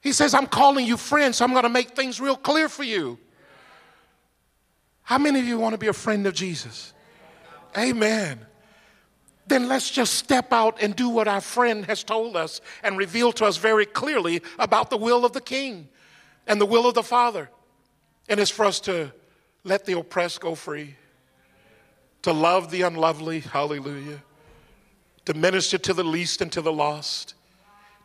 He 0.00 0.12
says, 0.12 0.34
I'm 0.34 0.46
calling 0.46 0.86
you 0.86 0.96
friends, 0.96 1.36
so 1.36 1.44
I'm 1.44 1.52
going 1.52 1.62
to 1.64 1.68
make 1.68 1.90
things 1.90 2.20
real 2.20 2.36
clear 2.36 2.68
for 2.68 2.82
you. 2.82 3.18
How 5.02 5.18
many 5.18 5.40
of 5.40 5.46
you 5.46 5.58
want 5.58 5.72
to 5.74 5.78
be 5.78 5.88
a 5.88 5.92
friend 5.92 6.26
of 6.26 6.34
Jesus? 6.34 6.92
Amen. 7.76 8.46
Then 9.46 9.68
let's 9.68 9.90
just 9.90 10.14
step 10.14 10.52
out 10.52 10.80
and 10.80 10.94
do 10.94 11.08
what 11.08 11.26
our 11.26 11.40
friend 11.40 11.84
has 11.86 12.04
told 12.04 12.36
us 12.36 12.60
and 12.82 12.96
reveal 12.96 13.32
to 13.32 13.44
us 13.44 13.56
very 13.56 13.86
clearly 13.86 14.40
about 14.58 14.90
the 14.90 14.96
will 14.96 15.24
of 15.24 15.32
the 15.32 15.40
King 15.40 15.88
and 16.46 16.60
the 16.60 16.66
will 16.66 16.86
of 16.86 16.94
the 16.94 17.02
Father. 17.02 17.50
And 18.28 18.38
it's 18.38 18.50
for 18.50 18.64
us 18.64 18.78
to 18.80 19.12
let 19.64 19.84
the 19.84 19.98
oppressed 19.98 20.40
go 20.40 20.54
free, 20.54 20.96
to 22.22 22.32
love 22.32 22.70
the 22.70 22.82
unlovely, 22.82 23.40
hallelujah, 23.40 24.22
to 25.24 25.34
minister 25.34 25.78
to 25.78 25.92
the 25.92 26.04
least 26.04 26.40
and 26.40 26.50
to 26.52 26.60
the 26.60 26.72
lost, 26.72 27.34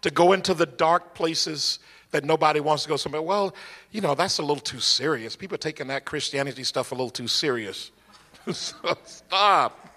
to 0.02 0.10
go 0.10 0.34
into 0.34 0.54
the 0.54 0.66
dark 0.66 1.14
places 1.14 1.80
that 2.12 2.24
nobody 2.24 2.60
wants 2.60 2.84
to 2.84 2.89
go 2.89 2.95
somewhere. 2.95 3.22
Well, 3.22 3.53
you 3.91 4.01
know, 4.01 4.16
that's 4.16 4.39
a 4.39 4.41
little 4.41 4.62
too 4.62 4.80
serious. 4.80 5.36
People 5.36 5.55
are 5.55 5.60
taking 5.60 5.88
that 5.88 6.05
Christianity 6.05 6.64
stuff 6.64 6.91
a 6.91 6.95
little 6.95 7.10
too 7.10 7.28
serious. 7.28 7.91
so 8.51 8.97
stop. 9.05 9.89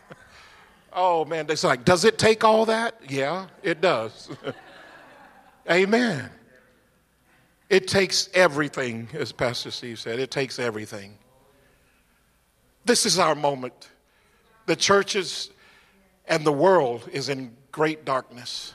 Oh 0.93 1.25
man, 1.25 1.47
it's 1.49 1.65
like, 1.65 1.85
does 1.85 2.05
it 2.05 2.19
take 2.19 2.43
all 2.43 2.67
that? 2.67 3.01
Yeah, 3.09 3.47
it 3.63 3.81
does. 3.81 4.29
Amen. 5.71 6.31
It 7.69 7.87
takes 7.87 8.29
everything, 8.35 9.09
as 9.13 9.31
Pastor 9.31 9.71
Steve 9.71 10.01
said, 10.01 10.19
it 10.19 10.33
takes 10.33 10.59
everything. 10.59 11.17
This 12.85 13.07
is 13.07 13.21
our 13.21 13.37
moment 13.37 13.91
the 14.71 14.77
churches 14.77 15.51
and 16.27 16.45
the 16.45 16.53
world 16.53 17.09
is 17.13 17.29
in 17.29 17.57
great 17.73 18.05
darkness. 18.05 18.73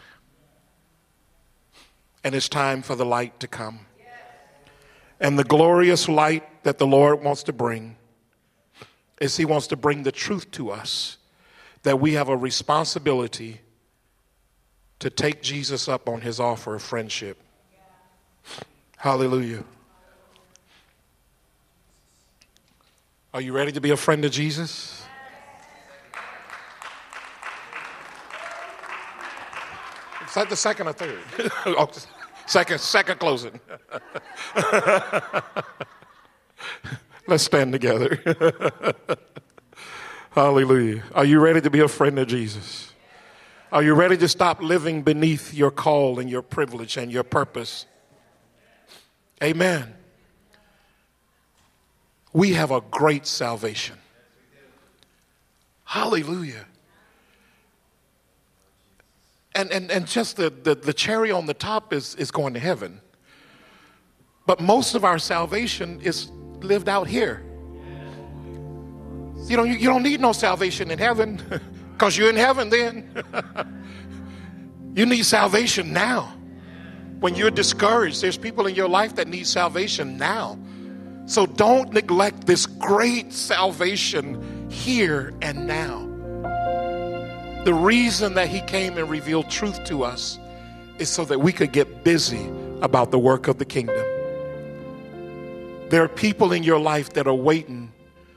And 2.25 2.33
it's 2.33 2.49
time 2.49 2.81
for 2.81 2.95
the 2.95 3.05
light 3.05 3.39
to 3.41 3.47
come. 3.47 3.81
And 5.19 5.37
the 5.37 5.43
glorious 5.43 6.09
light 6.09 6.63
that 6.63 6.79
the 6.79 6.87
Lord 6.87 7.23
wants 7.23 7.43
to 7.43 7.53
bring 7.53 7.97
is 9.21 9.37
He 9.37 9.45
wants 9.45 9.67
to 9.67 9.77
bring 9.77 10.01
the 10.01 10.11
truth 10.11 10.49
to 10.51 10.71
us 10.71 11.17
that 11.83 11.99
we 11.99 12.13
have 12.13 12.27
a 12.27 12.35
responsibility 12.35 13.61
to 14.97 15.11
take 15.11 15.43
Jesus 15.43 15.87
up 15.87 16.09
on 16.09 16.21
His 16.21 16.39
offer 16.39 16.73
of 16.73 16.81
friendship. 16.81 17.37
Hallelujah. 18.97 19.63
Are 23.35 23.41
you 23.41 23.53
ready 23.53 23.71
to 23.71 23.81
be 23.81 23.91
a 23.91 23.97
friend 23.97 24.25
of 24.25 24.31
Jesus? 24.31 25.03
Is 30.27 30.33
that 30.33 30.49
the 30.49 30.55
second 30.55 30.87
or 30.87 30.93
third? 30.93 31.19
Oh, 31.67 31.87
second, 32.45 32.79
second 32.79 33.19
closing. 33.19 33.59
Let's 37.27 37.43
stand 37.43 37.71
together. 37.71 38.21
Hallelujah. 40.31 41.03
Are 41.13 41.25
you 41.25 41.39
ready 41.39 41.61
to 41.61 41.69
be 41.69 41.79
a 41.79 41.87
friend 41.87 42.19
of 42.19 42.27
Jesus? 42.27 42.91
Are 43.71 43.81
you 43.81 43.93
ready 43.93 44.17
to 44.17 44.27
stop 44.27 44.61
living 44.61 45.01
beneath 45.01 45.53
your 45.53 45.71
call 45.71 46.19
and 46.19 46.29
your 46.29 46.41
privilege 46.41 46.97
and 46.97 47.11
your 47.11 47.23
purpose? 47.23 47.85
Amen. 49.43 49.93
We 52.31 52.53
have 52.53 52.71
a 52.71 52.81
great 52.81 53.25
salvation. 53.25 53.95
Hallelujah 55.83 56.65
and, 59.55 59.71
and, 59.71 59.89
and 59.89 60.05
just 60.05 60.35
the, 60.35 60.49
the, 60.49 60.75
the 60.75 60.93
cherry 60.93 61.31
on 61.31 61.45
the 61.45 61.53
top 61.53 61.93
is, 61.93 62.15
is 62.15 62.29
going 62.29 62.53
to 62.53 62.59
heaven. 62.59 63.01
But 64.45 64.59
most 64.59 64.93
of 64.95 65.03
our 65.03 65.17
salvation 65.17 66.01
is 66.01 66.29
lived 66.61 66.89
out 66.89 67.07
here. 67.07 67.43
You 69.47 69.63
you, 69.63 69.73
you 69.75 69.87
don't 69.87 70.03
need 70.03 70.19
no 70.19 70.33
salvation 70.33 70.91
in 70.91 70.99
heaven 70.99 71.41
because 71.93 72.17
you're 72.17 72.29
in 72.29 72.35
heaven 72.35 72.69
then. 72.69 73.09
you 74.95 75.05
need 75.05 75.25
salvation 75.25 75.93
now. 75.93 76.33
When 77.19 77.35
you're 77.35 77.51
discouraged, 77.51 78.21
there's 78.21 78.37
people 78.37 78.67
in 78.67 78.75
your 78.75 78.89
life 78.89 79.15
that 79.15 79.27
need 79.27 79.47
salvation 79.47 80.17
now. 80.17 80.59
So 81.27 81.45
don't 81.45 81.91
neglect 81.93 82.45
this 82.45 82.65
great 82.65 83.33
salvation 83.33 84.69
here 84.69 85.33
and 85.41 85.65
now. 85.65 86.14
The 87.65 87.73
reason 87.73 88.35
that 88.35 88.47
he 88.47 88.61
came 88.61 88.99
and 88.99 89.09
revealed 89.09 89.49
truth 89.49 89.83
to 89.85 90.03
us 90.03 90.37
is 90.99 91.09
so 91.09 91.25
that 91.25 91.39
we 91.39 91.51
could 91.51 91.71
get 91.71 92.03
busy 92.03 92.47
about 92.83 93.09
the 93.09 93.17
work 93.17 93.47
of 93.47 93.57
the 93.57 93.65
kingdom. 93.65 94.05
There 95.89 96.03
are 96.03 96.07
people 96.07 96.53
in 96.53 96.61
your 96.61 96.77
life 96.79 97.13
that 97.13 97.25
are 97.25 97.33
waiting 97.33 97.91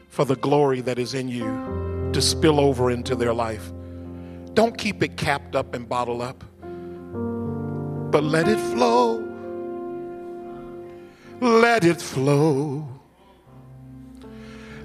for 0.09 0.25
the 0.25 0.37
glory 0.37 0.81
that 0.81 0.99
is 0.99 1.13
in 1.13 1.29
you 1.29 2.11
to 2.15 2.23
spill 2.23 2.59
over 2.59 2.91
into 2.91 3.15
their 3.15 3.35
life. 3.35 3.71
Don't 4.55 4.79
keep 4.79 5.03
it 5.03 5.19
capped 5.19 5.55
up 5.55 5.75
and 5.75 5.87
bottled 5.87 6.23
up, 6.23 6.43
but 8.11 8.25
let 8.25 8.49
it 8.49 8.59
flow. 8.59 9.23
Let 11.43 11.85
it 11.85 12.01
flow. 12.01 12.98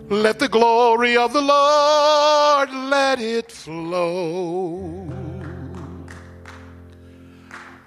Let 0.10 0.40
the 0.40 0.50
glory 0.50 1.18
of 1.18 1.34
the 1.34 1.42
Lord 1.42 2.70
let 2.72 3.20
it 3.20 3.52
flow. 3.52 5.10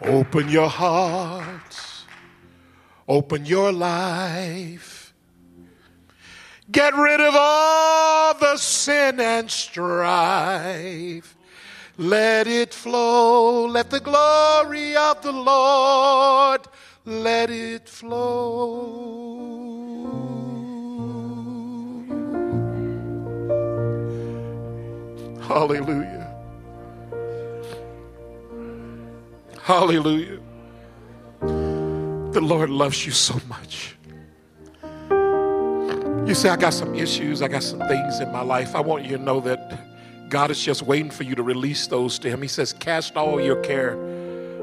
Open 0.03 0.49
your 0.49 0.69
hearts, 0.69 2.05
open 3.09 3.45
your 3.47 3.73
life. 3.73 5.15
Get 6.71 6.95
rid 6.95 7.21
of 7.21 7.35
all 7.37 8.35
the 8.35 8.57
sin 8.57 9.21
and 9.21 9.51
strife. 9.51 11.37
Let 11.97 12.47
it 12.47 12.75
flow. 12.75 13.67
Let 13.67 13.91
the 13.91 14.01
glory 14.01 14.97
of 14.97 15.23
the 15.23 15.33
Lord 15.33 16.63
let 17.05 17.51
it 17.51 17.89
flow. 17.89 19.37
Hallelujah. 25.47 26.35
Hallelujah. 29.63 30.41
The 31.41 32.41
Lord 32.41 32.69
loves 32.69 33.07
you 33.07 33.13
so 33.13 33.41
much. 33.49 33.97
You 36.29 36.35
say, 36.35 36.49
I 36.49 36.57
got 36.57 36.75
some 36.75 36.97
issues, 36.97 37.43
I 37.43 37.49
got 37.49 37.63
some 37.63 37.79
things 37.79 38.19
in 38.19 38.33
my 38.33 38.43
life. 38.43 38.75
I 38.75 38.81
want 38.81 39.05
you 39.05 39.17
to 39.17 39.23
know 39.23 39.39
that 39.41 40.29
God 40.29 40.51
is 40.51 40.61
just 40.61 40.83
waiting 40.83 41.11
for 41.11 41.23
you 41.23 41.37
to 41.37 41.43
release 41.45 41.87
those 41.87 42.19
to 42.19 42.29
Him. 42.29 42.43
He 42.43 42.49
says, 42.49 42.73
Cast 42.73 43.17
all 43.17 43.41
your 43.41 43.61
care 43.63 43.93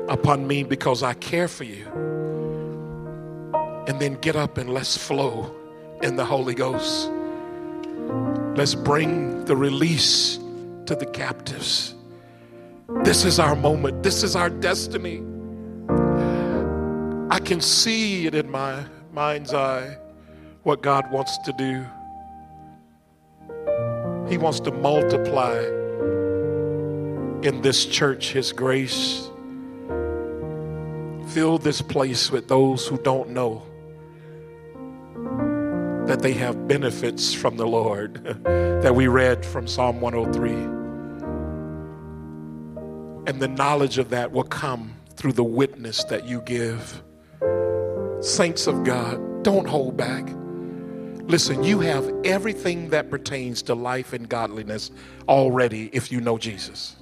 upon 0.09 0.45
me 0.45 0.63
because 0.63 1.01
I 1.01 1.13
care 1.13 1.47
for 1.47 1.63
you. 1.63 1.87
And 3.87 4.01
then 4.01 4.15
get 4.15 4.35
up 4.35 4.57
and 4.57 4.73
let's 4.73 4.97
flow 4.97 5.55
in 6.01 6.17
the 6.17 6.25
Holy 6.25 6.53
Ghost. 6.53 7.09
Let's 8.57 8.75
bring 8.75 9.45
the 9.45 9.55
release 9.55 10.39
to 10.85 10.95
the 10.95 11.05
captives. 11.05 11.95
This 13.03 13.25
is 13.25 13.39
our 13.39 13.55
moment. 13.55 14.03
This 14.03 14.23
is 14.23 14.35
our 14.35 14.49
destiny. 14.49 15.23
I 17.29 17.39
can 17.39 17.61
see 17.61 18.27
it 18.27 18.35
in 18.35 18.49
my 18.49 18.83
mind's 19.11 19.53
eye 19.53 19.97
what 20.63 20.81
God 20.81 21.11
wants 21.11 21.37
to 21.39 21.53
do. 21.53 21.85
He 24.29 24.37
wants 24.37 24.59
to 24.61 24.71
multiply 24.71 25.57
in 27.47 27.61
this 27.61 27.85
church 27.85 28.31
His 28.31 28.51
grace. 28.51 29.29
Fill 31.29 31.57
this 31.57 31.81
place 31.81 32.31
with 32.31 32.47
those 32.47 32.87
who 32.87 32.97
don't 32.97 33.31
know 33.31 33.63
that 36.07 36.21
they 36.21 36.33
have 36.33 36.67
benefits 36.67 37.33
from 37.33 37.57
the 37.57 37.65
Lord 37.65 38.23
that 38.43 38.93
we 38.93 39.07
read 39.07 39.45
from 39.45 39.67
Psalm 39.67 40.01
103. 40.01 40.51
And 43.31 43.41
the 43.41 43.47
knowledge 43.47 43.97
of 43.97 44.09
that 44.09 44.31
will 44.31 44.43
come 44.43 44.95
through 45.15 45.33
the 45.33 45.43
witness 45.43 46.03
that 46.05 46.27
you 46.27 46.41
give. 46.41 47.01
Saints 48.19 48.67
of 48.67 48.83
God, 48.83 49.43
don't 49.43 49.67
hold 49.67 49.95
back. 49.95 50.27
Listen, 51.25 51.63
you 51.63 51.79
have 51.79 52.11
everything 52.25 52.89
that 52.89 53.09
pertains 53.09 53.61
to 53.63 53.73
life 53.73 54.11
and 54.11 54.27
godliness 54.27 54.91
already 55.29 55.89
if 55.93 56.11
you 56.11 56.19
know 56.19 56.37
Jesus. 56.37 56.97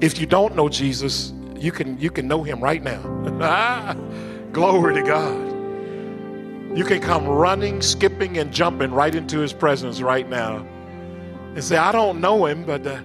If 0.00 0.18
you 0.18 0.26
don't 0.26 0.56
know 0.56 0.70
Jesus, 0.70 1.34
you 1.58 1.70
can 1.70 1.98
you 2.00 2.10
can 2.10 2.26
know 2.26 2.42
him 2.42 2.60
right 2.60 2.82
now. 2.82 3.94
Glory 4.52 4.94
to 4.94 5.02
God. 5.02 5.45
You 6.76 6.84
can 6.84 7.00
come 7.00 7.26
running, 7.26 7.80
skipping, 7.80 8.36
and 8.36 8.52
jumping 8.52 8.92
right 8.92 9.14
into 9.14 9.38
his 9.38 9.54
presence 9.54 10.02
right 10.02 10.28
now 10.28 10.58
and 11.54 11.64
say, 11.64 11.78
I 11.78 11.90
don't 11.90 12.20
know 12.20 12.44
him, 12.44 12.64
but 12.64 12.86
uh, 12.86 13.00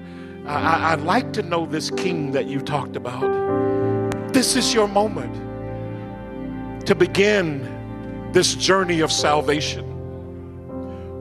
I, 0.46 0.92
I'd 0.92 1.00
like 1.04 1.32
to 1.34 1.42
know 1.42 1.66
this 1.66 1.90
king 1.90 2.34
that 2.34 2.48
you 2.48 2.60
talked 2.60 2.98
about. 2.98 4.34
This 4.34 4.58
is 4.58 4.74
your 4.74 4.90
moment 4.90 5.34
to 6.86 6.94
begin 6.96 8.30
this 8.34 8.56
journey 8.56 9.00
of 9.00 9.10
salvation 9.10 9.86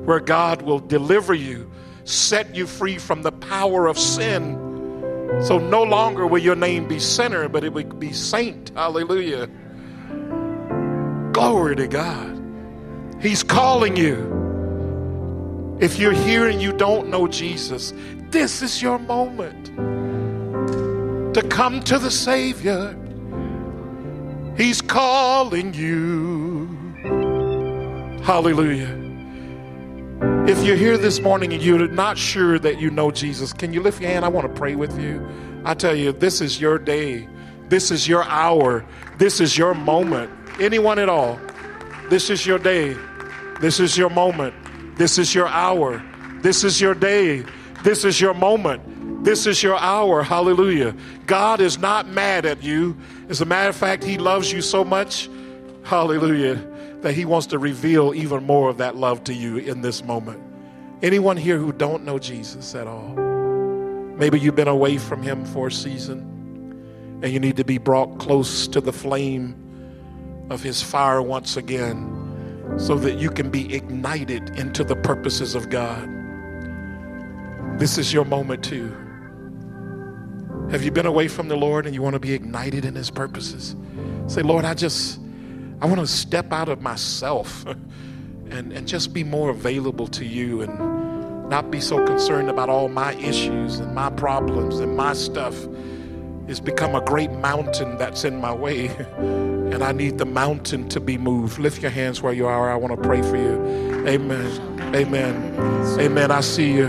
where 0.05 0.19
God 0.19 0.63
will 0.63 0.81
deliver 0.81 1.35
you, 1.35 1.71
set 2.03 2.53
you 2.53 2.67
free 2.67 2.99
from 2.99 3.23
the 3.23 3.31
power 3.31 3.87
of 3.87 3.97
sin. 3.97 4.57
So 5.41 5.59
no 5.59 5.85
longer 5.85 6.27
will 6.27 6.43
your 6.43 6.57
name 6.57 6.89
be 6.89 6.99
sinner, 6.99 7.49
but 7.49 7.63
it 7.63 7.73
will 7.73 7.85
be 7.85 8.13
saint. 8.13 8.73
Hallelujah. 8.75 9.49
Glory 11.33 11.77
to 11.77 11.87
God. 11.87 12.40
He's 13.21 13.43
calling 13.43 13.97
you. 13.97 15.79
If 15.81 15.99
you're 15.99 16.13
here 16.13 16.49
and 16.49 16.61
you 16.61 16.73
don't 16.73 17.09
know 17.09 17.27
Jesus, 17.27 17.93
this 18.31 18.63
is 18.63 18.83
your 18.83 18.99
moment 18.99 19.67
to 21.35 21.43
come 21.49 21.81
to 21.85 21.99
the 21.99 22.11
Savior. 22.11 22.97
He's 24.57 24.83
calling 24.83 25.73
you. 25.75 26.67
Hallelujah. 28.23 28.97
If 30.47 30.65
you're 30.65 30.77
here 30.77 30.99
this 30.99 31.21
morning 31.21 31.53
and 31.53 31.63
you're 31.63 31.89
not 31.89 32.19
sure 32.19 32.59
that 32.59 32.81
you 32.81 32.91
know 32.91 33.11
Jesus, 33.11 33.53
can 33.53 33.73
you 33.73 33.83
lift 33.83 34.01
your 34.01 34.11
hand? 34.11 34.25
I 34.25 34.29
want 34.29 34.47
to 34.47 34.53
pray 34.53 34.75
with 34.75 34.99
you. 35.01 35.27
I 35.65 35.75
tell 35.75 35.95
you, 35.95 36.13
this 36.13 36.41
is 36.41 36.61
your 36.61 36.79
day. 36.79 37.29
This 37.69 37.91
is 37.91 38.09
your 38.09 38.25
hour. 38.25 38.85
This 39.19 39.41
is 39.41 39.57
your 39.57 39.75
moment. 39.75 40.31
Anyone 40.61 40.99
at 40.99 41.09
all. 41.09 41.39
This 42.09 42.29
is 42.29 42.45
your 42.45 42.59
day. 42.59 42.97
This 43.61 43.81
is 43.81 43.97
your 43.97 44.11
moment. 44.11 44.55
This 44.97 45.19
is 45.19 45.35
your 45.35 45.49
hour. 45.49 46.03
This 46.43 46.65
is 46.65 46.81
your 46.81 46.95
day. 46.95 47.45
This 47.85 48.05
is 48.05 48.21
your 48.21 48.35
moment. 48.35 49.25
This 49.25 49.47
is 49.47 49.63
your 49.63 49.79
hour. 49.79 50.23
Hallelujah. 50.23 50.95
God 51.27 51.61
is 51.61 51.79
not 51.79 52.09
mad 52.09 52.47
at 52.47 52.63
you. 52.63 52.97
As 53.29 53.41
a 53.41 53.45
matter 53.45 53.69
of 53.69 53.77
fact, 53.77 54.03
He 54.03 54.19
loves 54.19 54.53
you 54.53 54.63
so 54.63 54.85
much. 54.85 55.29
Hallelujah 55.85 56.67
that 57.03 57.15
he 57.15 57.25
wants 57.25 57.47
to 57.49 57.59
reveal 57.59 58.15
even 58.15 58.45
more 58.45 58.69
of 58.69 58.79
that 58.79 58.97
love 58.97 59.25
to 59.25 59.35
you 59.35 59.59
in 59.59 59.81
this 59.81 60.05
moment. 60.05 60.41
Anyone 61.03 61.37
here 61.37 61.57
who 61.57 61.73
don't 61.73 62.05
know 62.05 62.19
Jesus 62.19 62.75
at 62.75 62.87
all? 62.87 63.15
Maybe 64.17 64.39
you've 64.39 64.57
been 64.57 64.69
away 64.69 64.99
from 64.99 65.23
him 65.23 65.45
for 65.47 65.69
a 65.69 65.73
season 65.73 67.21
and 67.23 67.33
you 67.33 67.41
need 67.41 67.57
to 67.57 67.65
be 67.65 67.79
brought 67.79 68.19
close 68.19 68.69
to 68.69 68.81
the 68.81 68.93
flame 68.93 69.57
of 70.51 70.63
his 70.63 70.83
fire 70.83 71.23
once 71.23 71.57
again 71.57 72.30
so 72.77 72.97
that 72.97 73.19
you 73.19 73.31
can 73.31 73.51
be 73.51 73.75
ignited 73.75 74.59
into 74.59 74.85
the 74.85 74.97
purposes 74.97 75.55
of 75.55 75.69
God. 75.71 76.09
This 77.79 77.99
is 77.99 78.13
your 78.13 78.25
moment 78.25 78.65
too. 78.65 78.97
Have 80.71 80.85
you 80.85 80.91
been 80.91 81.07
away 81.07 81.27
from 81.29 81.49
the 81.49 81.57
Lord 81.57 81.87
and 81.87 81.95
you 81.95 82.03
want 82.03 82.15
to 82.15 82.21
be 82.21 82.33
ignited 82.33 82.85
in 82.85 82.95
his 82.95 83.11
purposes? 83.11 83.75
Say, 84.27 84.43
Lord, 84.43 84.65
I 84.65 84.75
just 84.75 85.19
I 85.81 85.87
want 85.87 85.99
to 86.01 86.07
step 86.07 86.53
out 86.53 86.69
of 86.69 86.83
myself 86.83 87.65
and, 88.51 88.73
and 88.73 88.87
just 88.87 89.13
be 89.13 89.25
more 89.25 89.51
available 89.51 90.07
to 90.09 90.25
you 90.25 90.61
and 90.61 91.49
not 91.49 91.71
be 91.71 91.81
so 91.81 92.05
concerned 92.07 92.49
about 92.51 92.69
all 92.69 92.89
my 92.89 93.15
issues 93.15 93.81
and 93.81 93.95
my 93.95 94.11
problems 94.11 94.79
and 94.79 94.97
my 94.97 95.15
stuff. 95.15 95.57
It's 96.47 96.61
become 96.61 96.95
a 96.95 97.01
great 97.01 97.33
mountain 97.33 97.97
that's 97.97 98.25
in 98.25 98.41
my 98.41 98.53
way, 98.53 98.89
and 99.73 99.85
I 99.85 99.93
need 99.93 100.19
the 100.19 100.27
mountain 100.27 100.89
to 100.91 101.01
be 101.01 101.17
moved. 101.17 101.59
Lift 101.59 101.83
your 101.83 101.91
hands 101.91 102.21
where 102.23 102.33
you 102.33 102.47
are. 102.47 102.71
I 102.71 102.77
want 102.77 102.95
to 102.95 103.09
pray 103.09 103.23
for 103.23 103.37
you. 103.37 104.07
Amen. 104.07 104.95
Amen. 104.95 105.55
Amen. 105.99 106.31
I 106.31 106.41
see 106.41 106.73
you. 106.73 106.89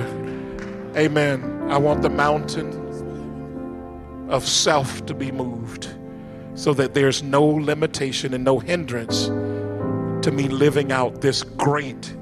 Amen. 0.96 1.70
I 1.70 1.78
want 1.78 2.02
the 2.02 2.10
mountain 2.10 2.70
of 4.30 4.48
self 4.48 5.06
to 5.06 5.14
be 5.14 5.32
moved 5.32 5.90
so 6.56 6.74
that 6.74 6.94
there's 6.94 7.24
no 7.24 7.44
limitation 7.44 8.34
and 8.34 8.44
no 8.44 8.60
hindrance 8.60 9.28
to 10.26 10.32
me 10.32 10.48
living 10.48 10.92
out 10.92 11.22
this 11.22 11.44
great 11.44 12.16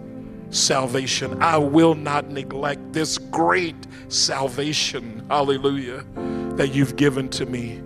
salvation. 0.49 1.41
I 1.41 1.57
will 1.57 1.95
not 1.95 2.29
neglect 2.29 2.93
this 2.93 3.17
great 3.17 3.87
salvation, 4.07 5.25
hallelujah, 5.29 6.03
that 6.55 6.73
you've 6.73 6.95
given 6.95 7.29
to 7.29 7.45
me 7.45 7.81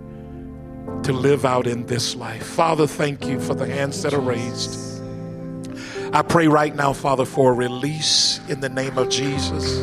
to 1.04 1.12
live 1.12 1.44
out 1.44 1.66
in 1.66 1.86
this 1.86 2.16
life. 2.16 2.46
Father, 2.46 2.86
thank 2.86 3.26
you 3.26 3.38
for 3.38 3.54
the 3.54 3.66
hands 3.66 4.02
that 4.02 4.14
are 4.14 4.20
raised. 4.20 5.02
I 6.14 6.22
pray 6.22 6.48
right 6.48 6.74
now, 6.74 6.92
Father, 6.92 7.24
for 7.24 7.52
a 7.52 7.54
release 7.54 8.40
in 8.48 8.60
the 8.60 8.68
name 8.68 8.96
of 8.96 9.10
Jesus 9.10 9.80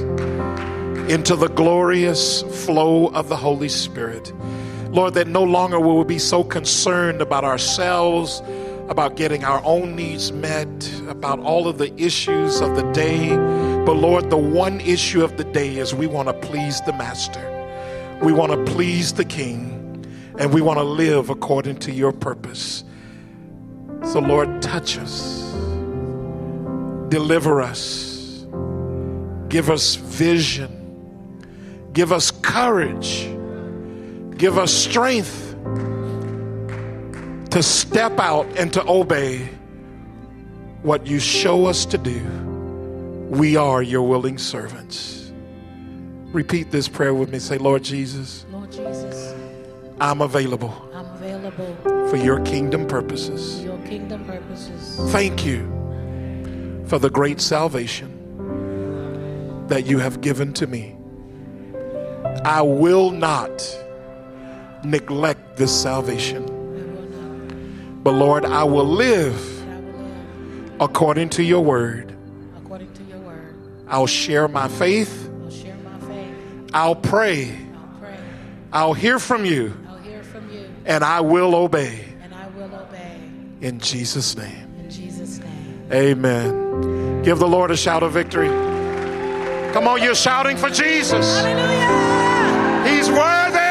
into 1.11 1.35
the 1.35 1.49
glorious 1.49 2.41
flow 2.65 3.07
of 3.07 3.29
the 3.29 3.35
Holy 3.35 3.69
Spirit. 3.69 4.33
Lord, 4.91 5.13
that 5.13 5.27
no 5.27 5.43
longer 5.43 5.79
will 5.79 5.97
we 5.97 6.05
be 6.05 6.19
so 6.19 6.43
concerned 6.43 7.21
about 7.21 7.43
ourselves, 7.43 8.41
about 8.89 9.15
getting 9.15 9.43
our 9.43 9.61
own 9.63 9.95
needs 9.95 10.31
met, 10.31 10.67
about 11.07 11.39
all 11.39 11.67
of 11.67 11.77
the 11.77 11.93
issues 12.01 12.61
of 12.61 12.75
the 12.75 12.89
day. 12.93 13.29
But 13.85 13.93
Lord, 13.93 14.29
the 14.29 14.37
one 14.37 14.81
issue 14.81 15.23
of 15.23 15.37
the 15.37 15.43
day 15.43 15.77
is 15.77 15.93
we 15.93 16.07
want 16.07 16.29
to 16.29 16.33
please 16.33 16.81
the 16.81 16.93
Master. 16.93 17.47
We 18.23 18.31
want 18.31 18.51
to 18.51 18.73
please 18.73 19.13
the 19.13 19.25
King. 19.25 19.80
And 20.41 20.53
we 20.53 20.59
want 20.59 20.79
to 20.79 20.83
live 20.83 21.29
according 21.29 21.77
to 21.77 21.91
your 21.93 22.11
purpose. 22.11 22.83
So, 24.03 24.19
Lord, 24.19 24.61
touch 24.61 24.97
us, 24.97 25.53
deliver 27.07 27.61
us, 27.61 28.45
give 29.47 29.69
us 29.69 29.95
vision, 29.95 31.89
give 31.93 32.11
us 32.11 32.31
courage 32.31 33.29
Give 34.41 34.57
us 34.57 34.73
strength 34.73 35.55
to 37.51 37.61
step 37.61 38.19
out 38.19 38.47
and 38.57 38.73
to 38.73 38.83
obey 38.89 39.47
what 40.81 41.05
you 41.05 41.19
show 41.19 41.67
us 41.67 41.85
to 41.85 41.99
do. 41.99 42.19
We 43.29 43.55
are 43.55 43.83
your 43.83 44.01
willing 44.01 44.39
servants. 44.39 45.31
Repeat 46.33 46.71
this 46.71 46.87
prayer 46.87 47.13
with 47.13 47.29
me. 47.29 47.37
Say, 47.37 47.59
Lord 47.59 47.83
Jesus. 47.83 48.47
Lord 48.51 48.71
Jesus. 48.71 49.35
I'm 50.01 50.21
available. 50.21 50.73
I'm 50.95 51.05
available 51.05 51.77
for 52.09 52.15
your 52.17 52.39
kingdom 52.39 52.87
purposes. 52.87 53.63
Your 53.63 53.77
kingdom 53.85 54.25
purposes. 54.25 54.99
Thank 55.11 55.45
you 55.45 56.83
for 56.87 56.97
the 56.97 57.11
great 57.11 57.39
salvation 57.39 58.07
that 59.67 59.85
you 59.85 59.99
have 59.99 60.21
given 60.21 60.53
to 60.53 60.65
me. 60.65 60.95
I 62.43 62.63
will 62.63 63.11
not 63.11 63.61
neglect 64.83 65.57
this 65.57 65.71
salvation. 65.71 66.47
But 68.01 68.13
Lord, 68.13 68.43
I 68.43 68.63
will 68.63 68.87
live 68.87 69.39
according 70.81 71.29
to 71.29 71.43
your 71.43 71.63
word. 71.63 72.17
According 72.57 72.91
to 72.93 73.03
your 73.03 73.19
word. 73.19 73.55
I'll 73.87 74.07
share 74.07 74.47
my 74.47 74.67
faith. 74.67 75.29
I'll 75.43 75.51
share 75.51 75.75
my 75.75 75.99
faith. 76.07 76.71
I'll 76.73 76.95
pray. 76.95 77.51
I'll 77.51 77.99
pray. 77.99 78.17
I'll 78.73 78.93
hear 78.93 79.19
from 79.19 79.45
you. 79.45 79.51
I'll 79.51 79.59
hear 79.59 79.59
from 79.59 79.71
from 79.71 79.75
you, 79.75 79.80
and 80.85 81.03
I 81.03 81.21
will 81.21 81.55
obey. 81.55 82.05
and 82.21 82.33
I 82.33 82.47
will 82.49 82.73
obey. 82.75 83.17
In 83.61 83.79
Jesus' 83.79 84.35
name. 84.35 84.67
In 84.79 84.89
Jesus' 84.89 85.39
name. 85.39 85.87
Amen. 85.91 87.21
Give 87.23 87.37
the 87.39 87.47
Lord 87.47 87.71
a 87.71 87.77
shout 87.77 88.03
of 88.03 88.13
victory. 88.13 88.49
Come 89.73 89.87
on, 89.87 90.01
you're 90.01 90.15
shouting 90.15 90.57
for 90.57 90.69
Jesus. 90.69 91.25
Hallelujah! 91.37 92.89
He's 92.89 93.09
worthy. 93.09 93.61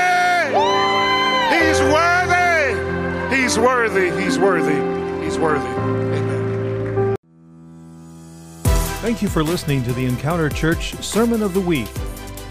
He's 1.54 1.80
worthy. 1.80 3.36
He's 3.36 3.58
worthy. 3.58 4.10
He's 4.22 4.38
worthy. 4.38 5.24
He's 5.24 5.38
worthy. 5.38 5.66
Amen. 5.66 7.16
Thank 9.02 9.20
you 9.22 9.28
for 9.28 9.42
listening 9.42 9.82
to 9.84 9.92
the 9.92 10.04
Encounter 10.06 10.48
Church 10.48 10.94
Sermon 11.02 11.42
of 11.42 11.54
the 11.54 11.60
Week. 11.60 11.88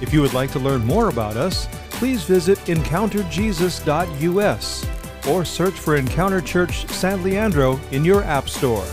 If 0.02 0.14
you 0.14 0.22
would 0.22 0.34
like 0.34 0.52
to 0.52 0.60
learn 0.60 0.86
more 0.86 1.10
about 1.10 1.36
us, 1.38 1.68
please 2.00 2.24
visit 2.24 2.58
encounterjesus.us 2.60 4.88
or 5.28 5.44
search 5.44 5.74
for 5.74 5.98
Encounter 5.98 6.40
Church 6.40 6.88
San 6.88 7.22
Leandro 7.24 7.78
in 7.92 8.06
your 8.06 8.24
App 8.24 8.48
Store. 8.48 8.86